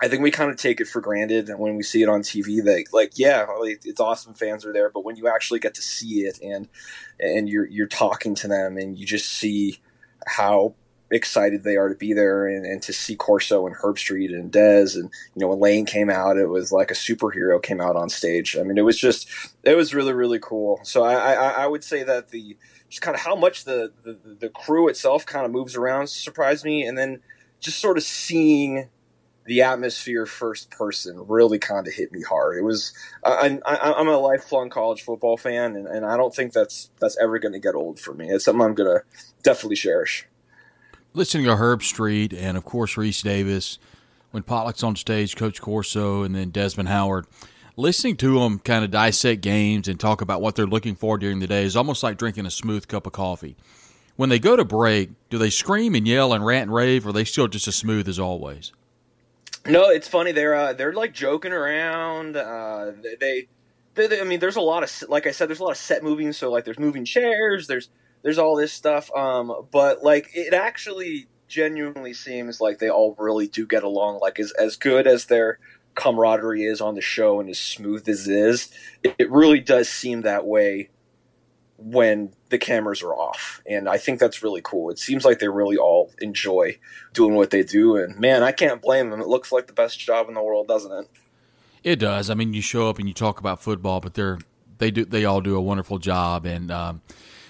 I 0.00 0.08
think 0.08 0.22
we 0.22 0.30
kind 0.30 0.50
of 0.50 0.56
take 0.56 0.80
it 0.80 0.88
for 0.88 1.00
granted 1.00 1.48
when 1.56 1.76
we 1.76 1.82
see 1.82 2.02
it 2.02 2.08
on 2.08 2.22
TV 2.22 2.64
that 2.64 2.86
like 2.92 3.12
yeah 3.16 3.46
it's 3.62 4.00
awesome 4.00 4.34
fans 4.34 4.64
are 4.64 4.72
there 4.72 4.90
but 4.90 5.04
when 5.04 5.16
you 5.16 5.28
actually 5.28 5.60
get 5.60 5.74
to 5.74 5.82
see 5.82 6.22
it 6.22 6.38
and 6.42 6.68
and 7.20 7.48
you're 7.48 7.66
you're 7.66 7.86
talking 7.86 8.34
to 8.36 8.48
them 8.48 8.76
and 8.76 8.98
you 8.98 9.06
just 9.06 9.30
see 9.30 9.78
how 10.26 10.74
excited 11.10 11.62
they 11.62 11.76
are 11.76 11.90
to 11.90 11.94
be 11.94 12.12
there 12.12 12.46
and, 12.46 12.66
and 12.66 12.82
to 12.82 12.92
see 12.92 13.14
Corso 13.14 13.66
and 13.66 13.76
Herbstreit 13.76 14.34
and 14.34 14.50
Dez 14.50 14.96
and 14.96 15.10
you 15.34 15.40
know 15.40 15.48
when 15.48 15.60
Lane 15.60 15.86
came 15.86 16.10
out 16.10 16.38
it 16.38 16.48
was 16.48 16.72
like 16.72 16.90
a 16.90 16.94
superhero 16.94 17.62
came 17.62 17.80
out 17.80 17.94
on 17.94 18.08
stage. 18.08 18.56
I 18.56 18.62
mean 18.62 18.78
it 18.78 18.84
was 18.84 18.98
just 18.98 19.28
it 19.62 19.76
was 19.76 19.94
really 19.94 20.12
really 20.12 20.40
cool. 20.40 20.80
So 20.82 21.04
I 21.04 21.34
I, 21.34 21.48
I 21.50 21.66
would 21.66 21.84
say 21.84 22.02
that 22.02 22.30
the 22.30 22.56
just 22.88 23.02
kind 23.02 23.14
of 23.14 23.20
how 23.20 23.36
much 23.36 23.64
the, 23.64 23.92
the 24.02 24.18
the 24.40 24.48
crew 24.48 24.88
itself 24.88 25.24
kind 25.24 25.46
of 25.46 25.52
moves 25.52 25.76
around 25.76 26.08
surprised 26.08 26.64
me 26.64 26.84
and 26.84 26.98
then 26.98 27.20
just 27.60 27.80
sort 27.80 27.96
of 27.96 28.02
seeing 28.02 28.88
the 29.46 29.62
atmosphere 29.62 30.26
first 30.26 30.70
person 30.70 31.22
really 31.28 31.58
kind 31.58 31.86
of 31.86 31.92
hit 31.92 32.12
me 32.12 32.22
hard. 32.22 32.56
It 32.56 32.62
was 32.62 32.92
I, 33.22 33.58
am 33.66 34.08
a 34.08 34.18
lifelong 34.18 34.70
college 34.70 35.02
football 35.02 35.36
fan, 35.36 35.76
and, 35.76 35.86
and 35.86 36.06
I 36.06 36.16
don't 36.16 36.34
think 36.34 36.52
that's 36.52 36.90
that's 37.00 37.18
ever 37.18 37.38
going 37.38 37.52
to 37.52 37.60
get 37.60 37.74
old 37.74 38.00
for 38.00 38.14
me. 38.14 38.30
It's 38.30 38.44
something 38.44 38.64
I'm 38.64 38.74
going 38.74 38.98
to 38.98 39.04
definitely 39.42 39.76
cherish 39.76 40.26
listening 41.14 41.46
to 41.46 41.54
Herbstreit 41.54 42.36
and 42.36 42.56
of 42.56 42.64
course 42.64 42.96
Rece 42.96 43.22
Davis 43.22 43.78
when 44.32 44.42
Pollack's 44.42 44.82
on 44.82 44.96
stage, 44.96 45.36
Coach 45.36 45.62
Corso, 45.62 46.24
and 46.24 46.34
then 46.34 46.50
Desmond 46.50 46.88
Howard. 46.88 47.26
Listening 47.76 48.16
to 48.16 48.40
them 48.40 48.58
kind 48.58 48.84
of 48.84 48.90
dissect 48.90 49.40
games 49.40 49.86
and 49.86 49.98
talk 49.98 50.20
about 50.20 50.42
what 50.42 50.56
they're 50.56 50.66
looking 50.66 50.96
for 50.96 51.16
during 51.18 51.38
the 51.38 51.46
day 51.46 51.62
is 51.62 51.76
almost 51.76 52.02
like 52.02 52.18
drinking 52.18 52.46
a 52.46 52.50
smooth 52.50 52.88
cup 52.88 53.06
of 53.06 53.12
coffee. 53.12 53.56
When 54.16 54.28
they 54.28 54.40
go 54.40 54.56
to 54.56 54.64
break, 54.64 55.10
do 55.30 55.38
they 55.38 55.50
scream 55.50 55.94
and 55.94 56.06
yell 56.06 56.32
and 56.32 56.44
rant 56.44 56.64
and 56.64 56.74
rave, 56.74 57.06
or 57.06 57.10
are 57.10 57.12
they 57.12 57.24
still 57.24 57.48
just 57.48 57.68
as 57.68 57.76
smooth 57.76 58.08
as 58.08 58.18
always? 58.18 58.72
No, 59.66 59.88
it's 59.88 60.08
funny. 60.08 60.32
They're 60.32 60.54
uh, 60.54 60.72
they're 60.74 60.92
like 60.92 61.14
joking 61.14 61.52
around. 61.52 62.36
Uh, 62.36 62.92
they, 63.02 63.48
they, 63.94 64.06
they, 64.06 64.20
I 64.20 64.24
mean, 64.24 64.40
there's 64.40 64.56
a 64.56 64.60
lot 64.60 64.82
of 64.82 65.08
like 65.08 65.26
I 65.26 65.30
said, 65.30 65.48
there's 65.48 65.60
a 65.60 65.64
lot 65.64 65.70
of 65.70 65.76
set 65.78 66.02
moving. 66.02 66.32
So 66.32 66.50
like, 66.50 66.64
there's 66.64 66.78
moving 66.78 67.04
chairs. 67.04 67.66
There's 67.66 67.88
there's 68.22 68.38
all 68.38 68.56
this 68.56 68.72
stuff. 68.72 69.10
Um, 69.16 69.66
but 69.70 70.02
like 70.02 70.30
it 70.34 70.52
actually 70.52 71.28
genuinely 71.48 72.12
seems 72.14 72.60
like 72.60 72.78
they 72.78 72.90
all 72.90 73.14
really 73.18 73.48
do 73.48 73.66
get 73.66 73.84
along. 73.84 74.20
Like 74.20 74.38
as 74.38 74.52
as 74.52 74.76
good 74.76 75.06
as 75.06 75.26
their 75.26 75.58
camaraderie 75.94 76.64
is 76.64 76.80
on 76.80 76.94
the 76.94 77.00
show 77.00 77.40
and 77.40 77.48
as 77.48 77.58
smooth 77.58 78.06
as 78.08 78.28
it 78.28 78.36
is, 78.36 78.70
it, 79.02 79.14
it 79.18 79.30
really 79.30 79.60
does 79.60 79.88
seem 79.88 80.22
that 80.22 80.44
way 80.46 80.90
when 81.76 82.32
the 82.50 82.58
cameras 82.58 83.02
are 83.02 83.12
off. 83.12 83.60
And 83.68 83.88
I 83.88 83.98
think 83.98 84.20
that's 84.20 84.42
really 84.42 84.60
cool. 84.62 84.90
It 84.90 84.98
seems 84.98 85.24
like 85.24 85.38
they 85.38 85.48
really 85.48 85.76
all 85.76 86.12
enjoy 86.20 86.78
doing 87.12 87.34
what 87.34 87.50
they 87.50 87.62
do. 87.62 87.96
And 87.96 88.18
man, 88.18 88.42
I 88.42 88.52
can't 88.52 88.80
blame 88.80 89.10
them. 89.10 89.20
It 89.20 89.28
looks 89.28 89.50
like 89.50 89.66
the 89.66 89.72
best 89.72 89.98
job 89.98 90.28
in 90.28 90.34
the 90.34 90.42
world, 90.42 90.68
doesn't 90.68 90.92
it? 90.92 91.08
It 91.82 91.96
does. 91.96 92.30
I 92.30 92.34
mean, 92.34 92.54
you 92.54 92.62
show 92.62 92.88
up 92.88 92.98
and 92.98 93.08
you 93.08 93.14
talk 93.14 93.38
about 93.38 93.62
football, 93.62 94.00
but 94.00 94.14
they're 94.14 94.38
they 94.78 94.90
do 94.90 95.04
they 95.04 95.24
all 95.24 95.40
do 95.40 95.56
a 95.56 95.60
wonderful 95.60 95.98
job. 95.98 96.46
And 96.46 96.70
um, 96.70 97.02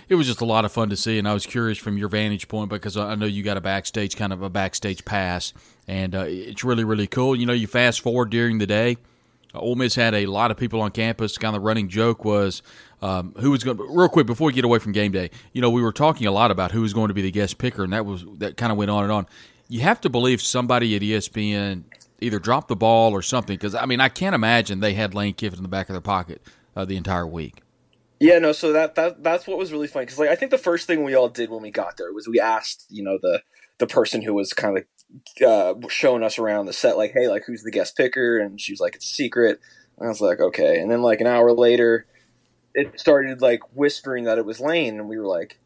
it 0.08 0.16
was 0.16 0.26
just 0.26 0.40
a 0.40 0.44
lot 0.44 0.64
of 0.64 0.72
fun 0.72 0.90
to 0.90 0.96
see. 0.96 1.18
And 1.18 1.28
I 1.28 1.34
was 1.34 1.46
curious 1.46 1.78
from 1.78 1.96
your 1.96 2.08
vantage 2.08 2.48
point 2.48 2.70
because 2.70 2.96
I 2.96 3.14
know 3.14 3.26
you 3.26 3.42
got 3.42 3.56
a 3.56 3.60
backstage 3.60 4.16
kind 4.16 4.32
of 4.32 4.42
a 4.42 4.50
backstage 4.50 5.04
pass, 5.04 5.52
and 5.86 6.14
uh, 6.14 6.24
it's 6.26 6.64
really 6.64 6.84
really 6.84 7.06
cool. 7.06 7.36
You 7.36 7.46
know, 7.46 7.52
you 7.52 7.66
fast 7.66 8.00
forward 8.00 8.30
during 8.30 8.58
the 8.58 8.66
day. 8.66 8.96
Ole 9.54 9.76
Miss 9.76 9.94
had 9.94 10.14
a 10.14 10.26
lot 10.26 10.50
of 10.50 10.56
people 10.56 10.80
on 10.80 10.90
campus. 10.90 11.38
Kind 11.38 11.54
of 11.54 11.62
the 11.62 11.66
running 11.66 11.88
joke 11.88 12.24
was 12.24 12.62
um, 13.02 13.34
who 13.38 13.50
was 13.50 13.64
going. 13.64 13.78
Real 13.78 14.08
quick 14.08 14.26
before 14.26 14.46
we 14.46 14.52
get 14.52 14.64
away 14.64 14.78
from 14.78 14.92
game 14.92 15.12
day, 15.12 15.30
you 15.52 15.60
know, 15.60 15.70
we 15.70 15.82
were 15.82 15.92
talking 15.92 16.26
a 16.26 16.32
lot 16.32 16.50
about 16.50 16.72
who 16.72 16.82
was 16.82 16.92
going 16.92 17.08
to 17.08 17.14
be 17.14 17.22
the 17.22 17.30
guest 17.30 17.58
picker, 17.58 17.84
and 17.84 17.92
that 17.92 18.06
was 18.06 18.24
that 18.38 18.56
kind 18.56 18.72
of 18.72 18.78
went 18.78 18.90
on 18.90 19.04
and 19.04 19.12
on. 19.12 19.26
You 19.68 19.80
have 19.80 20.00
to 20.02 20.10
believe 20.10 20.42
somebody 20.42 20.94
at 20.94 21.02
ESPN 21.02 21.84
either 22.20 22.38
dropped 22.38 22.68
the 22.68 22.76
ball 22.76 23.12
or 23.12 23.22
something 23.22 23.56
because 23.56 23.74
I 23.74 23.86
mean 23.86 24.00
I 24.00 24.08
can't 24.08 24.34
imagine 24.34 24.80
they 24.80 24.94
had 24.94 25.14
Lane 25.14 25.34
Kiffin 25.34 25.58
in 25.58 25.62
the 25.62 25.68
back 25.68 25.88
of 25.88 25.94
their 25.94 26.00
pocket 26.00 26.42
uh, 26.76 26.84
the 26.84 26.96
entire 26.96 27.26
week. 27.26 27.62
Yeah, 28.20 28.38
no. 28.38 28.52
So 28.52 28.72
that 28.72 28.94
that 28.94 29.22
that's 29.22 29.46
what 29.46 29.58
was 29.58 29.72
really 29.72 29.86
funny 29.86 30.06
because 30.06 30.18
like 30.18 30.30
I 30.30 30.36
think 30.36 30.50
the 30.50 30.58
first 30.58 30.86
thing 30.86 31.04
we 31.04 31.14
all 31.14 31.28
did 31.28 31.50
when 31.50 31.62
we 31.62 31.70
got 31.70 31.96
there 31.96 32.12
was 32.12 32.28
we 32.28 32.40
asked 32.40 32.86
you 32.88 33.02
know 33.02 33.18
the 33.20 33.42
the 33.78 33.86
person 33.86 34.22
who 34.22 34.34
was 34.34 34.52
kind 34.52 34.78
of 34.78 34.84
uh, 35.46 35.74
showing 35.88 36.22
us 36.22 36.38
around 36.38 36.66
the 36.66 36.72
set 36.72 36.96
like 36.96 37.12
hey 37.12 37.28
like 37.28 37.44
who's 37.46 37.62
the 37.62 37.70
guest 37.70 37.96
picker 37.96 38.38
and 38.38 38.60
she 38.60 38.72
was 38.72 38.80
like 38.80 38.96
it's 38.96 39.06
secret 39.06 39.60
and 39.98 40.06
I 40.06 40.08
was 40.08 40.20
like 40.20 40.40
okay 40.40 40.80
and 40.80 40.90
then 40.90 41.02
like 41.02 41.20
an 41.20 41.26
hour 41.26 41.52
later 41.52 42.06
it 42.74 42.98
started 42.98 43.40
like 43.40 43.60
whispering 43.76 44.24
that 44.24 44.38
it 44.38 44.44
was 44.44 44.60
Lane 44.60 44.98
and 44.98 45.08
we 45.08 45.18
were 45.18 45.26
like 45.26 45.58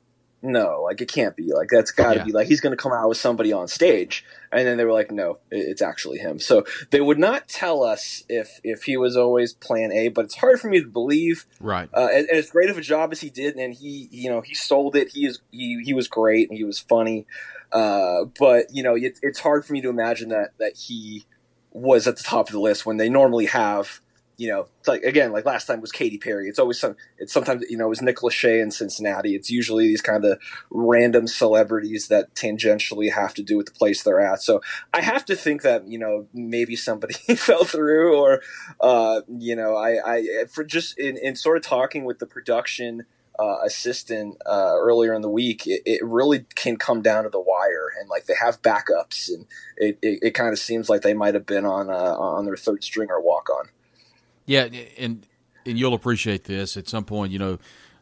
no, 0.43 0.83
like 0.85 1.01
it 1.01 1.11
can't 1.11 1.37
be. 1.37 1.53
Like 1.53 1.69
that's 1.69 1.91
got 1.91 2.13
to 2.13 2.21
yeah. 2.21 2.25
be 2.25 2.33
like 2.33 2.47
he's 2.47 2.61
going 2.61 2.77
to 2.77 2.77
come 2.77 2.93
out 2.93 3.09
with 3.09 3.19
somebody 3.19 3.53
on 3.53 3.67
stage. 3.67 4.25
And 4.53 4.67
then 4.67 4.77
they 4.79 4.85
were 4.85 4.93
like, 4.93 5.11
no, 5.11 5.39
it's 5.51 5.83
actually 5.83 6.19
him. 6.19 6.39
So 6.39 6.65
they 6.91 7.01
would 7.01 7.19
not 7.19 7.49
tell 7.49 7.83
us 7.83 8.23
if 8.29 8.61
if 8.63 8.85
he 8.85 8.97
was 8.97 9.17
always 9.17 9.53
Plan 9.53 9.93
A, 9.93 10.09
but 10.09 10.27
it's 10.27 10.37
hard 10.37 10.61
for 10.61 10.69
me 10.69 10.81
to 10.81 10.89
believe. 10.89 11.47
Right. 11.61 11.89
Uh, 11.93 12.09
and, 12.13 12.29
and, 12.29 12.39
as 12.39 12.51
great 12.51 12.71
of 12.71 12.79
a 12.79 12.83
job 12.83 13.11
as 13.13 13.21
he 13.21 13.31
did, 13.31 13.57
and 13.57 13.75
he 13.75 14.09
you 14.11 14.31
know 14.31 14.41
he 14.41 14.55
sold 14.55 14.95
it. 14.95 15.09
He 15.09 15.27
is 15.27 15.41
he 15.51 15.83
he 15.83 15.93
was 15.93 16.09
great 16.09 16.49
and 16.49 16.57
he 16.57 16.65
was 16.65 16.79
funny. 16.79 17.27
Uh, 17.73 18.25
but 18.39 18.67
you 18.71 18.83
know 18.83 18.95
it, 18.95 19.19
it's 19.23 19.41
hard 19.41 19.65
for 19.65 19.73
me 19.73 19.81
to 19.81 19.89
imagine 19.89 20.31
that 20.31 20.51
that 20.59 20.77
he 20.77 21.25
was 21.71 22.07
at 22.07 22.17
the 22.17 22.23
top 22.23 22.49
of 22.49 22.53
the 22.53 22.61
list 22.61 22.87
when 22.87 22.97
they 22.97 23.09
normally 23.09 23.47
have 23.47 24.01
you 24.39 24.49
know, 24.49 24.69
like 24.87 25.03
again, 25.03 25.33
like 25.33 25.45
last 25.45 25.67
time 25.67 25.81
was 25.81 25.91
Katy 25.91 26.17
Perry. 26.17 26.49
It's 26.49 26.61
always 26.61 26.79
some. 26.79 26.95
It's 27.19 27.33
sometimes 27.33 27.65
you 27.69 27.77
know 27.77 27.87
it 27.87 27.89
was 27.89 28.01
Nick 28.01 28.19
Lachey 28.19 28.63
in 28.63 28.71
Cincinnati. 28.71 29.35
It's 29.35 29.51
usually 29.51 29.89
these 29.89 30.01
kind 30.01 30.25
of 30.25 30.39
random 30.71 31.27
celebrities 31.27 32.07
that 32.07 32.33
tangentially 32.37 33.13
have 33.13 33.35
to 33.35 33.43
do 33.43 33.57
with 33.57 33.67
the 33.67 33.73
place 33.73 34.05
they're 34.05 34.21
at. 34.21 34.41
So 34.41 34.63
I 34.95 35.01
have 35.01 35.25
to 35.25 35.35
think 35.35 35.63
that 35.63 35.89
you 35.89 35.99
know 35.99 36.29
maybe 36.33 36.77
somebody 36.77 37.15
fell 37.37 37.65
through, 37.65 38.17
or 38.17 38.41
uh, 38.81 39.23
you 39.27 39.57
know, 39.57 39.75
I, 39.75 40.19
I 40.19 40.45
for 40.49 40.63
just 40.63 40.97
in, 41.01 41.19
in 41.19 41.35
sort 41.35 41.57
of 41.57 41.65
talking 41.65 42.05
with 42.05 42.21
the 42.21 42.27
production. 42.27 43.07
Uh, 43.39 43.59
assistant 43.65 44.37
uh, 44.47 44.75
earlier 44.75 45.15
in 45.15 45.23
the 45.23 45.29
week, 45.29 45.65
it, 45.67 45.81
it, 45.87 46.05
really 46.05 46.45
can 46.57 46.77
come 46.77 47.03
down 47.03 47.23
to 47.23 47.31
the 47.31 47.41
wire, 47.41 47.89
and 48.01 48.09
like 48.09 48.27
they 48.27 48.35
have 48.35 48.61
backups, 48.63 49.29
and 49.29 49.47
it, 49.77 49.97
it, 50.03 50.19
it 50.23 50.31
kind 50.35 50.53
of 50.53 50.59
seems 50.59 50.89
like 50.89 51.03
they 51.03 51.15
might 51.15 51.35
have 51.35 51.47
been 51.47 51.65
on 51.65 51.89
uh, 51.89 52.17
on 52.17 52.47
their 52.47 52.57
third 52.57 52.83
string 52.83 53.09
or 53.11 53.21
walk 53.21 53.49
on. 53.49 53.69
Yeah, 54.45 54.69
and 54.99 55.25
and 55.65 55.79
you'll 55.79 55.95
appreciate 55.95 56.45
this 56.45 56.77
at 56.77 56.89
some 56.89 57.05
point. 57.05 57.31
You 57.31 57.39
know, 57.39 57.59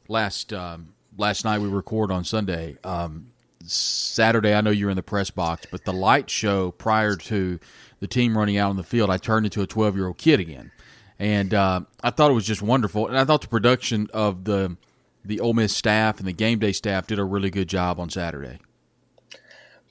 last 0.09 0.53
um, 0.55 0.95
last 1.19 1.45
night 1.45 1.61
we 1.61 1.69
record 1.69 2.11
on 2.11 2.25
Sunday. 2.25 2.79
Um, 2.83 3.33
Saturday, 3.65 4.55
I 4.55 4.61
know 4.61 4.71
you're 4.71 4.91
in 4.91 4.97
the 4.97 5.03
press 5.03 5.31
box, 5.31 5.67
but 5.71 5.85
the 5.85 5.93
light 5.93 6.31
show 6.31 6.71
prior 6.71 7.17
to 7.17 7.59
the 8.01 8.07
team 8.07 8.37
running 8.37 8.57
out 8.59 8.71
on 8.71 8.77
the 8.77 8.85
field, 8.85 9.11
I 9.11 9.17
turned 9.17 9.47
into 9.47 9.63
a 9.63 9.67
12 9.67 9.97
year 9.97 10.07
old 10.07 10.19
kid 10.19 10.41
again, 10.41 10.71
and 11.19 11.53
uh, 11.53 11.81
I 12.03 12.11
thought 12.11 12.31
it 12.31 12.35
was 12.35 12.47
just 12.47 12.63
wonderful. 12.63 13.09
And 13.09 13.19
I 13.19 13.25
thought 13.25 13.43
the 13.43 13.49
production 13.49 14.09
of 14.13 14.45
the 14.45 14.77
the 15.27 15.41
Ole 15.41 15.55
Miss 15.55 15.75
staff 15.75 16.19
and 16.19 16.27
the 16.27 16.33
game 16.33 16.59
day 16.59 16.73
staff 16.73 17.07
did 17.07 17.19
a 17.19 17.25
really 17.25 17.51
good 17.51 17.69
job 17.69 17.99
on 17.99 18.11
Saturday. 18.11 18.59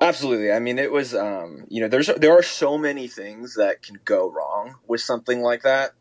Absolutely. 0.02 0.52
I 0.52 0.60
mean, 0.60 0.78
it 0.78 0.92
was 0.92 1.16
um, 1.16 1.66
you 1.70 1.82
know 1.82 1.88
there's 1.88 2.08
there 2.08 2.38
are 2.38 2.44
so 2.44 2.78
many 2.78 3.08
things 3.08 3.56
that 3.56 3.82
can 3.82 4.00
go 4.06 4.30
wrong 4.30 4.76
with 4.88 5.02
something 5.02 5.42
like 5.42 5.64
that 5.64 5.92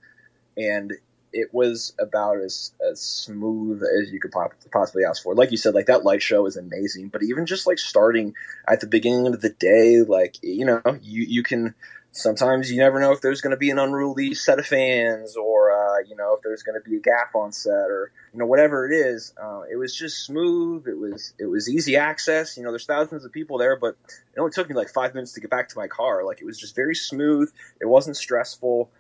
and 0.57 0.93
it 1.33 1.53
was 1.53 1.93
about 1.99 2.39
as 2.41 2.73
as 2.89 3.01
smooth 3.01 3.83
as 3.83 4.11
you 4.13 4.21
could 4.21 4.33
possibly 4.71 5.05
ask 5.05 5.23
for. 5.23 5.35
Like 5.35 5.51
you 5.51 5.57
said, 5.57 5.75
like 5.75 5.87
that 5.87 6.05
light 6.05 6.23
show 6.23 6.47
is 6.47 6.57
amazing, 6.57 7.09
but 7.09 7.23
even 7.23 7.45
just 7.45 7.67
like 7.67 7.79
starting 7.79 8.35
at 8.69 8.81
the 8.81 8.87
beginning 8.87 9.27
of 9.27 9.41
the 9.41 9.51
day, 9.51 10.03
like 10.03 10.37
you 10.43 10.65
know, 10.65 10.81
you 11.03 11.25
you 11.25 11.43
can 11.43 11.75
sometimes 12.15 12.71
you 12.71 12.79
never 12.79 13.01
know 13.01 13.11
if 13.11 13.21
there's 13.21 13.41
going 13.41 13.51
to 13.51 13.57
be 13.57 13.71
an 13.71 13.79
unruly 13.79 14.35
set 14.35 14.61
of 14.61 14.67
fans 14.67 15.37
or 15.37 15.73
uh, 15.73 15.99
you 16.09 16.15
know 16.15 16.35
if 16.35 16.43
there's 16.43 16.63
going 16.63 16.81
to 16.81 16.89
be 16.89 16.97
a 16.97 17.01
gap 17.01 17.35
on 17.35 17.53
set 17.53 17.91
or 17.91 18.13
you 18.33 18.39
know 18.39 18.47
whatever 18.47 18.91
it 18.91 18.95
is. 18.95 19.35
Uh, 19.41 19.63
it 19.71 19.77
was 19.77 19.95
just 19.95 20.25
smooth. 20.25 20.87
It 20.87 20.97
was 20.97 21.35
it 21.39 21.47
was 21.47 21.69
easy 21.69 21.97
access. 21.97 22.57
You 22.57 22.63
know, 22.63 22.71
there's 22.71 22.87
thousands 22.87 23.25
of 23.25 23.33
people 23.33 23.59
there, 23.59 23.77
but 23.77 23.97
it 24.09 24.39
only 24.39 24.53
took 24.53 24.69
me 24.69 24.75
like 24.75 24.89
five 24.89 25.13
minutes 25.13 25.33
to 25.33 25.41
get 25.41 25.51
back 25.51 25.69
to 25.71 25.79
my 25.79 25.89
car. 25.89 26.25
Like 26.25 26.41
it 26.41 26.45
was 26.45 26.59
just 26.59 26.75
very 26.75 26.95
smooth. 26.95 27.51
It 27.81 27.87
wasn't 27.87 28.17
stressful. 28.17 28.91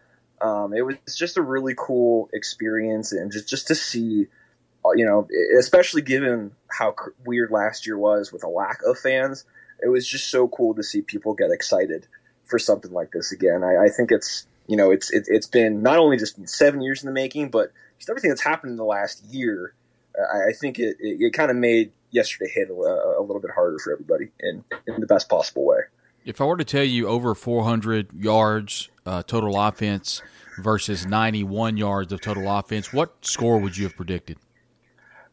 Um, 0.40 0.74
it 0.74 0.82
was 0.82 0.96
just 1.16 1.36
a 1.36 1.42
really 1.42 1.74
cool 1.78 2.28
experience, 2.32 3.12
and 3.12 3.30
just 3.30 3.48
just 3.48 3.68
to 3.68 3.76
see, 3.76 4.26
uh, 4.84 4.92
you 4.96 5.06
know, 5.06 5.28
especially 5.58 6.02
given 6.02 6.50
how 6.68 6.96
weird 7.24 7.52
last 7.52 7.86
year 7.86 7.96
was 7.96 8.32
with 8.32 8.42
a 8.42 8.48
lack 8.48 8.80
of 8.84 8.98
fans, 8.98 9.44
it 9.80 9.88
was 9.88 10.06
just 10.06 10.30
so 10.30 10.48
cool 10.48 10.74
to 10.74 10.82
see 10.82 11.00
people 11.00 11.34
get 11.34 11.52
excited 11.52 12.08
for 12.44 12.58
something 12.58 12.92
like 12.92 13.10
this 13.12 13.32
again. 13.32 13.62
I, 13.62 13.84
I 13.84 13.88
think 13.88 14.10
it's 14.10 14.46
you 14.66 14.76
know 14.76 14.90
it's 14.90 15.10
it, 15.10 15.26
has 15.32 15.46
been 15.46 15.82
not 15.82 15.98
only 15.98 16.16
just 16.16 16.48
seven 16.48 16.80
years 16.80 17.02
in 17.02 17.06
the 17.06 17.12
making, 17.12 17.50
but 17.50 17.72
just 17.98 18.10
everything 18.10 18.30
that's 18.30 18.42
happened 18.42 18.72
in 18.72 18.76
the 18.76 18.84
last 18.84 19.24
year. 19.26 19.74
I, 20.16 20.50
I 20.50 20.52
think 20.52 20.78
it, 20.78 20.96
it, 21.00 21.20
it 21.20 21.32
kind 21.32 21.50
of 21.50 21.56
made 21.56 21.92
yesterday 22.10 22.50
hit 22.52 22.70
a, 22.70 22.72
a, 22.72 23.22
little 23.22 23.40
bit 23.40 23.50
harder 23.50 23.78
for 23.78 23.92
everybody 23.92 24.30
in 24.40 24.64
in 24.86 25.00
the 25.00 25.06
best 25.06 25.28
possible 25.28 25.64
way. 25.64 25.80
If 26.24 26.40
I 26.40 26.44
were 26.44 26.56
to 26.56 26.64
tell 26.64 26.84
you 26.84 27.06
over 27.06 27.34
400 27.34 28.08
yards 28.14 28.88
uh, 29.04 29.22
total 29.24 29.60
offense 29.60 30.22
versus 30.58 31.06
91 31.06 31.76
yards 31.76 32.12
of 32.12 32.22
total 32.22 32.48
offense, 32.48 32.92
what 32.92 33.26
score 33.26 33.58
would 33.58 33.76
you 33.76 33.84
have 33.84 33.94
predicted? 33.94 34.38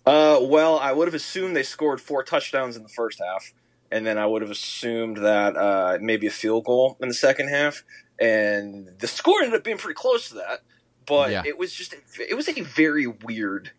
Uh, 0.05 0.39
well, 0.41 0.79
I 0.79 0.91
would 0.91 1.07
have 1.07 1.13
assumed 1.13 1.55
they 1.55 1.63
scored 1.63 2.01
four 2.01 2.23
touchdowns 2.23 2.75
in 2.75 2.83
the 2.83 2.89
first 2.89 3.21
half, 3.21 3.53
and 3.91 4.05
then 4.05 4.17
I 4.17 4.25
would 4.25 4.41
have 4.41 4.51
assumed 4.51 5.17
that 5.17 5.55
uh, 5.57 5.97
maybe 6.01 6.27
a 6.27 6.31
field 6.31 6.65
goal 6.65 6.97
in 7.01 7.07
the 7.07 7.13
second 7.13 7.49
half, 7.49 7.83
and 8.19 8.89
the 8.99 9.07
score 9.07 9.41
ended 9.41 9.57
up 9.57 9.63
being 9.63 9.77
pretty 9.77 9.95
close 9.95 10.29
to 10.29 10.35
that. 10.35 10.61
But 11.05 11.31
Yeah. 11.31 11.43
it 11.45 11.57
was 11.57 11.73
just 11.73 11.93
it 12.19 12.35
was 12.35 12.47
a 12.47 12.61
very 12.61 13.07
weird 13.07 13.71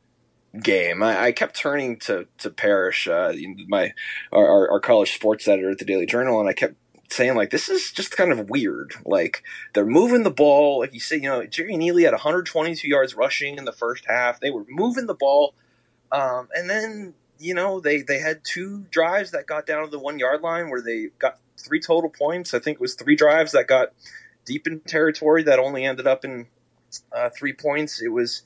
game. 0.60 1.02
I, 1.02 1.26
I 1.26 1.32
kept 1.32 1.56
turning 1.56 1.98
to 2.00 2.26
to 2.38 2.50
Parrish, 2.50 3.08
uh, 3.08 3.32
my 3.68 3.92
our, 4.32 4.70
our, 4.70 4.80
college 4.80 5.14
sports 5.14 5.48
editor 5.48 5.70
at 5.70 5.78
the 5.78 5.84
Daily 5.84 6.06
Journal, 6.06 6.40
and 6.40 6.48
I 6.48 6.52
kept 6.52 6.74
saying 7.10 7.36
like 7.36 7.50
this 7.50 7.68
is 7.68 7.92
just 7.92 8.16
kind 8.16 8.32
of 8.32 8.50
weird. 8.50 8.94
Like 9.04 9.42
they're 9.74 9.86
moving 9.86 10.24
the 10.24 10.30
ball, 10.30 10.80
like 10.80 10.92
you 10.92 11.00
say, 11.00 11.16
you 11.16 11.22
know, 11.22 11.40
Jerrion 11.42 11.82
Ealy 11.82 12.04
had 12.04 12.12
122 12.12 12.88
yards 12.88 13.14
rushing 13.14 13.56
in 13.56 13.64
the 13.64 13.72
first 13.72 14.04
half. 14.06 14.40
They 14.40 14.50
were 14.50 14.64
moving 14.68 15.06
the 15.06 15.14
ball, 15.14 15.54
um, 16.10 16.48
and 16.54 16.68
then 16.68 17.14
you 17.42 17.54
know 17.54 17.80
they 17.80 18.02
they 18.02 18.18
had 18.18 18.44
two 18.44 18.84
drives 18.90 19.32
that 19.32 19.46
got 19.46 19.66
down 19.66 19.84
to 19.84 19.90
the 19.90 19.98
one 19.98 20.18
yard 20.18 20.42
line 20.42 20.70
where 20.70 20.80
they 20.80 21.08
got 21.18 21.38
three 21.58 21.80
total 21.80 22.10
points. 22.10 22.54
I 22.54 22.58
think 22.58 22.76
it 22.76 22.80
was 22.80 22.94
three 22.94 23.16
drives 23.16 23.52
that 23.52 23.66
got 23.66 23.88
deep 24.44 24.66
in 24.66 24.80
territory 24.80 25.42
that 25.44 25.58
only 25.58 25.84
ended 25.84 26.06
up 26.06 26.24
in 26.24 26.46
uh, 27.12 27.30
three 27.30 27.52
points. 27.52 28.00
It 28.02 28.08
was 28.08 28.42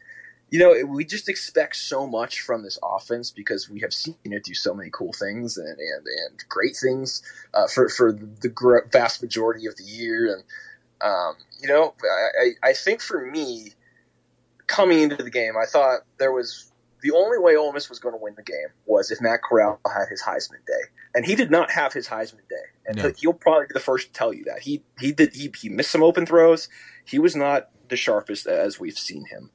you 0.51 0.61
know, 0.61 0.87
we 0.87 1.05
just 1.05 1.29
expect 1.29 1.77
so 1.77 2.07
much 2.07 2.41
from 2.41 2.63
this 2.63 2.79
offense 2.83 3.33
because 3.33 3.69
we 3.69 3.81
have 3.81 3.93
seen 3.93 4.15
it 4.25 4.45
do 4.45 4.55
so 4.55 4.75
many 4.75 4.91
cool 4.91 5.13
things 5.13 5.57
and 5.59 5.69
and, 5.69 6.07
and 6.07 6.45
great 6.49 6.77
things 6.77 7.23
uh, 7.55 7.67
for 7.67 7.89
for 7.89 8.13
the 8.13 8.83
vast 8.93 9.23
majority 9.23 9.67
of 9.67 9.77
the 9.77 9.85
year. 9.85 10.33
And 10.33 10.45
um, 11.01 11.35
you 11.61 11.69
know, 11.69 11.95
I 12.41 12.69
I 12.69 12.73
think 12.75 13.01
for 13.01 13.27
me, 13.27 13.73
coming 14.69 15.01
into 15.01 15.17
the 15.17 15.31
game, 15.31 15.55
I 15.61 15.67
thought 15.67 16.01
there 16.19 16.33
was 16.33 16.71
the 17.07 17.17
only 17.17 17.39
way 17.39 17.57
Ole 17.57 17.73
Miss 17.73 17.89
was 17.89 17.99
going 18.01 18.15
to 18.15 18.21
win 18.21 18.35
the 18.37 18.43
game 18.43 18.69
was 18.85 19.11
if 19.13 19.21
Matt 19.21 19.41
Corral 19.43 19.81
had 19.87 20.07
his 20.11 20.23
Heisman 20.23 20.65
day, 20.67 20.91
and 21.15 21.25
he 21.25 21.37
did 21.37 21.51
not 21.51 21.71
have 21.71 21.93
his 21.93 22.09
Heisman 22.09 22.49
day, 22.51 22.67
and 22.87 22.97
No. 22.97 23.13
he'll 23.19 23.33
probably 23.33 23.67
be 23.69 23.75
the 23.75 23.81
first 23.81 24.09
to 24.09 24.13
tell 24.13 24.33
you 24.33 24.45
that 24.45 24.61
he 24.61 24.83
he 24.99 25.13
did 25.13 25.35
he, 25.35 25.53
he 25.57 25.69
missed 25.69 25.91
some 25.93 26.03
open 26.03 26.27
throws. 26.27 26.69
He 27.05 27.19
was 27.21 27.37
not 27.37 27.69
the 27.89 27.97
sharpest 27.97 28.47
as 28.49 28.81
we've 28.81 28.99
seen 28.99 29.25
him. 29.27 29.51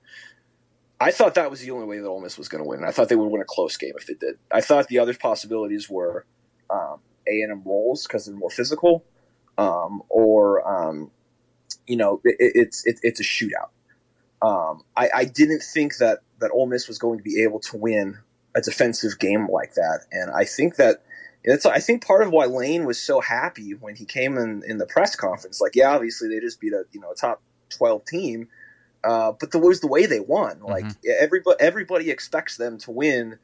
I 1.02 1.12
thought 1.12 1.34
that 1.36 1.50
was 1.50 1.62
the 1.62 1.72
only 1.72 1.88
way 1.88 2.00
that 2.00 2.08
Ole 2.08 2.22
Miss 2.22 2.38
was 2.38 2.48
going 2.48 2.64
to 2.64 2.70
win. 2.70 2.80
and 2.80 2.88
I 2.88 2.92
thought 2.92 3.10
they 3.10 3.16
would 3.16 3.32
win 3.32 3.42
a 3.42 3.46
close 3.46 3.76
game 3.76 3.94
if 3.98 4.10
it 4.10 4.20
did. 4.20 4.36
I 4.52 4.62
thought 4.62 4.88
the 4.88 5.00
other 5.00 5.14
possibilities 5.16 5.90
were 5.90 6.26
um, 6.70 7.00
A 7.28 7.42
and 7.42 7.52
M 7.52 7.64
rolls 7.66 8.06
because 8.08 8.26
they're 8.28 8.36
more 8.36 8.52
physical, 8.52 9.04
um, 9.58 10.04
or 10.10 10.66
um, 10.66 11.12
you 11.88 11.98
know, 11.98 12.22
it, 12.24 12.36
it's 12.40 12.86
it, 12.86 13.00
it's 13.04 13.20
a 13.20 13.24
shootout. 13.24 13.72
Um, 14.42 14.84
I, 14.96 15.10
I 15.14 15.26
didn't 15.26 15.62
think 15.62 15.98
that 15.98 16.20
that 16.42 16.52
Ole 16.52 16.68
Miss 16.68 16.88
was 16.88 16.98
going 16.98 17.18
to 17.18 17.24
be 17.24 17.42
able 17.44 17.60
to 17.62 17.78
win 17.78 18.20
a 18.56 18.62
defensive 18.62 19.18
game 19.20 19.48
like 19.48 19.76
that, 19.76 20.02
and 20.12 20.32
I 20.32 20.44
think 20.46 20.76
that 20.76 21.04
it's 21.44 21.66
I 21.66 21.80
think 21.80 22.06
part 22.06 22.22
of 22.24 22.32
why 22.32 22.46
Lane 22.46 22.86
was 22.86 23.02
so 23.02 23.22
happy 23.22 23.74
when 23.74 23.96
he 23.96 24.06
came 24.06 24.38
in 24.38 24.64
in 24.66 24.78
the 24.78 24.86
press 24.86 25.16
conference. 25.16 25.60
Like, 25.62 25.76
yeah, 25.76 25.92
obviously 25.92 26.30
they 26.30 26.40
just 26.40 26.60
beat 26.60 26.74
a 26.74 26.84
you 26.92 27.00
know 27.00 27.12
a 27.12 27.16
top 27.16 27.42
twelve 27.70 28.06
team, 28.06 28.50
uh, 29.04 29.32
but 29.40 29.52
the 29.52 29.60
was 29.60 29.80
the 29.80 29.88
way 29.88 30.06
they 30.06 30.20
won. 30.20 30.60
Like 30.62 30.86
everybody 31.20 31.58
everybody 31.60 32.10
expects 32.12 32.58
them 32.58 32.78
to 32.80 32.92
win 32.92 33.40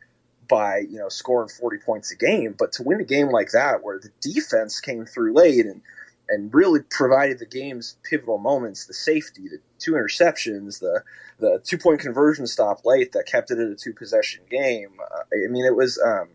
by 0.48 0.80
you 0.80 0.98
know 0.98 1.10
scoring 1.10 1.50
40 1.50 1.78
points 1.80 2.12
a 2.12 2.16
game 2.16 2.56
but 2.58 2.72
to 2.74 2.84
win 2.84 3.02
a 3.02 3.04
game 3.04 3.30
like 3.30 3.52
that 3.52 3.84
where 3.84 4.00
the 4.00 4.12
defense 4.22 4.80
came 4.80 5.06
through 5.06 5.34
late 5.34 5.66
and 5.66 5.82
and 6.30 6.54
really 6.54 6.82
provided 6.82 7.40
the 7.40 7.46
game's 7.46 7.98
pivotal 8.04 8.38
moments 8.38 8.86
the 8.86 8.94
safety 8.94 9.48
the 9.48 9.60
two 9.80 9.94
interceptions 9.94 10.80
the 10.80 11.04
the 11.40 11.62
two 11.64 11.78
point 11.78 12.00
conversion 12.00 12.48
stop 12.48 12.86
late 12.86 13.12
that 13.12 13.26
kept 13.26 13.52
it 13.52 13.60
at 13.60 13.68
a 13.68 13.76
two 13.76 13.94
possession 13.94 14.42
game. 14.50 14.90
Uh, 15.00 15.22
i 15.46 15.48
mean 15.50 15.66
it 15.66 15.76
was 15.76 16.00
um 16.00 16.30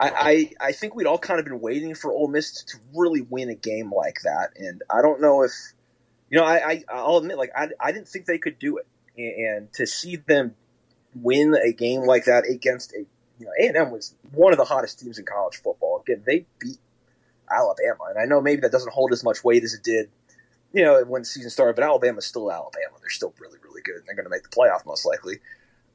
I, 0.00 0.50
I 0.60 0.68
I 0.68 0.72
think 0.72 0.94
we'd 0.94 1.06
all 1.06 1.18
kind 1.18 1.38
of 1.38 1.46
been 1.46 1.60
waiting 1.60 1.94
for 1.94 2.10
Ole 2.12 2.28
Miss 2.28 2.64
to 2.64 2.78
really 2.94 3.20
win 3.20 3.48
a 3.48 3.54
game 3.54 3.92
like 3.92 4.20
that, 4.24 4.50
and 4.56 4.82
I 4.90 5.02
don't 5.02 5.20
know 5.20 5.42
if 5.42 5.52
you 6.30 6.38
know 6.38 6.44
I, 6.44 6.70
I 6.70 6.84
I'll 6.88 7.18
admit 7.18 7.38
like 7.38 7.52
I, 7.56 7.68
I 7.78 7.92
didn't 7.92 8.08
think 8.08 8.26
they 8.26 8.38
could 8.38 8.58
do 8.58 8.78
it, 8.78 8.86
and, 9.16 9.72
to 9.74 9.86
see 9.86 10.16
them 10.16 10.56
win 11.14 11.54
a 11.54 11.72
game 11.72 12.02
like 12.02 12.24
that 12.24 12.44
against 12.48 12.92
a 12.92 13.06
you 13.38 13.46
know 13.46 13.52
A 13.60 13.68
and 13.68 13.76
M 13.76 13.90
was 13.92 14.14
one 14.32 14.52
of 14.52 14.58
the 14.58 14.64
hottest 14.64 14.98
teams 14.98 15.18
in 15.18 15.24
college 15.24 15.56
football. 15.62 16.02
Again, 16.04 16.24
they 16.26 16.46
beat 16.58 16.78
Alabama, 17.54 18.04
and 18.10 18.18
I 18.18 18.24
know 18.24 18.40
maybe 18.40 18.60
that 18.62 18.72
doesn't 18.72 18.92
hold 18.92 19.12
as 19.12 19.24
much 19.24 19.44
weight 19.44 19.64
as 19.64 19.74
it 19.74 19.82
did, 19.82 20.10
you 20.72 20.82
know, 20.82 21.02
when 21.04 21.22
the 21.22 21.26
season 21.26 21.50
started. 21.50 21.76
But 21.76 21.84
Alabama's 21.84 22.26
still 22.26 22.50
Alabama; 22.50 22.96
they're 23.00 23.10
still 23.10 23.34
really 23.38 23.58
really 23.62 23.82
good, 23.82 23.96
and 23.96 24.04
they're 24.06 24.14
going 24.14 24.26
to 24.26 24.30
make 24.30 24.42
the 24.42 24.48
playoff 24.48 24.86
most 24.86 25.06
likely. 25.06 25.40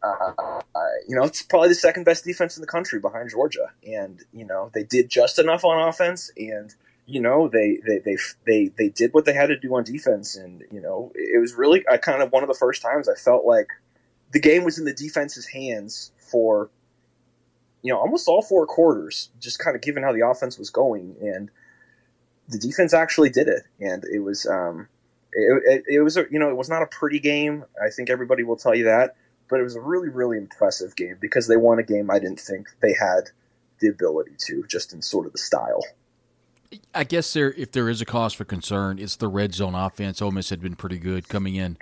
Uh, 0.01 0.34
uh, 0.38 0.62
you 1.07 1.16
know, 1.16 1.24
it's 1.24 1.41
probably 1.41 1.68
the 1.68 1.76
second 1.76 2.05
best 2.05 2.24
defense 2.24 2.55
in 2.55 2.62
the 2.62 2.68
country 2.68 2.99
behind 2.99 3.30
Georgia, 3.30 3.72
and 3.86 4.24
you 4.34 4.45
know 4.45 4.72
they 4.74 4.84
did 4.84 5.10
just 5.10 5.39
enough 5.39 5.66
on 5.66 5.88
offense, 5.88 6.32
and 6.38 6.74
you 7.05 7.20
know 7.20 7.49
they 7.49 7.80
they 7.86 7.99
they 7.99 8.18
they, 8.45 8.72
they 8.78 8.89
did 8.89 9.14
what 9.14 9.26
they 9.26 9.34
had 9.34 9.47
to 9.47 9.57
do 9.57 9.76
on 9.76 9.84
defense, 9.84 10.38
and 10.38 10.64
you 10.72 10.80
know 10.80 11.12
it 11.16 11.39
was 11.39 11.55
really 11.55 11.84
I 11.91 11.97
kind 11.97 12.22
of 12.22 12.32
one 12.32 12.43
of 12.43 12.49
the 12.49 12.55
first 12.55 12.82
times 12.82 13.10
I 13.10 13.16
felt 13.16 13.45
like 13.45 13.68
the 14.32 14.39
game 14.39 14.64
was 14.64 14.78
in 14.78 14.86
the 14.86 14.93
defense's 14.93 15.47
hands 15.47 16.12
for 16.18 16.70
you 17.82 17.93
know 17.93 17.99
almost 17.99 18.27
all 18.27 18.41
four 18.41 18.65
quarters, 18.65 19.30
just 19.39 19.59
kind 19.59 19.75
of 19.75 19.82
given 19.82 20.03
how 20.03 20.13
the 20.13 20.25
offense 20.25 20.57
was 20.57 20.69
going, 20.69 21.15
and 21.21 21.49
the 22.47 22.57
defense 22.57 22.93
actually 22.93 23.30
did 23.30 23.47
it, 23.47 23.63
and 23.80 24.03
it 24.05 24.19
was 24.19 24.45
um, 24.45 24.88
it, 25.32 25.63
it, 25.65 25.95
it 25.95 26.01
was 26.01 26.17
a, 26.17 26.25
you 26.30 26.39
know 26.39 26.49
it 26.49 26.57
was 26.57 26.69
not 26.69 26.82
a 26.82 26.88
pretty 26.88 27.19
game. 27.19 27.63
I 27.82 27.89
think 27.89 28.09
everybody 28.09 28.43
will 28.43 28.57
tell 28.57 28.75
you 28.75 28.86
that, 28.86 29.15
but 29.49 29.59
it 29.59 29.63
was 29.63 29.75
a 29.75 29.82
really 29.82 30.09
really 30.09 30.38
impressive 30.38 30.95
game 30.95 31.17
because 31.19 31.47
they 31.47 31.57
won 31.57 31.80
a 31.80 31.84
game 31.84 32.09
I 32.09 32.19
didn't 32.19 32.39
think 32.39 32.67
they 32.82 32.93
had 32.93 33.30
the 33.80 33.88
ability 33.88 34.32
to, 34.38 34.63
just 34.67 34.93
in 34.93 35.01
sort 35.01 35.25
of 35.25 35.32
the 35.32 35.38
style. 35.38 35.82
I 36.93 37.03
guess 37.03 37.34
there, 37.34 37.53
if 37.53 37.71
there 37.71 37.89
is 37.89 38.01
a 38.01 38.05
cause 38.05 38.34
for 38.34 38.45
concern, 38.45 38.99
it's 38.99 39.15
the 39.15 39.27
red 39.27 39.55
zone 39.55 39.73
offense. 39.73 40.21
Ole 40.21 40.32
Miss 40.32 40.49
had 40.49 40.61
been 40.61 40.75
pretty 40.75 40.99
good 40.99 41.27
coming 41.27 41.55
in 41.55 41.77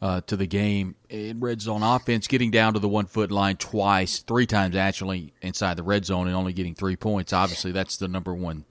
uh, 0.00 0.20
to 0.22 0.36
the 0.36 0.46
game. 0.46 0.94
In 1.08 1.40
red 1.40 1.60
zone 1.60 1.82
offense, 1.82 2.26
getting 2.26 2.50
down 2.50 2.74
to 2.74 2.78
the 2.78 2.88
one 2.88 3.06
foot 3.06 3.30
line 3.30 3.56
twice, 3.56 4.20
three 4.20 4.46
times 4.46 4.76
actually 4.76 5.32
inside 5.42 5.76
the 5.76 5.82
red 5.82 6.04
zone, 6.04 6.26
and 6.26 6.36
only 6.36 6.52
getting 6.52 6.74
three 6.74 6.96
points. 6.96 7.32
Obviously, 7.32 7.72
that's 7.72 7.96
the 7.96 8.08
number 8.08 8.34
one, 8.34 8.64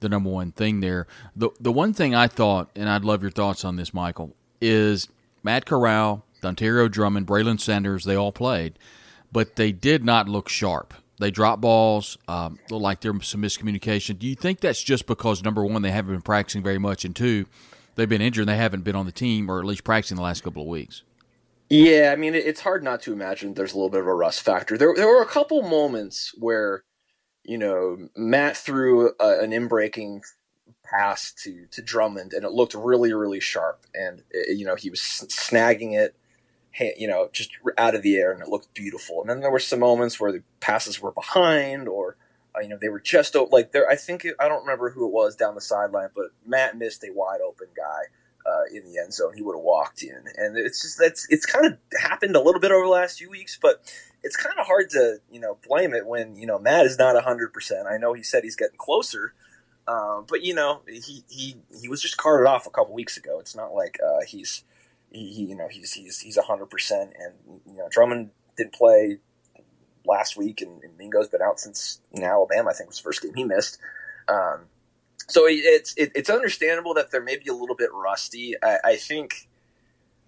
the 0.00 0.08
number 0.08 0.30
one 0.30 0.52
thing 0.52 0.80
there. 0.80 1.06
The 1.36 1.50
the 1.60 1.72
one 1.72 1.92
thing 1.92 2.14
I 2.14 2.26
thought, 2.26 2.70
and 2.76 2.88
I'd 2.88 3.04
love 3.04 3.22
your 3.22 3.30
thoughts 3.30 3.64
on 3.64 3.76
this, 3.76 3.94
Michael, 3.94 4.34
is 4.60 5.08
Matt 5.42 5.66
Corral, 5.66 6.24
Dontario 6.42 6.90
Drummond, 6.90 7.26
Braylon 7.26 7.60
Sanders. 7.60 8.04
They 8.04 8.16
all 8.16 8.32
played, 8.32 8.78
but 9.30 9.56
they 9.56 9.72
did 9.72 10.04
not 10.04 10.28
look 10.28 10.48
sharp. 10.48 10.94
They 11.18 11.30
drop 11.30 11.60
balls, 11.60 12.18
um, 12.26 12.58
look 12.68 12.82
like 12.82 13.00
there 13.00 13.12
was 13.12 13.28
some 13.28 13.42
miscommunication. 13.42 14.18
Do 14.18 14.26
you 14.26 14.34
think 14.34 14.58
that's 14.58 14.82
just 14.82 15.06
because 15.06 15.44
number 15.44 15.64
one, 15.64 15.82
they 15.82 15.92
haven't 15.92 16.12
been 16.12 16.22
practicing 16.22 16.64
very 16.64 16.78
much, 16.78 17.04
and 17.04 17.14
two, 17.14 17.46
they've 17.94 18.08
been 18.08 18.22
injured 18.22 18.42
and 18.42 18.48
they 18.48 18.56
haven't 18.56 18.82
been 18.82 18.96
on 18.96 19.06
the 19.06 19.12
team 19.12 19.50
or 19.50 19.58
at 19.58 19.64
least 19.64 19.84
practicing 19.84 20.16
the 20.16 20.22
last 20.22 20.42
couple 20.42 20.62
of 20.62 20.68
weeks? 20.68 21.02
Yeah, 21.68 22.10
I 22.12 22.16
mean, 22.16 22.34
it's 22.34 22.60
hard 22.60 22.82
not 22.84 23.00
to 23.02 23.12
imagine 23.12 23.54
there's 23.54 23.72
a 23.72 23.76
little 23.76 23.88
bit 23.88 24.00
of 24.00 24.06
a 24.06 24.14
rust 24.14 24.42
factor. 24.42 24.76
There, 24.76 24.94
there 24.94 25.08
were 25.08 25.22
a 25.22 25.26
couple 25.26 25.62
moments 25.62 26.34
where, 26.38 26.84
you 27.44 27.56
know, 27.56 28.08
Matt 28.14 28.56
threw 28.56 29.12
a, 29.18 29.40
an 29.40 29.52
in-breaking 29.52 30.22
pass 30.84 31.32
to 31.32 31.66
to 31.70 31.80
Drummond, 31.80 32.34
and 32.34 32.44
it 32.44 32.52
looked 32.52 32.74
really, 32.74 33.14
really 33.14 33.40
sharp. 33.40 33.86
And 33.94 34.20
uh, 34.34 34.52
you 34.52 34.66
know, 34.66 34.74
he 34.74 34.90
was 34.90 35.00
snagging 35.00 35.94
it, 35.94 36.14
you 36.98 37.08
know, 37.08 37.30
just 37.32 37.50
out 37.78 37.94
of 37.94 38.02
the 38.02 38.16
air, 38.16 38.32
and 38.32 38.42
it 38.42 38.48
looked 38.48 38.74
beautiful. 38.74 39.22
And 39.22 39.30
then 39.30 39.40
there 39.40 39.50
were 39.50 39.58
some 39.58 39.80
moments 39.80 40.20
where 40.20 40.32
the 40.32 40.42
passes 40.60 41.00
were 41.00 41.12
behind, 41.12 41.88
or 41.88 42.16
you 42.60 42.68
know, 42.68 42.78
they 42.80 42.88
were 42.88 43.00
just 43.00 43.34
like 43.50 43.72
there. 43.72 43.88
I 43.88 43.96
think 43.96 44.26
I 44.38 44.48
don't 44.48 44.62
remember 44.62 44.90
who 44.90 45.06
it 45.06 45.12
was 45.12 45.36
down 45.36 45.54
the 45.54 45.60
sideline, 45.60 46.10
but 46.14 46.26
Matt 46.44 46.76
missed 46.76 47.04
a 47.04 47.12
wide 47.12 47.40
open 47.40 47.68
guy 47.76 48.10
uh, 48.44 48.64
in 48.72 48.84
the 48.84 48.98
end 48.98 49.14
zone, 49.14 49.34
he 49.34 49.42
would 49.42 49.56
have 49.56 49.64
walked 49.64 50.02
in. 50.02 50.24
And 50.36 50.56
it's 50.56 50.82
just 50.82 50.98
that's 50.98 51.26
it's 51.30 51.46
kind 51.46 51.66
of 51.66 51.78
happened 52.00 52.36
a 52.36 52.40
little 52.40 52.60
bit 52.60 52.72
over 52.72 52.84
the 52.84 52.90
last 52.90 53.18
few 53.18 53.30
weeks, 53.30 53.58
but 53.60 53.92
it's 54.22 54.36
kind 54.36 54.58
of 54.58 54.66
hard 54.66 54.90
to 54.90 55.18
you 55.30 55.40
know 55.40 55.58
blame 55.66 55.94
it 55.94 56.06
when 56.06 56.36
you 56.36 56.46
know 56.46 56.58
Matt 56.58 56.86
is 56.86 56.98
not 56.98 57.20
hundred 57.22 57.52
percent. 57.52 57.86
I 57.86 57.98
know 57.98 58.12
he 58.12 58.22
said 58.22 58.44
he's 58.44 58.56
getting 58.56 58.78
closer, 58.78 59.34
uh, 59.86 60.22
but 60.22 60.42
you 60.42 60.54
know 60.54 60.82
he 60.86 61.24
he 61.28 61.56
he 61.80 61.88
was 61.88 62.02
just 62.02 62.16
carted 62.16 62.46
off 62.46 62.66
a 62.66 62.70
couple 62.70 62.94
weeks 62.94 63.16
ago. 63.16 63.38
It's 63.38 63.56
not 63.56 63.74
like 63.74 63.98
uh, 64.04 64.24
he's 64.26 64.64
he, 65.10 65.32
he 65.32 65.44
you 65.44 65.56
know 65.56 65.68
he's 65.68 65.92
he's 65.92 66.20
he's 66.20 66.36
hundred 66.36 66.66
percent, 66.66 67.12
and 67.18 67.60
you 67.66 67.78
know 67.78 67.88
Drummond 67.90 68.30
didn't 68.56 68.74
play 68.74 69.18
last 70.06 70.36
week, 70.36 70.60
and, 70.60 70.82
and 70.82 70.96
Mingo's 70.98 71.28
been 71.28 71.42
out 71.42 71.60
since 71.60 72.00
in 72.12 72.22
Alabama. 72.22 72.70
I 72.70 72.72
think 72.72 72.88
was 72.88 72.98
the 72.98 73.04
first 73.04 73.22
game 73.22 73.34
he 73.34 73.44
missed. 73.44 73.78
Um, 74.28 74.66
so 75.28 75.46
it's 75.46 75.94
it, 75.96 76.12
it's 76.14 76.30
understandable 76.30 76.94
that 76.94 77.10
they're 77.10 77.22
maybe 77.22 77.48
a 77.48 77.54
little 77.54 77.76
bit 77.76 77.90
rusty. 77.92 78.54
I, 78.62 78.78
I 78.84 78.96
think 78.96 79.48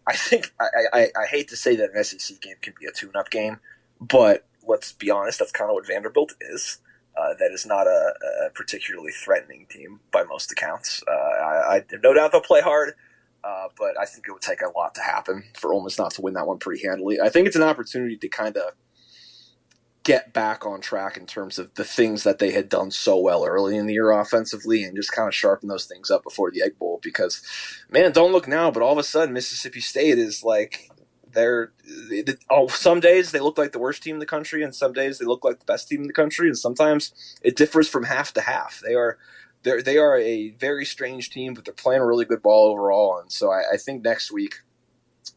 I 0.06 0.16
think 0.16 0.52
I, 0.60 0.66
I, 0.92 1.08
I 1.16 1.26
hate 1.26 1.48
to 1.48 1.56
say 1.56 1.76
that 1.76 1.90
an 1.94 2.04
SEC 2.04 2.40
game 2.40 2.56
can 2.60 2.74
be 2.78 2.86
a 2.86 2.92
tune-up 2.92 3.30
game, 3.30 3.58
but 4.00 4.46
let's 4.66 4.92
be 4.92 5.10
honest, 5.10 5.38
that's 5.38 5.52
kind 5.52 5.70
of 5.70 5.74
what 5.74 5.86
Vanderbilt 5.86 6.34
is. 6.40 6.78
Uh, 7.16 7.32
that 7.38 7.52
is 7.52 7.64
not 7.64 7.86
a, 7.86 8.12
a 8.46 8.50
particularly 8.50 9.12
threatening 9.12 9.66
team 9.70 10.00
by 10.10 10.24
most 10.24 10.50
accounts. 10.50 11.02
Uh, 11.06 11.12
I, 11.12 11.76
I 11.76 11.84
no 12.02 12.12
doubt 12.12 12.32
they'll 12.32 12.40
play 12.40 12.60
hard, 12.60 12.94
uh, 13.44 13.68
but 13.78 13.98
I 14.00 14.04
think 14.04 14.26
it 14.26 14.32
would 14.32 14.42
take 14.42 14.62
a 14.62 14.76
lot 14.76 14.96
to 14.96 15.00
happen 15.00 15.44
for 15.54 15.72
Ole 15.72 15.84
Miss 15.84 15.98
not 15.98 16.12
to 16.14 16.22
win 16.22 16.34
that 16.34 16.46
one 16.46 16.58
pretty 16.58 16.84
handily. 16.84 17.20
I 17.20 17.28
think 17.28 17.46
it's 17.46 17.56
an 17.56 17.62
opportunity 17.62 18.16
to 18.16 18.28
kind 18.28 18.56
of 18.56 18.72
get 20.05 20.34
back 20.34 20.66
on 20.66 20.80
track 20.80 21.16
in 21.16 21.26
terms 21.26 21.59
of 21.59 21.74
the 21.74 21.84
things 21.84 22.22
that 22.24 22.38
they 22.38 22.52
had 22.52 22.68
done 22.68 22.90
so 22.90 23.18
well 23.18 23.44
early 23.44 23.76
in 23.76 23.86
the 23.86 23.94
year 23.94 24.11
offensively 24.11 24.84
and 24.84 24.94
just 24.94 25.12
kind 25.12 25.26
of 25.26 25.34
sharpen 25.34 25.68
those 25.68 25.86
things 25.86 26.11
up 26.11 26.22
before 26.22 26.50
the 26.50 26.62
Egg 26.62 26.78
Bowl 26.78 27.00
because, 27.02 27.42
man, 27.90 28.12
don't 28.12 28.32
look 28.32 28.46
now, 28.46 28.70
but 28.70 28.82
all 28.82 28.92
of 28.92 28.98
a 28.98 29.02
sudden 29.02 29.32
Mississippi 29.32 29.80
State 29.80 30.18
is 30.18 30.44
like 30.44 30.90
they're 31.32 31.72
oh, 32.50 32.68
some 32.68 33.00
days 33.00 33.32
they 33.32 33.40
look 33.40 33.59
like 33.59 33.72
the 33.72 33.78
worst 33.78 34.02
team 34.02 34.16
in 34.16 34.20
the 34.20 34.26
country, 34.26 34.62
and 34.62 34.74
some 34.74 34.92
days 34.92 35.18
they 35.18 35.26
look 35.26 35.44
like 35.44 35.59
the 35.59 35.64
best 35.64 35.88
team 35.88 36.02
in 36.02 36.07
the 36.07 36.12
country, 36.12 36.46
and 36.46 36.57
sometimes 36.57 37.12
it 37.42 37.57
differs 37.57 37.88
from 37.88 38.05
half 38.05 38.32
to 38.34 38.40
half. 38.40 38.80
They 38.84 38.94
are 38.94 39.18
they 39.62 39.82
they 39.82 39.98
are 39.98 40.16
a 40.16 40.50
very 40.50 40.84
strange 40.84 41.30
team, 41.30 41.55
but 41.55 41.64
they're 41.64 41.74
playing 41.74 42.02
really 42.02 42.24
good 42.24 42.42
ball 42.42 42.70
overall, 42.70 43.18
and 43.18 43.30
so 43.30 43.50
I, 43.50 43.62
I 43.74 43.76
think 43.76 44.02
next 44.02 44.32
week, 44.32 44.57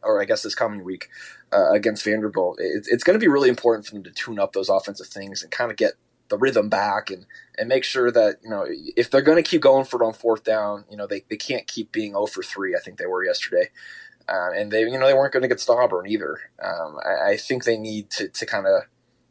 or 0.04 0.22
I 0.22 0.26
guess 0.26 0.44
this 0.44 0.56
coming 0.56 0.84
week, 0.84 1.10
uh, 1.54 1.72
against 1.72 2.04
Vanderbilt, 2.04 2.60
it, 2.60 2.88
it's 2.88 3.04
going 3.04 3.18
to 3.18 3.24
be 3.24 3.30
really 3.30 3.50
important 3.50 3.86
for 3.86 3.94
them 3.94 4.04
to 4.04 4.12
tune 4.12 4.40
up 4.40 4.54
those 4.54 4.70
offensive 4.70 5.08
things 5.08 5.42
and 5.42 5.52
kind 5.52 5.72
of 5.72 5.78
get 5.78 5.94
the 6.30 6.38
rhythm 6.38 6.68
back 6.68 7.10
and 7.10 7.26
and 7.58 7.70
make 7.70 7.86
sure 7.86 8.12
that 8.12 8.36
you 8.44 8.50
know 8.50 8.66
if 8.68 9.10
they're 9.10 9.22
going 9.22 9.42
to 9.42 9.50
keep 9.50 9.62
going 9.62 9.86
for 9.86 10.02
it 10.02 10.06
on 10.06 10.14
fourth 10.14 10.44
down, 10.44 10.86
you 10.90 10.98
know 10.98 11.08
they, 11.08 11.24
they 11.30 11.38
can't 11.38 11.68
keep 11.68 11.92
being 11.92 12.12
0 12.12 12.26
for 12.28 12.44
three. 12.44 12.76
I 12.76 12.80
think 12.80 12.98
they 12.98 13.06
were 13.06 13.24
yesterday. 13.24 13.70
Um, 14.30 14.52
and 14.56 14.72
they, 14.72 14.82
you 14.82 14.98
know, 14.98 15.08
they 15.08 15.14
weren't 15.14 15.32
going 15.32 15.44
to 15.44 15.48
get 15.48 15.60
stubborn 15.60 16.08
either. 16.08 16.40
Um, 16.62 16.98
I, 17.06 17.32
I, 17.32 17.38
think 17.38 17.64
they 17.64 17.78
need 17.78 18.10
to, 18.12 18.28
to 18.28 18.46
kind 18.46 18.68
of, 18.68 18.84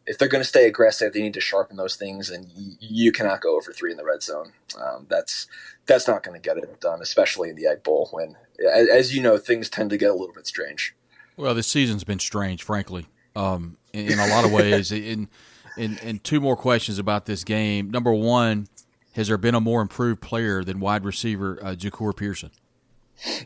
if 0.06 0.16
they're 0.16 0.28
going 0.28 0.42
to 0.42 0.48
stay 0.48 0.66
aggressive, 0.66 1.12
they 1.12 1.20
need 1.20 1.34
to 1.34 1.40
sharpen 1.40 1.76
those 1.76 1.96
things, 1.96 2.30
and 2.30 2.46
y- 2.56 2.76
you 2.80 3.12
cannot 3.12 3.42
go 3.42 3.56
over 3.56 3.72
three 3.72 3.90
in 3.90 3.98
the 3.98 4.04
red 4.04 4.22
zone. 4.22 4.52
Um, 4.80 5.06
that's 5.10 5.48
that's 5.84 6.08
not 6.08 6.22
going 6.22 6.40
to 6.40 6.48
get 6.48 6.56
it 6.56 6.80
done, 6.80 7.02
especially 7.02 7.50
in 7.50 7.56
the 7.56 7.66
Egg 7.66 7.82
Bowl 7.82 8.08
when, 8.10 8.36
as, 8.72 8.88
as, 8.88 9.14
you 9.14 9.22
know, 9.22 9.36
things 9.36 9.68
tend 9.68 9.90
to 9.90 9.98
get 9.98 10.10
a 10.10 10.14
little 10.14 10.34
bit 10.34 10.46
strange. 10.46 10.94
Well, 11.36 11.54
this 11.54 11.66
season's 11.66 12.04
been 12.04 12.18
strange, 12.18 12.62
frankly, 12.62 13.06
um, 13.34 13.76
in, 13.92 14.12
in, 14.12 14.18
a 14.18 14.26
lot 14.28 14.44
of 14.44 14.52
ways. 14.52 14.90
in, 14.92 15.28
in 15.76 15.98
in 15.98 16.18
two 16.20 16.40
more 16.40 16.56
questions 16.56 16.98
about 16.98 17.26
this 17.26 17.44
game. 17.44 17.90
Number 17.90 18.12
one, 18.12 18.68
has 19.14 19.28
there 19.28 19.38
been 19.38 19.54
a 19.54 19.60
more 19.60 19.82
improved 19.82 20.20
player 20.20 20.64
than 20.64 20.80
wide 20.80 21.04
receiver 21.04 21.58
uh, 21.62 21.74
Jahcour 21.74 22.16
Pearson? 22.16 22.50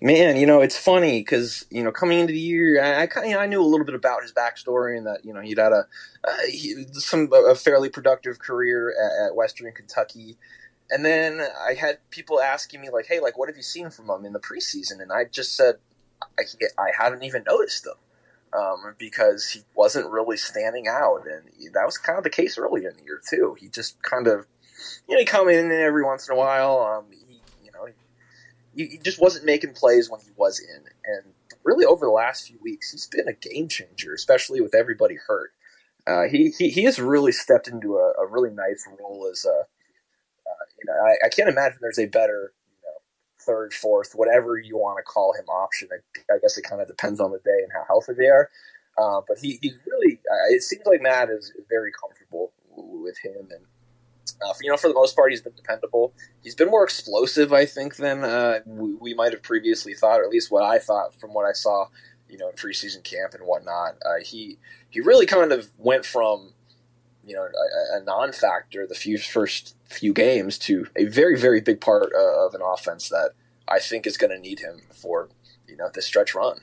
Man, 0.03 0.37
you 0.37 0.47
know 0.47 0.61
it's 0.61 0.77
funny 0.77 1.21
because 1.21 1.65
you 1.71 1.83
know 1.83 1.93
coming 1.93 2.19
into 2.19 2.33
the 2.33 2.41
year, 2.41 2.83
I, 2.83 3.03
I 3.05 3.25
you 3.25 3.35
know, 3.35 3.41
I 3.41 3.47
knew 3.47 3.63
a 3.63 3.67
little 3.67 3.87
bit 3.87 3.95
about 3.95 4.23
his 4.23 4.33
backstory 4.33 4.97
and 4.97 5.07
that 5.07 5.25
you 5.25 5.33
know 5.33 5.41
he'd 5.41 5.59
had 5.59 5.73
a 5.73 5.87
uh, 6.27 6.37
he, 6.49 6.85
some 6.93 7.29
a 7.33 7.55
fairly 7.55 7.89
productive 7.89 8.39
career 8.41 8.91
at, 8.91 9.27
at, 9.27 9.37
Western 9.37 9.73
Kentucky, 9.73 10.37
and 10.91 11.05
then 11.05 11.41
I 11.41 11.75
had 11.75 11.99
people 12.11 12.41
asking 12.41 12.81
me 12.81 12.91
like, 12.91 13.07
"Hey, 13.07 13.21
like 13.21 13.39
what 13.39 13.49
have 13.49 13.57
you 13.57 13.63
seen 13.63 13.91
from 13.91 14.11
him 14.11 14.25
in 14.25 14.33
the 14.33 14.41
preseason?" 14.41 15.01
And 15.01 15.13
I 15.13 15.25
just 15.25 15.57
said 15.57 15.77
I, 16.39 16.43
I 16.79 16.91
hadn't 16.97 17.23
even 17.23 17.45
noticed 17.47 17.87
him 17.87 17.95
um, 18.59 18.95
because 18.99 19.51
he 19.51 19.61
wasn't 19.75 20.11
really 20.11 20.37
standing 20.37 20.89
out, 20.89 21.25
and 21.27 21.75
that 21.75 21.87
was 21.87 21.99
kind 21.99 22.19
of 22.19 22.25
the 22.25 22.31
case 22.31 22.59
early 22.59 22.85
in 22.85 22.97
the 22.97 23.05
year 23.05 23.21
too. 23.29 23.57
He 23.59 23.69
just 23.69 24.03
kind 24.03 24.27
of 24.27 24.47
you 25.09 25.15
know 25.15 25.21
he 25.21 25.25
come 25.25 25.49
in 25.49 25.71
every 25.71 26.05
once 26.05 26.29
in 26.29 26.35
a 26.35 26.39
while. 26.39 26.79
Um, 26.81 27.07
he, 27.11 27.41
you 27.65 27.73
know, 27.73 27.87
he, 28.75 28.87
he 28.87 28.99
just 28.99 29.21
wasn't 29.21 29.45
making 29.45 29.75
plays 29.75 30.11
when 30.11 30.21
he 30.21 30.31
was 30.37 30.61
in. 30.61 30.83
And 31.05 31.33
really, 31.65 31.85
over 31.85 32.07
the 32.07 32.13
last 32.13 32.49
few 32.49 32.59
weeks, 32.63 32.93
he's 32.93 33.07
been 33.07 33.29
a 33.29 33.33
game 33.33 33.69
changer, 33.69 34.15
especially 34.15 34.61
with 34.61 34.75
everybody 34.75 35.17
hurt. 35.27 35.53
Uh, 36.07 36.23
he, 36.31 36.53
he 36.59 36.71
he 36.71 36.85
has 36.85 36.99
really 36.99 37.33
stepped 37.33 37.69
into 37.69 37.97
a, 37.97 38.13
a 38.21 38.27
really 38.27 38.51
nice 38.51 38.87
role 38.99 39.29
as 39.31 39.45
a. 39.45 39.51
Uh, 39.51 40.65
you 40.79 40.85
know, 40.87 40.95
I, 40.95 41.27
I, 41.27 41.29
can't 41.29 41.49
imagine 41.49 41.79
there's 41.81 41.99
a 41.99 42.07
better 42.07 42.53
third, 43.47 43.73
fourth, 43.73 44.13
whatever 44.15 44.59
you 44.59 44.77
want 44.77 44.99
to 44.99 45.03
call 45.03 45.35
him 45.35 45.47
option. 45.49 45.89
I, 45.93 46.35
I 46.35 46.39
guess 46.39 46.57
it 46.59 46.63
kind 46.63 46.81
of 46.81 46.89
depends 46.89 47.21
on 47.21 47.33
the 47.33 47.39
day 47.39 47.59
and 47.63 47.73
how 47.73 47.85
healthy 47.87 48.13
they 48.15 48.29
are. 48.29 48.51
Uh, 48.99 49.21
but 49.27 49.39
he, 49.39 49.59
he's 49.63 49.79
really. 49.87 50.21
Uh, 50.31 50.55
it 50.55 50.63
seems 50.63 50.85
like 50.87 51.01
Matt 51.01 51.31
is 51.31 51.53
very 51.69 51.93
comfortable 51.93 52.53
with 52.77 53.19
him 53.19 53.49
and 53.51 53.65
uh, 54.43 54.53
for, 54.53 54.63
you 54.63 54.71
know, 54.71 54.77
for 54.77 54.89
the 54.89 54.95
most 54.95 55.17
part, 55.17 55.31
he's 55.31 55.43
been 55.43 55.55
dependable. 55.55 56.15
He's 56.43 56.55
been 56.55 56.71
more 56.71 56.85
explosive, 56.85 57.53
I 57.53 57.67
think, 57.67 57.97
than 57.97 58.25
uh, 58.25 58.61
we, 58.67 58.95
we, 58.95 59.15
might 59.15 59.33
have 59.33 59.43
previously 59.43 59.95
thought, 59.95 60.21
or 60.21 60.25
at 60.25 60.31
least 60.31 60.51
what 60.51 60.63
I 60.63 60.79
thought 60.79 61.15
from 61.15 61.35
what 61.35 61.45
I 61.45 61.53
saw, 61.53 61.87
you 62.29 62.39
know, 62.39 62.49
in 62.49 62.55
preseason 62.55 63.03
camp 63.03 63.35
and 63.35 63.45
whatnot. 63.45 63.97
Uh, 64.05 64.23
he 64.23 64.59
he 64.89 65.01
really 65.01 65.27
kind 65.27 65.53
of 65.53 65.69
went 65.79 66.05
from 66.05 66.53
you 67.25 67.35
know 67.35 67.43
a, 67.43 67.99
a, 67.99 68.05
non-factor 68.05 68.87
the 68.87 68.95
few 68.95 69.19
first 69.19 69.77
few 69.91 70.13
games 70.13 70.59
to 70.59 70.87
a 70.97 71.05
very 71.05 71.39
very 71.39 71.61
big 71.61 71.81
part 71.81 72.11
uh, 72.17 72.47
of 72.47 72.55
an 72.55 72.61
offense 72.65 73.09
that 73.09 73.31
I 73.69 73.79
think 73.79 74.07
is 74.07 74.17
going 74.17 74.31
to 74.31 74.39
need 74.39 74.61
him 74.61 74.81
for 74.93 75.29
you 75.67 75.77
know 75.77 75.91
this 75.93 76.07
stretch 76.07 76.35
run. 76.35 76.59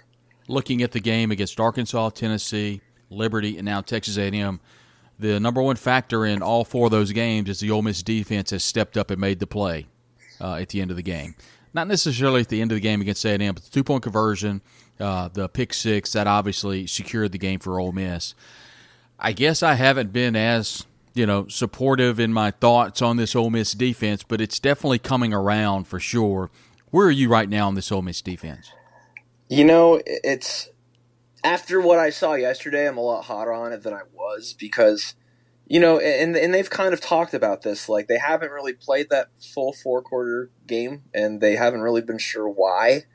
Looking 0.47 0.81
at 0.81 0.93
the 0.93 1.01
game 1.01 1.29
against 1.29 1.59
Arkansas, 1.59 2.09
Tennessee, 2.11 2.81
Liberty, 3.09 3.57
and 3.57 3.65
now 3.65 3.81
Texas 3.81 4.17
A&M 4.17 4.61
the 5.19 5.39
number 5.39 5.61
one 5.61 5.75
factor 5.75 6.25
in 6.25 6.41
all 6.41 6.63
four 6.63 6.85
of 6.85 6.91
those 6.91 7.11
games 7.11 7.49
is 7.49 7.59
the 7.59 7.71
Ole 7.71 7.81
Miss 7.81 8.03
defense 8.03 8.51
has 8.51 8.63
stepped 8.63 8.97
up 8.97 9.09
and 9.09 9.19
made 9.19 9.39
the 9.39 9.47
play 9.47 9.87
uh, 10.39 10.55
at 10.55 10.69
the 10.69 10.81
end 10.81 10.91
of 10.91 10.97
the 10.97 11.03
game. 11.03 11.35
Not 11.73 11.87
necessarily 11.87 12.41
at 12.41 12.49
the 12.49 12.61
end 12.61 12.71
of 12.71 12.75
the 12.75 12.81
game 12.81 13.01
against 13.01 13.25
A&M, 13.25 13.53
but 13.53 13.63
the 13.63 13.69
two 13.69 13.83
point 13.83 14.03
conversion, 14.03 14.61
uh, 14.99 15.29
the 15.29 15.49
pick 15.49 15.73
six 15.73 16.13
that 16.13 16.27
obviously 16.27 16.87
secured 16.87 17.31
the 17.31 17.37
game 17.37 17.59
for 17.59 17.79
Ole 17.79 17.91
Miss. 17.91 18.35
I 19.19 19.33
guess 19.33 19.63
I 19.63 19.73
haven't 19.73 20.13
been 20.13 20.35
as 20.35 20.85
you 21.17 21.25
know 21.25 21.47
supportive 21.47 22.19
in 22.19 22.31
my 22.31 22.51
thoughts 22.51 23.01
on 23.01 23.17
this 23.17 23.35
Ole 23.35 23.49
Miss 23.49 23.73
defense, 23.73 24.23
but 24.23 24.39
it's 24.39 24.59
definitely 24.59 24.99
coming 24.99 25.33
around 25.33 25.85
for 25.85 25.99
sure. 25.99 26.49
Where 26.91 27.07
are 27.07 27.11
you 27.11 27.29
right 27.29 27.49
now 27.49 27.67
on 27.67 27.75
this 27.75 27.91
Ole 27.91 28.01
Miss 28.01 28.21
defense? 28.21 28.71
You 29.49 29.65
know, 29.65 30.01
it's 30.05 30.69
after 31.43 31.79
what 31.79 31.99
I 31.99 32.09
saw 32.09 32.33
yesterday, 32.33 32.87
I'm 32.87 32.97
a 32.97 33.01
lot 33.01 33.25
hotter 33.25 33.53
on 33.53 33.71
it 33.71 33.83
than 33.83 33.93
I 33.93 34.01
was 34.13 34.53
because, 34.59 35.15
you 35.67 35.79
know, 35.79 35.99
and 35.99 36.35
and 36.35 36.53
they've 36.53 36.69
kind 36.69 36.93
of 36.93 37.01
talked 37.01 37.33
about 37.33 37.61
this. 37.61 37.87
Like 37.87 38.07
they 38.07 38.17
haven't 38.17 38.51
really 38.51 38.73
played 38.73 39.09
that 39.09 39.29
full 39.53 39.73
four 39.73 40.01
quarter 40.01 40.49
game, 40.65 41.03
and 41.13 41.41
they 41.41 41.55
haven't 41.55 41.81
really 41.81 42.01
been 42.01 42.17
sure 42.17 42.47
why. 42.47 43.05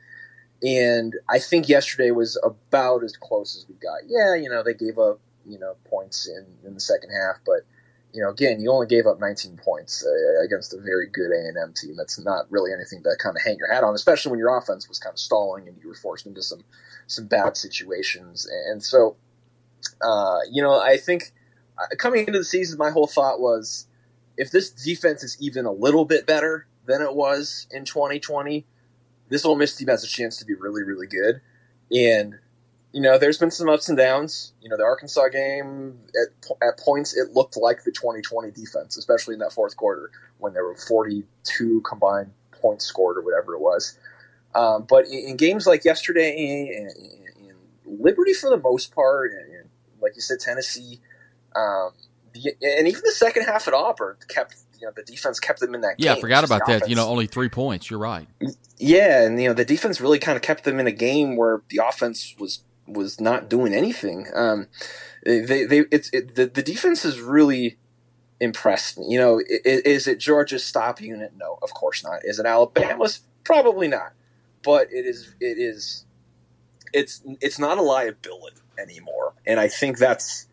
And 0.61 1.15
I 1.29 1.39
think 1.39 1.67
yesterday 1.67 2.11
was 2.11 2.39
about 2.41 3.03
as 3.03 3.17
close 3.17 3.57
as 3.57 3.67
we 3.67 3.75
got. 3.75 3.99
Yeah, 4.07 4.35
you 4.35 4.49
know, 4.49 4.63
they 4.63 4.73
gave 4.73 4.97
up 4.97 5.19
you 5.45 5.59
know 5.59 5.75
points 5.85 6.27
in 6.27 6.45
in 6.65 6.73
the 6.73 6.79
second 6.79 7.11
half, 7.11 7.41
but 7.45 7.61
you 8.13 8.21
know, 8.21 8.29
again, 8.29 8.61
you 8.61 8.71
only 8.71 8.85
gave 8.85 9.07
up 9.07 9.19
19 9.19 9.57
points 9.57 10.05
uh, 10.05 10.43
against 10.43 10.73
a 10.73 10.77
very 10.77 11.07
good 11.07 11.31
A&M 11.31 11.73
team. 11.75 11.95
That's 11.97 12.23
not 12.23 12.45
really 12.51 12.71
anything 12.71 13.01
to 13.03 13.15
kind 13.21 13.35
of 13.35 13.41
hang 13.43 13.57
your 13.57 13.73
hat 13.73 13.83
on, 13.83 13.95
especially 13.95 14.29
when 14.29 14.39
your 14.39 14.55
offense 14.55 14.87
was 14.87 14.99
kind 14.99 15.13
of 15.13 15.19
stalling 15.19 15.67
and 15.67 15.77
you 15.81 15.87
were 15.87 15.95
forced 15.95 16.27
into 16.27 16.43
some 16.43 16.63
some 17.07 17.25
bad 17.27 17.57
situations. 17.57 18.47
And 18.67 18.81
so, 18.83 19.17
uh, 20.01 20.39
you 20.49 20.61
know, 20.61 20.79
I 20.79 20.97
think 20.97 21.33
uh, 21.77 21.95
coming 21.97 22.21
into 22.27 22.39
the 22.39 22.45
season, 22.45 22.77
my 22.77 22.91
whole 22.91 23.07
thought 23.07 23.39
was 23.39 23.87
if 24.37 24.51
this 24.51 24.69
defense 24.69 25.23
is 25.23 25.35
even 25.39 25.65
a 25.65 25.71
little 25.71 26.05
bit 26.05 26.27
better 26.27 26.67
than 26.85 27.01
it 27.01 27.15
was 27.15 27.67
in 27.71 27.83
2020, 27.83 28.65
this 29.29 29.43
Ole 29.43 29.55
Miss 29.55 29.75
team 29.75 29.87
has 29.87 30.03
a 30.03 30.07
chance 30.07 30.37
to 30.37 30.45
be 30.45 30.53
really, 30.53 30.83
really 30.83 31.07
good. 31.07 31.41
And 31.91 32.39
you 32.93 33.01
know, 33.01 33.17
there's 33.17 33.39
been 33.39 33.51
some 33.51 33.67
ups 33.67 33.89
and 33.89 33.97
downs. 33.97 34.53
You 34.61 34.69
know, 34.69 34.77
the 34.77 34.83
Arkansas 34.83 35.29
game 35.29 35.99
at, 36.15 36.67
at 36.67 36.79
points 36.79 37.17
it 37.17 37.33
looked 37.33 37.57
like 37.57 37.83
the 37.83 37.91
2020 37.91 38.51
defense, 38.51 38.97
especially 38.97 39.33
in 39.33 39.39
that 39.39 39.51
fourth 39.51 39.75
quarter 39.75 40.11
when 40.37 40.53
there 40.53 40.63
were 40.63 40.75
42 40.75 41.81
combined 41.81 42.31
points 42.51 42.85
scored 42.85 43.17
or 43.17 43.21
whatever 43.21 43.55
it 43.55 43.59
was. 43.59 43.97
Um, 44.53 44.85
but 44.87 45.07
in, 45.07 45.29
in, 45.29 45.37
games 45.37 45.65
like 45.65 45.83
yesterday 45.83 46.69
and, 46.77 47.19
Liberty, 47.85 48.33
for 48.33 48.49
the 48.49 48.57
most 48.57 48.93
part, 48.93 49.31
and, 49.31 49.69
like 50.01 50.15
you 50.15 50.21
said, 50.21 50.39
Tennessee, 50.39 50.99
um, 51.55 51.91
the, 52.33 52.53
and 52.61 52.87
even 52.87 53.01
the 53.03 53.11
second 53.11 53.43
half 53.45 53.67
at 53.67 53.73
Auburn 53.73 54.17
kept 54.27 54.55
you 54.79 54.87
know 54.87 54.93
the 54.95 55.03
defense 55.03 55.39
kept 55.39 55.59
them 55.59 55.75
in 55.75 55.81
that. 55.81 55.95
Yeah, 55.97 56.11
game. 56.11 56.17
I 56.17 56.21
forgot 56.21 56.43
about 56.43 56.65
that. 56.67 56.89
You 56.89 56.95
know, 56.95 57.07
only 57.07 57.27
three 57.27 57.49
points. 57.49 57.89
You're 57.89 57.99
right. 57.99 58.27
Yeah, 58.77 59.23
and 59.23 59.41
you 59.41 59.47
know 59.47 59.53
the 59.53 59.63
defense 59.63 60.01
really 60.01 60.19
kind 60.19 60.35
of 60.35 60.41
kept 60.41 60.63
them 60.63 60.79
in 60.79 60.87
a 60.87 60.91
game 60.91 61.35
where 61.35 61.61
the 61.69 61.81
offense 61.85 62.35
was 62.39 62.63
was 62.87 63.19
not 63.19 63.49
doing 63.49 63.73
anything. 63.73 64.27
Um, 64.33 64.67
they 65.25 65.65
they 65.65 65.85
it's 65.91 66.09
it, 66.11 66.35
the 66.35 66.45
the 66.45 66.63
defense 66.63 67.03
has 67.03 67.19
really 67.19 67.77
impressed 68.39 68.97
me. 68.97 69.05
You 69.09 69.19
know, 69.19 69.39
is, 69.39 69.81
is 69.81 70.07
it 70.07 70.19
Georgia's 70.19 70.63
stop 70.63 71.01
unit? 71.01 71.33
No, 71.37 71.59
of 71.61 71.73
course 71.73 72.03
not. 72.03 72.21
Is 72.23 72.39
it 72.39 72.45
Alabama's? 72.45 73.21
Probably 73.43 73.89
not 73.89 74.13
but 74.63 74.91
it 74.91 75.05
is 75.05 75.35
it 75.39 75.57
is 75.59 76.05
it's 76.93 77.21
it's 77.41 77.59
not 77.59 77.77
a 77.77 77.81
liability 77.81 78.61
anymore, 78.79 79.33
and 79.45 79.59
I 79.59 79.67
think 79.67 79.97
that's 79.97 80.47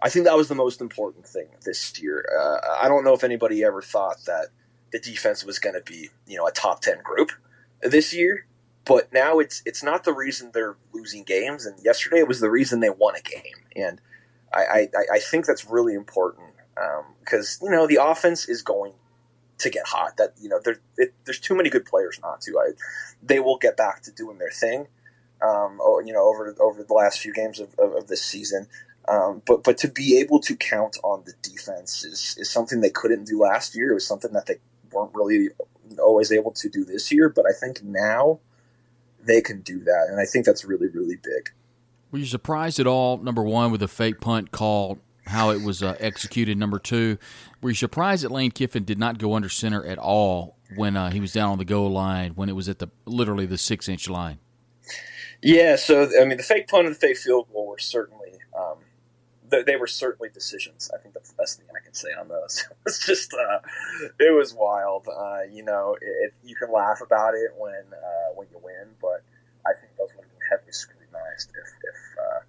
I 0.00 0.08
think 0.08 0.24
that 0.24 0.36
was 0.36 0.48
the 0.48 0.54
most 0.54 0.80
important 0.80 1.26
thing 1.26 1.48
this 1.64 2.00
year. 2.00 2.24
Uh, 2.38 2.58
I 2.80 2.88
don't 2.88 3.04
know 3.04 3.12
if 3.12 3.24
anybody 3.24 3.64
ever 3.64 3.82
thought 3.82 4.24
that 4.26 4.48
the 4.92 4.98
defense 4.98 5.44
was 5.44 5.58
going 5.58 5.74
to 5.74 5.82
be 5.82 6.10
you 6.26 6.38
know 6.38 6.46
a 6.46 6.52
top 6.52 6.80
ten 6.80 6.98
group 7.02 7.32
this 7.82 8.14
year, 8.14 8.46
but 8.86 9.12
now 9.12 9.38
it's 9.38 9.62
it's 9.66 9.82
not 9.82 10.04
the 10.04 10.12
reason 10.12 10.50
they're 10.54 10.76
losing 10.92 11.24
games, 11.24 11.66
and 11.66 11.78
yesterday 11.84 12.18
it 12.18 12.28
was 12.28 12.40
the 12.40 12.50
reason 12.50 12.80
they 12.80 12.90
won 12.90 13.14
a 13.16 13.20
game, 13.20 13.54
and 13.74 14.00
I 14.54 14.88
I, 14.94 15.14
I 15.14 15.18
think 15.18 15.46
that's 15.46 15.64
really 15.66 15.94
important 15.94 16.52
because 17.20 17.58
um, 17.60 17.68
you 17.68 17.76
know 17.76 17.86
the 17.86 17.98
offense 18.02 18.48
is 18.48 18.62
going 18.62 18.92
to 19.58 19.70
get 19.70 19.88
hot. 19.88 20.16
That 20.16 20.34
you 20.40 20.48
know, 20.48 20.60
there, 20.64 20.78
there's 21.24 21.40
too 21.40 21.56
many 21.56 21.68
good 21.68 21.84
players 21.84 22.20
not 22.22 22.40
to. 22.42 22.58
I, 22.58 22.72
they 23.22 23.40
will 23.40 23.58
get 23.58 23.76
back 23.76 24.02
to 24.02 24.12
doing 24.12 24.38
their 24.38 24.50
thing. 24.50 24.86
Um, 25.42 25.78
you 26.04 26.12
know, 26.12 26.24
over 26.24 26.54
over 26.60 26.82
the 26.82 26.94
last 26.94 27.20
few 27.20 27.32
games 27.32 27.60
of, 27.60 27.74
of, 27.78 27.94
of 27.94 28.06
this 28.08 28.22
season. 28.22 28.68
Um, 29.08 29.42
but 29.46 29.62
but 29.62 29.78
to 29.78 29.88
be 29.88 30.18
able 30.18 30.40
to 30.40 30.56
count 30.56 30.96
on 31.04 31.24
the 31.26 31.34
defense 31.42 32.04
is, 32.04 32.36
is 32.38 32.50
something 32.50 32.80
they 32.80 32.90
couldn't 32.90 33.24
do 33.24 33.40
last 33.40 33.76
year. 33.76 33.90
It 33.90 33.94
was 33.94 34.06
something 34.06 34.32
that 34.32 34.46
they 34.46 34.56
weren't 34.92 35.14
really 35.14 35.48
always 35.98 36.32
able 36.32 36.52
to 36.52 36.68
do 36.68 36.84
this 36.84 37.12
year. 37.12 37.28
But 37.28 37.46
I 37.46 37.52
think 37.52 37.82
now 37.82 38.40
they 39.26 39.40
can 39.40 39.60
do 39.60 39.80
that, 39.80 40.06
and 40.10 40.20
I 40.20 40.24
think 40.24 40.46
that's 40.46 40.64
really 40.64 40.88
really 40.88 41.16
big. 41.16 41.50
Were 42.10 42.18
you 42.18 42.26
surprised 42.26 42.78
at 42.78 42.86
all? 42.86 43.18
Number 43.18 43.42
one, 43.42 43.70
with 43.72 43.80
the 43.80 43.88
fake 43.88 44.20
punt 44.20 44.52
call, 44.52 44.98
how 45.26 45.50
it 45.50 45.62
was 45.62 45.82
uh, 45.82 45.96
executed. 45.98 46.56
Number 46.56 46.78
two, 46.78 47.18
were 47.60 47.70
you 47.70 47.74
surprised 47.74 48.24
that 48.24 48.30
Lane 48.30 48.50
Kiffin 48.50 48.84
did 48.84 48.98
not 48.98 49.18
go 49.18 49.34
under 49.34 49.48
center 49.48 49.84
at 49.84 49.98
all 49.98 50.56
when 50.76 50.96
uh, 50.96 51.10
he 51.10 51.20
was 51.20 51.32
down 51.32 51.50
on 51.50 51.58
the 51.58 51.64
goal 51.64 51.90
line 51.90 52.32
when 52.32 52.48
it 52.48 52.54
was 52.54 52.68
at 52.68 52.78
the 52.78 52.88
literally 53.04 53.46
the 53.46 53.58
six 53.58 53.88
inch 53.88 54.08
line? 54.08 54.38
Yeah, 55.42 55.76
so 55.76 56.08
I 56.20 56.24
mean, 56.24 56.38
the 56.38 56.42
fake 56.42 56.68
punt 56.68 56.86
and 56.86 56.94
the 56.94 56.98
fake 56.98 57.18
field 57.18 57.48
goal 57.52 57.68
were 57.68 57.78
certainly 57.78 58.32
um, 58.58 58.78
they 59.50 59.76
were 59.76 59.86
certainly 59.86 60.28
decisions. 60.28 60.90
I 60.94 60.98
think 60.98 61.14
that's 61.14 61.30
the 61.30 61.36
best 61.36 61.58
thing 61.58 61.66
I 61.70 61.84
can 61.84 61.94
say 61.94 62.08
on 62.18 62.28
those. 62.28 62.64
it's 62.86 63.04
just 63.04 63.32
uh, 63.34 63.58
it 64.18 64.34
was 64.36 64.54
wild. 64.54 65.06
Uh, 65.08 65.42
you 65.50 65.62
know, 65.62 65.96
it, 66.00 66.34
you 66.44 66.56
can 66.56 66.72
laugh 66.72 67.00
about 67.00 67.34
it 67.34 67.50
when 67.56 67.84
uh, 67.92 68.34
when 68.34 68.48
you 68.50 68.58
win, 68.62 68.94
but 69.00 69.22
I 69.66 69.72
think 69.78 69.92
those 69.98 70.10
would 70.16 70.24
have 70.24 70.32
been 70.32 70.48
heavily 70.50 70.72
scrutinized 70.72 71.50
if 71.50 71.68
if, 71.82 71.98
uh, 72.18 72.40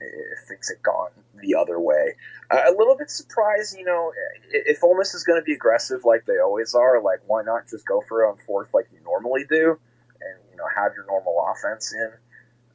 if 0.00 0.48
things 0.48 0.68
had 0.68 0.82
gone 0.82 1.10
the 1.40 1.54
other 1.54 1.78
way. 1.78 2.14
A 2.50 2.72
little 2.76 2.96
bit 2.96 3.10
surprised, 3.10 3.76
you 3.76 3.84
know, 3.84 4.12
if 4.50 4.82
Ole 4.82 4.96
Miss 4.96 5.14
is 5.14 5.22
going 5.22 5.38
to 5.38 5.44
be 5.44 5.52
aggressive 5.52 6.04
like 6.04 6.24
they 6.26 6.38
always 6.38 6.74
are, 6.74 7.02
like 7.02 7.20
why 7.26 7.42
not 7.42 7.68
just 7.68 7.86
go 7.86 8.02
for 8.08 8.24
it 8.24 8.28
on 8.28 8.38
fourth 8.46 8.72
like 8.72 8.88
you 8.92 9.00
normally 9.04 9.44
do, 9.48 9.78
and 10.20 10.38
you 10.50 10.56
know 10.56 10.64
have 10.74 10.92
your 10.94 11.06
normal 11.06 11.44
offense 11.50 11.92
in. 11.92 12.10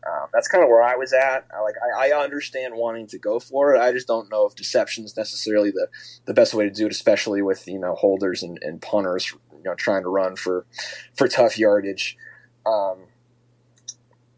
Um, 0.06 0.28
that's 0.34 0.48
kind 0.48 0.64
of 0.64 0.70
where 0.70 0.84
I 0.84 0.96
was 0.96 1.14
at. 1.14 1.46
I, 1.56 1.62
like 1.62 1.76
I, 1.82 2.10
I, 2.10 2.24
understand 2.24 2.74
wanting 2.76 3.08
to 3.08 3.18
go 3.18 3.40
for 3.40 3.74
it. 3.74 3.80
I 3.80 3.94
just 3.94 4.08
don't 4.08 4.30
know 4.30 4.46
if 4.46 4.56
deception 4.56 5.06
is 5.06 5.16
necessarily 5.16 5.72
the, 5.72 5.88
the 6.26 6.34
best 6.34 6.54
way 6.54 6.66
to 6.66 6.72
do 6.72 6.88
it, 6.88 6.92
especially 6.92 7.42
with 7.42 7.68
you 7.68 7.80
know 7.80 7.96
holders 7.96 8.44
and, 8.44 8.60
and 8.62 8.82
punters, 8.82 9.32
you 9.32 9.64
know, 9.64 9.76
trying 9.76 10.04
to 10.04 10.10
run 10.10 10.36
for 10.36 10.66
for 11.16 11.28
tough 11.28 11.58
yardage. 11.58 12.18
Um, 12.66 13.06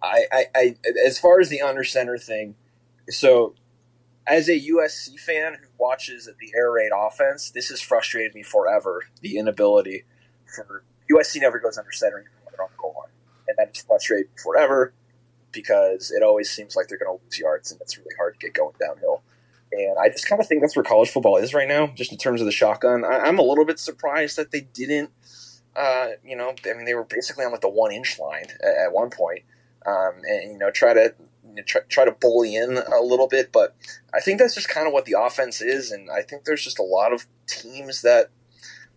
I, 0.03 0.25
I, 0.31 0.45
I, 0.55 0.75
as 1.03 1.17
far 1.17 1.39
as 1.39 1.49
the 1.49 1.61
under 1.61 1.83
center 1.83 2.17
thing, 2.19 2.55
so 3.09 3.55
as 4.27 4.47
a 4.49 4.59
USC 4.59 5.19
fan 5.19 5.53
who 5.53 5.67
watches 5.79 6.29
the 6.39 6.53
air 6.55 6.71
raid 6.71 6.91
offense, 6.95 7.49
this 7.49 7.69
has 7.69 7.81
frustrated 7.81 8.35
me 8.35 8.43
forever. 8.43 9.03
The 9.21 9.37
inability 9.37 10.03
for 10.55 10.83
USC 11.11 11.41
never 11.41 11.59
goes 11.59 11.77
under 11.79 11.91
center 11.91 12.19
even 12.19 12.31
when 12.43 12.53
they're 12.55 12.65
on 12.65 12.71
the 12.71 12.77
goal 12.77 12.93
line, 12.99 13.11
and 13.47 13.57
that 13.57 13.75
has 13.75 13.83
frustrated 13.83 14.27
me 14.27 14.37
forever 14.43 14.93
because 15.55 16.11
it 16.11 16.21
always 16.21 16.49
seems 16.51 16.75
like 16.75 16.87
they're 16.87 16.99
going 16.99 17.17
to 17.17 17.23
lose 17.23 17.39
yards 17.39 17.71
and 17.71 17.81
it's 17.81 17.97
really 17.97 18.13
hard 18.17 18.35
to 18.35 18.45
get 18.45 18.53
going 18.53 18.75
downhill. 18.79 19.23
And 19.71 19.97
I 19.99 20.09
just 20.09 20.27
kind 20.27 20.39
of 20.39 20.47
think 20.47 20.61
that's 20.61 20.75
where 20.75 20.83
college 20.83 21.09
football 21.09 21.37
is 21.37 21.53
right 21.53 21.67
now, 21.67 21.87
just 21.87 22.11
in 22.11 22.17
terms 22.17 22.41
of 22.41 22.45
the 22.45 22.51
shotgun. 22.51 23.03
I, 23.03 23.27
am 23.27 23.39
a 23.39 23.43
little 23.43 23.65
bit 23.65 23.79
surprised 23.79 24.37
that 24.37 24.51
they 24.51 24.61
didn't, 24.61 25.09
uh, 25.75 26.09
you 26.23 26.35
know, 26.35 26.53
I 26.65 26.73
mean, 26.73 26.85
they 26.85 26.93
were 26.93 27.03
basically 27.03 27.45
on 27.45 27.51
like 27.51 27.61
the 27.61 27.69
one 27.69 27.91
inch 27.91 28.19
line 28.19 28.45
at, 28.63 28.85
at 28.85 28.93
one 28.93 29.09
point, 29.09 29.43
um, 29.85 30.21
and 30.23 30.51
you 30.51 30.57
know, 30.57 30.71
try 30.71 30.93
to 30.93 31.15
try, 31.65 31.81
try 31.89 32.05
to 32.05 32.11
bully 32.11 32.55
in 32.55 32.77
a 32.77 33.01
little 33.01 33.27
bit. 33.27 33.51
But 33.51 33.75
I 34.13 34.21
think 34.21 34.39
that's 34.39 34.55
just 34.55 34.69
kind 34.69 34.87
of 34.87 34.93
what 34.93 35.05
the 35.05 35.15
offense 35.19 35.61
is, 35.61 35.91
and 35.91 36.09
I 36.09 36.21
think 36.21 36.45
there's 36.45 36.63
just 36.63 36.79
a 36.79 36.83
lot 36.83 37.11
of 37.11 37.25
teams 37.47 38.01
that 38.03 38.29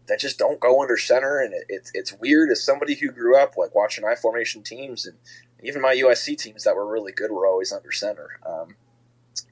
that 0.07 0.21
just 0.21 0.39
don't 0.39 0.61
go 0.61 0.81
under 0.81 0.97
center, 0.97 1.41
and 1.41 1.55
it, 1.69 1.91
it's 1.95 2.13
weird 2.15 2.51
as 2.51 2.63
somebody 2.63 2.95
who 2.95 3.11
grew 3.11 3.37
up 3.37 3.57
like 3.57 3.75
watching 3.75 4.05
I 4.05 4.15
formation 4.15 4.63
teams 4.63 5.07
and 5.07 5.17
even 5.63 5.83
my 5.83 5.95
USC 5.95 6.37
teams 6.37 6.65
that 6.65 6.77
were 6.77 6.87
really 6.87 7.13
good 7.13 7.31
were 7.31 7.47
always 7.47 7.73
under 7.73 7.93
center. 7.93 8.41
Um, 8.47 8.77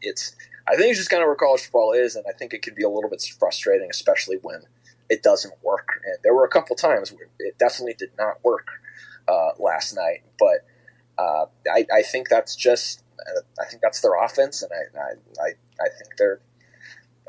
it's 0.01 0.37
I 0.69 0.77
think 0.77 0.91
it's 0.91 0.99
just 0.99 1.11
kind 1.11 1.23
of 1.23 1.29
where 1.29 1.37
college 1.37 1.63
football 1.63 1.93
is, 1.93 2.17
and 2.17 2.25
I 2.29 2.33
think 2.33 2.53
it 2.53 2.63
can 2.63 2.75
be 2.75 2.83
a 2.83 2.89
little 2.89 3.11
bit 3.11 3.23
frustrating, 3.39 3.89
especially 3.91 4.39
when 4.43 4.63
it 5.09 5.23
doesn't 5.23 5.55
work. 5.63 6.01
And 6.05 6.17
there 6.23 6.35
were 6.35 6.45
a 6.45 6.49
couple 6.49 6.75
times 6.75 7.13
where 7.13 7.29
it 7.39 7.59
definitely 7.59 7.95
did 7.95 8.11
not 8.19 8.45
work 8.45 8.69
uh, 9.29 9.51
last 9.59 9.95
night, 9.95 10.23
but 10.39 10.67
uh, 11.19 11.47
I, 11.73 11.87
I, 11.93 12.03
think 12.03 12.29
that's 12.29 12.55
just 12.57 13.03
uh, 13.21 13.41
I 13.61 13.67
think 13.67 13.81
that's 13.83 14.01
their 14.01 14.23
offense, 14.23 14.63
and 14.63 14.71
I, 14.73 15.43
I, 15.43 15.49
I 15.81 15.89
think 15.89 16.17
they're 16.19 16.41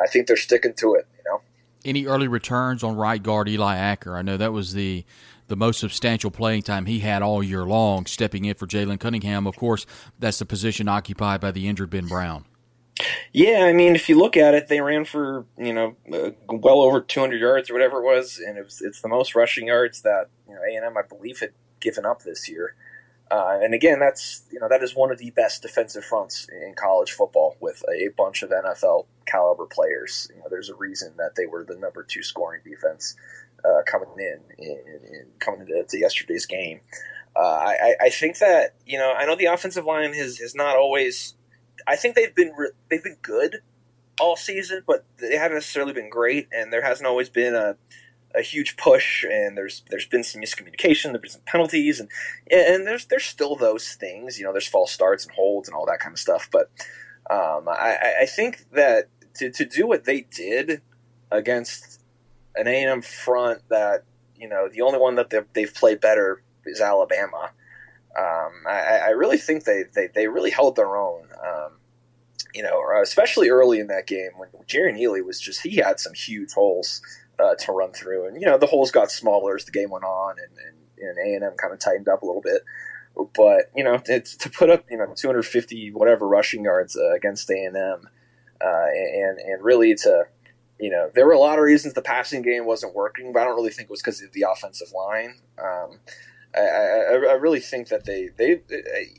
I 0.01 0.07
think 0.07 0.27
they're 0.27 0.37
sticking 0.37 0.73
to 0.75 0.95
it. 0.95 1.07
You 1.17 1.23
know. 1.31 1.41
Any 1.85 2.05
early 2.05 2.27
returns 2.27 2.83
on 2.83 2.95
right 2.95 3.21
guard 3.21 3.47
Eli 3.47 3.77
Acker? 3.77 4.15
I 4.15 4.21
know 4.21 4.37
that 4.37 4.51
was 4.51 4.73
the 4.73 5.05
the 5.47 5.55
most 5.55 5.79
substantial 5.79 6.31
playing 6.31 6.61
time 6.63 6.85
he 6.85 6.99
had 6.99 7.21
all 7.21 7.41
year 7.41 7.65
long, 7.65 8.05
stepping 8.05 8.45
in 8.45 8.55
for 8.55 8.67
Jalen 8.67 8.99
Cunningham. 8.99 9.47
Of 9.47 9.55
course, 9.55 9.85
that's 10.19 10.39
the 10.39 10.45
position 10.45 10.87
occupied 10.87 11.41
by 11.41 11.51
the 11.51 11.67
injured 11.67 11.89
Ben 11.89 12.07
Brown. 12.07 12.45
Yeah, 13.31 13.65
I 13.65 13.73
mean, 13.73 13.95
if 13.95 14.09
you 14.09 14.17
look 14.17 14.35
at 14.35 14.53
it, 14.55 14.67
they 14.67 14.81
ran 14.81 15.05
for 15.05 15.45
you 15.57 15.73
know 15.73 15.95
uh, 16.11 16.31
well 16.49 16.81
over 16.81 17.01
200 17.01 17.39
yards 17.39 17.69
or 17.69 17.73
whatever 17.73 17.99
it 17.99 18.03
was, 18.03 18.39
and 18.39 18.57
it 18.57 18.63
was, 18.63 18.81
it's 18.81 19.01
the 19.01 19.07
most 19.07 19.35
rushing 19.35 19.67
yards 19.67 20.01
that 20.01 20.29
you 20.47 20.55
know 20.55 20.61
A 20.61 20.75
and 20.75 20.85
M, 20.85 20.97
I 20.97 21.03
believe, 21.03 21.39
had 21.39 21.51
given 21.79 22.05
up 22.05 22.23
this 22.23 22.49
year. 22.49 22.75
Uh, 23.29 23.59
and 23.61 23.73
again, 23.73 23.99
that's 23.99 24.43
you 24.51 24.59
know 24.59 24.67
that 24.69 24.81
is 24.81 24.95
one 24.95 25.11
of 25.11 25.17
the 25.17 25.29
best 25.31 25.61
defensive 25.61 26.05
fronts 26.05 26.47
in 26.49 26.73
college 26.75 27.11
football 27.11 27.57
with 27.59 27.83
a 27.89 28.09
bunch 28.17 28.41
of 28.41 28.49
NFL 28.49 29.05
caliber 29.25 29.65
players. 29.65 30.29
You 30.33 30.41
know, 30.41 30.47
there's 30.49 30.69
a 30.69 30.75
reason 30.75 31.13
that 31.17 31.35
they 31.35 31.45
were 31.45 31.65
the 31.65 31.75
number 31.75 32.03
two 32.03 32.23
scoring 32.23 32.61
defense 32.63 33.15
uh, 33.65 33.81
coming 33.85 34.09
in, 34.17 34.39
in 34.57 35.25
coming 35.39 35.67
into 35.67 35.99
yesterday's 35.99 36.45
game. 36.45 36.81
Uh, 37.35 37.39
I, 37.39 37.95
I 38.01 38.09
think 38.09 38.39
that 38.39 38.75
you 38.85 38.97
know 38.97 39.13
I 39.13 39.25
know 39.25 39.35
the 39.35 39.45
offensive 39.45 39.85
line 39.85 40.13
has, 40.13 40.37
has 40.39 40.55
not 40.55 40.75
always. 40.75 41.35
I 41.85 41.95
think 41.95 42.15
they've 42.15 42.33
been 42.33 42.51
re- 42.57 42.71
they've 42.89 43.03
been 43.03 43.17
good 43.21 43.57
all 44.19 44.35
season, 44.35 44.83
but 44.87 45.05
they 45.19 45.35
haven't 45.35 45.57
necessarily 45.57 45.93
been 45.93 46.09
great, 46.09 46.47
and 46.51 46.73
there 46.73 46.81
hasn't 46.81 47.07
always 47.07 47.29
been 47.29 47.53
a 47.53 47.77
a 48.35 48.41
huge 48.41 48.77
push, 48.77 49.23
and 49.23 49.57
there's 49.57 49.83
there's 49.89 50.05
been 50.05 50.23
some 50.23 50.41
miscommunication, 50.41 51.11
there's 51.11 51.21
been 51.21 51.31
some 51.31 51.41
penalties, 51.45 51.99
and 51.99 52.09
and 52.51 52.87
there's 52.87 53.05
there's 53.05 53.25
still 53.25 53.55
those 53.55 53.93
things, 53.93 54.39
you 54.39 54.45
know, 54.45 54.51
there's 54.51 54.67
false 54.67 54.91
starts 54.91 55.25
and 55.25 55.33
holds 55.35 55.67
and 55.67 55.75
all 55.75 55.85
that 55.85 55.99
kind 55.99 56.13
of 56.13 56.19
stuff. 56.19 56.49
But 56.51 56.69
um, 57.29 57.67
I, 57.67 58.15
I 58.21 58.25
think 58.25 58.65
that 58.71 59.09
to, 59.35 59.51
to 59.51 59.65
do 59.65 59.87
what 59.87 60.05
they 60.05 60.21
did 60.21 60.81
against 61.31 61.96
an 62.57 62.67
A 62.67 62.81
and 62.81 62.89
M 62.89 63.01
front 63.01 63.61
that 63.69 64.03
you 64.35 64.47
know 64.47 64.69
the 64.69 64.81
only 64.81 64.99
one 64.99 65.15
that 65.15 65.29
they've 65.53 65.73
played 65.73 66.01
better 66.01 66.41
is 66.65 66.81
Alabama. 66.81 67.51
Um, 68.17 68.63
I, 68.67 68.99
I, 69.05 69.09
really 69.09 69.37
think 69.37 69.65
they, 69.65 69.83
they, 69.93 70.07
they 70.07 70.27
really 70.27 70.49
held 70.49 70.75
their 70.75 70.97
own. 70.97 71.27
Um, 71.45 71.73
you 72.55 72.63
know, 72.63 72.81
especially 73.03 73.49
early 73.49 73.79
in 73.79 73.87
that 73.87 74.07
game 74.07 74.31
when 74.37 74.49
Jerrion 74.65 74.99
Ealy 74.99 75.23
was 75.23 75.39
just 75.39 75.61
he 75.61 75.75
had 75.75 75.99
some 75.99 76.13
huge 76.13 76.53
holes 76.53 76.99
uh, 77.39 77.53
to 77.55 77.71
run 77.71 77.91
through, 77.91 78.27
and 78.27 78.41
you 78.41 78.47
know 78.47 78.57
the 78.57 78.65
holes 78.65 78.89
got 78.89 79.11
smaller 79.11 79.55
as 79.55 79.65
the 79.65 79.71
game 79.71 79.91
went 79.91 80.05
on, 80.05 80.35
and 80.39 80.57
and 80.99 81.17
A 81.17 81.35
and 81.35 81.43
M 81.43 81.53
kind 81.57 81.73
of 81.73 81.79
tightened 81.79 82.07
up 82.07 82.23
a 82.23 82.25
little 82.25 82.41
bit. 82.41 82.63
But 83.35 83.71
you 83.75 83.83
know, 83.83 83.97
to, 83.99 84.19
to 84.21 84.49
put 84.49 84.69
up 84.69 84.85
you 84.89 84.97
know 84.97 85.13
250 85.15 85.91
whatever 85.91 86.27
rushing 86.27 86.63
yards 86.63 86.97
uh, 86.97 87.13
against 87.13 87.49
A 87.49 87.55
and 87.55 87.75
M, 87.75 88.09
uh, 88.63 88.87
and 88.95 89.37
and 89.37 89.63
really 89.63 89.93
to 89.95 90.25
you 90.79 90.89
know, 90.89 91.09
there 91.13 91.25
were 91.25 91.33
a 91.33 91.39
lot 91.39 91.57
of 91.57 91.63
reasons 91.63 91.93
the 91.93 92.01
passing 92.01 92.41
game 92.41 92.65
wasn't 92.65 92.95
working, 92.95 93.33
but 93.33 93.41
I 93.41 93.45
don't 93.45 93.55
really 93.55 93.71
think 93.71 93.89
it 93.89 93.91
was 93.91 94.01
because 94.01 94.21
of 94.21 94.31
the 94.33 94.45
offensive 94.49 94.91
line. 94.95 95.35
Um, 95.57 95.99
I, 96.55 96.59
I, 96.59 97.13
I, 97.13 97.33
really 97.33 97.59
think 97.59 97.89
that 97.89 98.05
they, 98.05 98.29
they, 98.37 98.61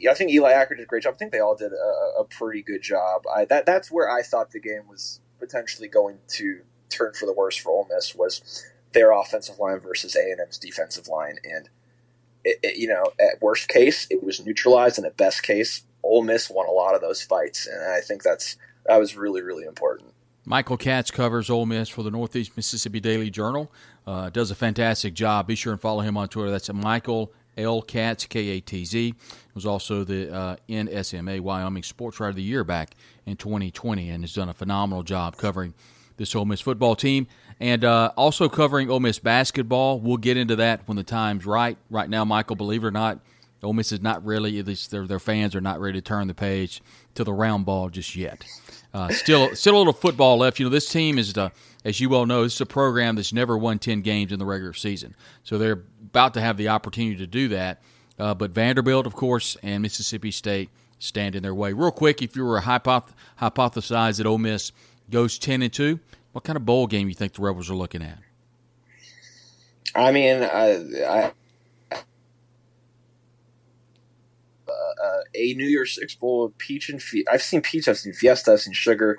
I 0.09 0.15
think 0.15 0.31
Eli 0.31 0.53
Acker 0.53 0.75
did 0.75 0.85
a 0.85 0.87
great 0.87 1.03
job. 1.03 1.15
I 1.15 1.17
think 1.19 1.33
they 1.33 1.41
all 1.41 1.57
did 1.57 1.73
a, 1.73 2.21
a 2.21 2.25
pretty 2.25 2.63
good 2.63 2.83
job. 2.83 3.23
I, 3.33 3.45
that, 3.47 3.67
that's 3.67 3.91
where 3.91 4.11
I 4.11 4.23
thought 4.23 4.51
the 4.51 4.61
game 4.61 4.89
was 4.89 5.21
potentially 5.39 5.89
going 5.89 6.19
to 6.29 6.61
turn 6.89 7.13
for 7.15 7.27
the 7.27 7.33
worse 7.33 7.57
for 7.57 7.71
Ole 7.71 7.87
Miss 7.91 8.15
was 8.15 8.65
their 8.93 9.13
offensive 9.13 9.59
line 9.59 9.81
versus 9.81 10.17
A 10.17 10.31
and 10.31 10.41
M's 10.41 10.59
defensive 10.59 11.09
line, 11.09 11.39
and 11.45 11.69
it, 12.45 12.59
it, 12.63 12.77
you 12.77 12.89
know, 12.89 13.05
at 13.21 13.43
worst 13.43 13.69
case, 13.69 14.07
it 14.11 14.23
was 14.23 14.45
neutralized, 14.45 14.99
and 14.99 15.07
at 15.07 15.17
best 15.17 15.43
case, 15.43 15.83
Ole 16.03 16.23
Miss 16.23 16.49
won 16.49 16.67
a 16.67 16.73
lot 16.73 16.95
of 16.95 17.01
those 17.01 17.23
fights, 17.23 17.67
and 17.67 17.83
I 17.93 18.01
think 18.01 18.23
that's 18.23 18.57
that 18.87 18.99
was 18.99 19.17
really 19.17 19.43
really 19.43 19.65
important. 19.65 20.15
Michael 20.45 20.77
Katz 20.77 21.11
covers 21.11 21.51
Ole 21.51 21.67
Miss 21.67 21.89
for 21.89 22.03
the 22.03 22.11
Northeast 22.11 22.57
Mississippi 22.57 23.01
Daily 23.01 23.31
Journal. 23.31 23.71
Uh, 24.07 24.31
does 24.31 24.51
a 24.51 24.55
fantastic 24.55 25.15
job. 25.15 25.47
Be 25.47 25.55
sure 25.55 25.73
and 25.73 25.81
follow 25.81 26.01
him 26.01 26.17
on 26.17 26.29
Twitter. 26.29 26.51
That's 26.51 26.73
Michael 26.73 27.33
L. 27.59 27.83
Katz, 27.83 28.25
K 28.25 28.49
A 28.49 28.61
T 28.61 28.85
Z. 28.85 29.15
Was 29.55 29.67
also 29.67 30.05
the 30.05 30.33
uh, 30.35 30.57
NSMA 30.69 31.41
Wyoming 31.41 31.83
Sports 31.83 32.21
Writer 32.21 32.31
of 32.31 32.37
the 32.37 32.43
Year 32.43 32.65
back 32.65 32.95
in 33.27 33.37
2020 33.37 34.09
and 34.09 34.23
has 34.23 34.33
done 34.33 34.49
a 34.49 34.55
phenomenal 34.55 35.03
job 35.03 35.37
covering 35.37 35.75
this 36.17 36.35
Ole 36.35 36.45
Miss 36.45 36.61
football 36.61 36.97
team 36.97 37.27
and 37.61 37.85
uh, 37.85 38.13
also 38.17 38.49
covering 38.49 38.91
Ole 38.91 39.01
Miss 39.01 39.19
basketball. 39.19 40.01
We'll 40.01 40.17
get 40.17 40.37
into 40.37 40.57
that 40.57 40.87
when 40.87 40.97
the 40.97 41.03
time's 41.03 41.47
right. 41.47 41.77
Right 41.91 42.09
now, 42.09 42.25
Michael, 42.25 42.57
believe 42.57 42.85
it 42.85 42.87
or 42.87 42.91
not, 42.91 43.21
Ole 43.63 43.73
Miss 43.73 43.91
is 43.91 44.01
not 44.01 44.25
really, 44.25 44.59
at 44.59 44.67
least 44.67 44.91
their, 44.91 45.07
their 45.07 45.19
fans 45.19 45.57
are 45.57 45.61
not 45.61 45.81
ready 45.81 46.01
to 46.01 46.03
turn 46.03 46.29
the 46.29 46.35
page 46.35 46.81
to 47.15 47.25
the 47.25 47.33
round 47.33 47.67
ball 47.67 47.89
just 47.89 48.15
yet. 48.15 48.45
Uh, 48.95 49.11
still, 49.11 49.55
still 49.55 49.77
a 49.77 49.79
little 49.79 49.93
football 49.93 50.39
left. 50.39 50.59
You 50.59 50.67
know, 50.67 50.71
this 50.71 50.89
team 50.89 51.19
is, 51.19 51.37
uh, 51.37 51.51
as 51.85 52.01
you 52.01 52.09
well 52.09 52.27
know, 52.27 52.43
this 52.43 52.55
is 52.55 52.61
a 52.61 52.67
program 52.67 53.17
that's 53.17 53.33
never 53.33 53.57
won 53.57 53.79
ten 53.79 54.01
games 54.01 54.33
in 54.33 54.39
the 54.39 54.47
regular 54.47 54.73
season. 54.73 55.15
So 55.45 55.59
they're 55.59 55.85
about 56.03 56.35
to 56.35 56.41
have 56.41 56.57
the 56.57 56.69
opportunity 56.69 57.17
to 57.17 57.27
do 57.27 57.49
that. 57.49 57.83
Uh, 58.19 58.35
but 58.35 58.51
Vanderbilt, 58.51 59.07
of 59.07 59.15
course, 59.15 59.57
and 59.63 59.83
Mississippi 59.83 60.31
State 60.31 60.71
stand 60.99 61.37
in 61.37 61.43
their 61.43 61.55
way. 61.55 61.73
Real 61.73 61.93
quick, 61.93 62.23
if 62.23 62.35
you 62.35 62.45
were 62.45 62.61
hypoth- 62.63 63.13
hypothesize 63.41 64.17
that 64.17 64.27
Ole 64.27 64.39
Miss 64.39 64.73
goes 65.11 65.39
ten 65.39 65.63
and 65.63 65.73
two, 65.73 66.01
what 66.33 66.45
kind 66.45 66.57
of 66.57 66.65
bowl 66.65 66.87
game 66.87 67.09
you 67.09 67.15
think 67.15 67.35
the 67.35 67.43
Rebels 67.43 67.71
are 67.71 67.75
looking 67.75 68.03
at? 68.03 68.19
I 69.95 70.13
mean, 70.13 70.43
I, 70.43 71.33
uh, 74.69 75.23
a 75.35 75.55
New 75.55 75.67
Year's 75.67 75.95
Six 75.95 76.15
bowl 76.15 76.45
of 76.45 76.57
peach 76.59 76.89
and 76.89 77.03
Fiesta. 77.03 77.33
I've 77.33 77.43
seen 77.43 77.61
peach, 77.61 77.89
I've 77.89 77.99
seen 77.99 78.13
Fiesta, 78.13 78.53
I've 78.53 78.61
seen 78.61 78.75
sugar. 78.75 79.19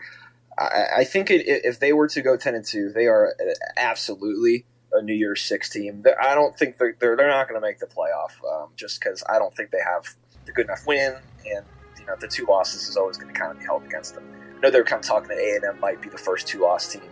I, 0.58 0.86
I 0.98 1.04
think 1.04 1.32
it, 1.32 1.46
if 1.46 1.80
they 1.80 1.94
were 1.94 2.08
to 2.08 2.22
go 2.22 2.38
ten 2.38 2.56
and 2.56 2.66
two, 2.66 2.90
they 2.90 3.08
are 3.08 3.36
absolutely 3.78 4.66
a 4.92 5.02
New 5.02 5.14
Year's 5.14 5.42
Six 5.42 5.70
team. 5.70 6.04
I 6.22 6.36
don't 6.36 6.58
think 6.58 6.78
they're 6.78 6.96
they're, 7.00 7.16
they're 7.16 7.30
not 7.30 7.48
going 7.48 7.60
to 7.60 7.66
make 7.66 7.80
the 7.80 7.88
playoff 7.88 8.32
um, 8.50 8.70
just 8.76 9.00
because 9.00 9.24
I 9.30 9.40
don't 9.40 9.56
think 9.56 9.72
they 9.72 9.82
have 9.84 10.16
the 10.46 10.52
good 10.52 10.66
enough 10.66 10.86
win, 10.86 11.16
and 11.46 11.66
you 12.00 12.06
know 12.06 12.16
the 12.20 12.28
two 12.28 12.46
losses 12.46 12.88
is 12.88 12.98
always 12.98 13.18
going 13.18 13.34
to 13.34 13.40
kind 13.40 13.52
of 13.52 13.60
be 13.60 13.66
held 13.66 13.84
against 13.84 14.16
them. 14.16 14.26
I 14.58 14.60
know 14.62 14.72
they're 14.72 14.84
kind 14.84 15.02
of 15.02 15.08
talking 15.08 15.30
that 15.30 15.38
A 15.38 15.56
and 15.56 15.64
M 15.64 15.80
might 15.80 16.02
be 16.02 16.10
the 16.10 16.18
first 16.18 16.48
two 16.48 16.62
loss 16.62 16.92
team, 16.92 17.04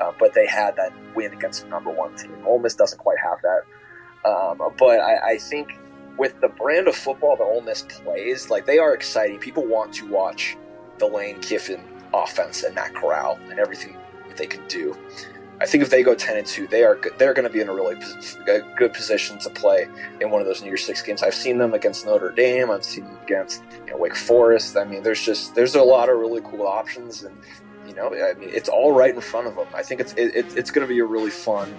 uh, 0.00 0.12
but 0.18 0.32
they 0.34 0.46
had 0.46 0.76
that 0.76 0.92
win 1.14 1.32
against 1.32 1.62
the 1.62 1.68
number 1.68 1.90
one 1.90 2.16
team. 2.16 2.36
Ole 2.46 2.58
Miss 2.58 2.74
doesn't 2.74 2.98
quite 2.98 3.18
have 3.18 3.38
that, 3.42 4.28
um, 4.28 4.72
but 4.78 5.00
I, 5.00 5.32
I 5.32 5.38
think 5.38 5.68
with 6.18 6.40
the 6.40 6.48
brand 6.48 6.88
of 6.88 6.94
football 6.94 7.36
that 7.36 7.44
Ole 7.44 7.60
Miss 7.60 7.82
plays, 7.82 8.50
like 8.50 8.66
they 8.66 8.78
are 8.78 8.94
exciting. 8.94 9.38
People 9.38 9.66
want 9.66 9.92
to 9.94 10.08
watch 10.08 10.56
the 10.98 11.06
Lane 11.06 11.40
Kiffin 11.40 11.82
offense 12.12 12.62
and 12.62 12.74
Matt 12.74 12.94
Corral 12.94 13.38
and 13.50 13.58
everything 13.58 13.96
they 14.36 14.46
can 14.46 14.66
do. 14.68 14.96
I 15.60 15.66
think 15.66 15.82
if 15.82 15.90
they 15.90 16.02
go 16.02 16.14
ten 16.14 16.36
and 16.36 16.46
two, 16.46 16.66
they 16.66 16.82
are 16.82 16.98
they're 17.16 17.32
going 17.32 17.46
to 17.46 17.52
be 17.52 17.60
in 17.60 17.68
a 17.68 17.74
really 17.74 17.96
good 18.76 18.92
position 18.92 19.38
to 19.38 19.50
play 19.50 19.86
in 20.20 20.30
one 20.30 20.40
of 20.40 20.46
those 20.46 20.60
New 20.62 20.68
Year's 20.68 20.84
Six 20.84 21.00
games. 21.00 21.22
I've 21.22 21.34
seen 21.34 21.58
them 21.58 21.74
against 21.74 22.04
Notre 22.04 22.30
Dame. 22.30 22.70
I've 22.70 22.84
seen 22.84 23.04
them 23.04 23.18
against 23.22 23.62
you 23.86 23.92
know, 23.92 23.96
Wake 23.96 24.16
Forest. 24.16 24.76
I 24.76 24.84
mean, 24.84 25.04
there's 25.04 25.24
just 25.24 25.54
there's 25.54 25.76
a 25.76 25.82
lot 25.82 26.08
of 26.08 26.18
really 26.18 26.40
cool 26.42 26.66
options, 26.66 27.22
and 27.22 27.36
you 27.94 28.00
know, 28.00 28.08
I 28.08 28.34
mean, 28.34 28.50
it's 28.52 28.68
all 28.68 28.92
right 28.92 29.14
in 29.14 29.20
front 29.20 29.46
of 29.46 29.54
them. 29.54 29.68
I 29.72 29.82
think 29.82 30.00
it's 30.00 30.12
it, 30.14 30.34
it's 30.56 30.70
going 30.70 30.86
to 30.86 30.92
be 30.92 30.98
a 30.98 31.04
really 31.04 31.30
fun, 31.30 31.72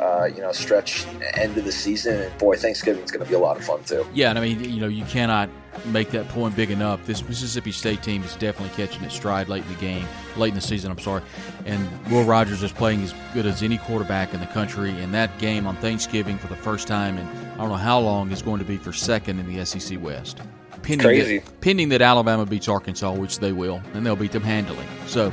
uh, 0.00 0.24
you 0.24 0.42
know, 0.42 0.52
stretch 0.52 1.06
end 1.34 1.56
of 1.56 1.64
the 1.64 1.72
season. 1.72 2.20
And 2.20 2.38
boy, 2.38 2.56
Thanksgiving 2.56 3.02
is 3.02 3.10
going 3.10 3.24
to 3.24 3.28
be 3.28 3.34
a 3.34 3.38
lot 3.38 3.56
of 3.56 3.64
fun 3.64 3.82
too. 3.84 4.06
Yeah, 4.12 4.30
and 4.30 4.38
I 4.38 4.42
mean, 4.42 4.62
you 4.62 4.80
know, 4.80 4.88
you 4.88 5.04
cannot 5.06 5.48
make 5.86 6.10
that 6.10 6.28
point 6.28 6.54
big 6.54 6.70
enough. 6.70 7.06
This 7.06 7.26
Mississippi 7.26 7.72
State 7.72 8.02
team 8.02 8.22
is 8.22 8.36
definitely 8.36 8.76
catching 8.76 9.02
its 9.02 9.14
stride 9.14 9.48
late 9.48 9.62
in 9.62 9.68
the 9.70 9.80
game, 9.80 10.06
late 10.36 10.50
in 10.50 10.56
the 10.56 10.60
season. 10.60 10.90
I'm 10.90 10.98
sorry, 10.98 11.22
and 11.64 11.88
Will 12.10 12.24
Rogers 12.24 12.62
is 12.62 12.72
playing 12.72 13.02
as 13.02 13.14
good 13.32 13.46
as 13.46 13.62
any 13.62 13.78
quarterback 13.78 14.34
in 14.34 14.40
the 14.40 14.46
country. 14.46 14.90
And 14.90 15.14
that 15.14 15.38
game 15.38 15.66
on 15.66 15.76
Thanksgiving 15.76 16.36
for 16.36 16.48
the 16.48 16.56
first 16.56 16.86
time, 16.86 17.16
and 17.16 17.26
I 17.54 17.56
don't 17.58 17.70
know 17.70 17.76
how 17.76 17.98
long, 17.98 18.30
is 18.30 18.42
going 18.42 18.58
to 18.58 18.66
be 18.66 18.76
for 18.76 18.92
second 18.92 19.38
in 19.38 19.46
the 19.46 19.64
SEC 19.64 19.98
West 20.02 20.42
pending 20.82 21.06
Crazy. 21.06 21.38
that, 21.38 21.60
pending 21.60 21.88
that 21.90 22.02
Alabama 22.02 22.46
beats 22.46 22.68
Arkansas, 22.68 23.12
which 23.12 23.38
they 23.38 23.52
will, 23.52 23.80
and 23.94 24.04
they'll 24.04 24.16
beat 24.16 24.32
them 24.32 24.42
handily. 24.42 24.84
So 25.06 25.32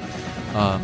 um, 0.55 0.83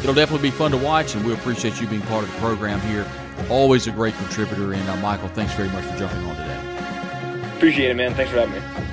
it'll 0.00 0.14
definitely 0.14 0.50
be 0.50 0.56
fun 0.56 0.70
to 0.70 0.76
watch, 0.76 1.14
and 1.14 1.24
we 1.24 1.32
appreciate 1.32 1.80
you 1.80 1.86
being 1.86 2.02
part 2.02 2.24
of 2.24 2.32
the 2.32 2.38
program 2.38 2.80
here. 2.80 3.06
Always 3.48 3.86
a 3.86 3.92
great 3.92 4.14
contributor, 4.14 4.72
and 4.72 4.88
uh, 4.88 4.96
Michael, 4.96 5.28
thanks 5.28 5.54
very 5.54 5.68
much 5.70 5.84
for 5.84 5.96
jumping 5.98 6.24
on 6.24 6.36
today. 6.36 7.56
Appreciate 7.56 7.90
it, 7.90 7.94
man. 7.94 8.14
Thanks 8.14 8.30
for 8.30 8.38
having 8.38 8.54
me. 8.54 8.91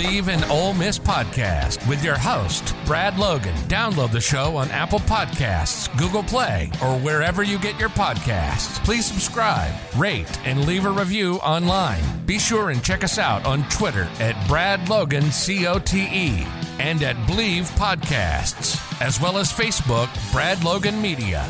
Bleav 0.00 0.28
in 0.28 0.42
Ole 0.50 0.72
Miss 0.72 0.98
podcast 0.98 1.86
with 1.86 2.02
your 2.02 2.16
host, 2.16 2.74
Brad 2.86 3.18
Logan. 3.18 3.54
Download 3.68 4.10
the 4.10 4.18
show 4.18 4.56
on 4.56 4.70
Apple 4.70 5.00
Podcasts, 5.00 5.94
Google 5.98 6.22
Play, 6.22 6.70
or 6.82 6.98
wherever 6.98 7.42
you 7.42 7.58
get 7.58 7.78
your 7.78 7.90
podcasts. 7.90 8.82
Please 8.82 9.04
subscribe, 9.04 9.74
rate, 9.98 10.40
and 10.46 10.64
leave 10.64 10.86
a 10.86 10.90
review 10.90 11.34
online. 11.40 12.00
Be 12.24 12.38
sure 12.38 12.70
and 12.70 12.82
check 12.82 13.04
us 13.04 13.18
out 13.18 13.44
on 13.44 13.68
Twitter 13.68 14.08
at 14.20 14.48
Brad 14.48 14.88
Logan 14.88 15.24
COTE 15.24 16.46
and 16.78 17.02
at 17.02 17.16
Bleav 17.26 17.68
Podcasts, 17.76 18.80
as 19.02 19.20
well 19.20 19.36
as 19.36 19.52
Facebook, 19.52 20.08
Brad 20.32 20.64
Logan 20.64 21.02
Media. 21.02 21.42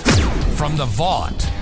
From 0.57 0.77
the 0.77 0.87
Vaught 0.87 1.50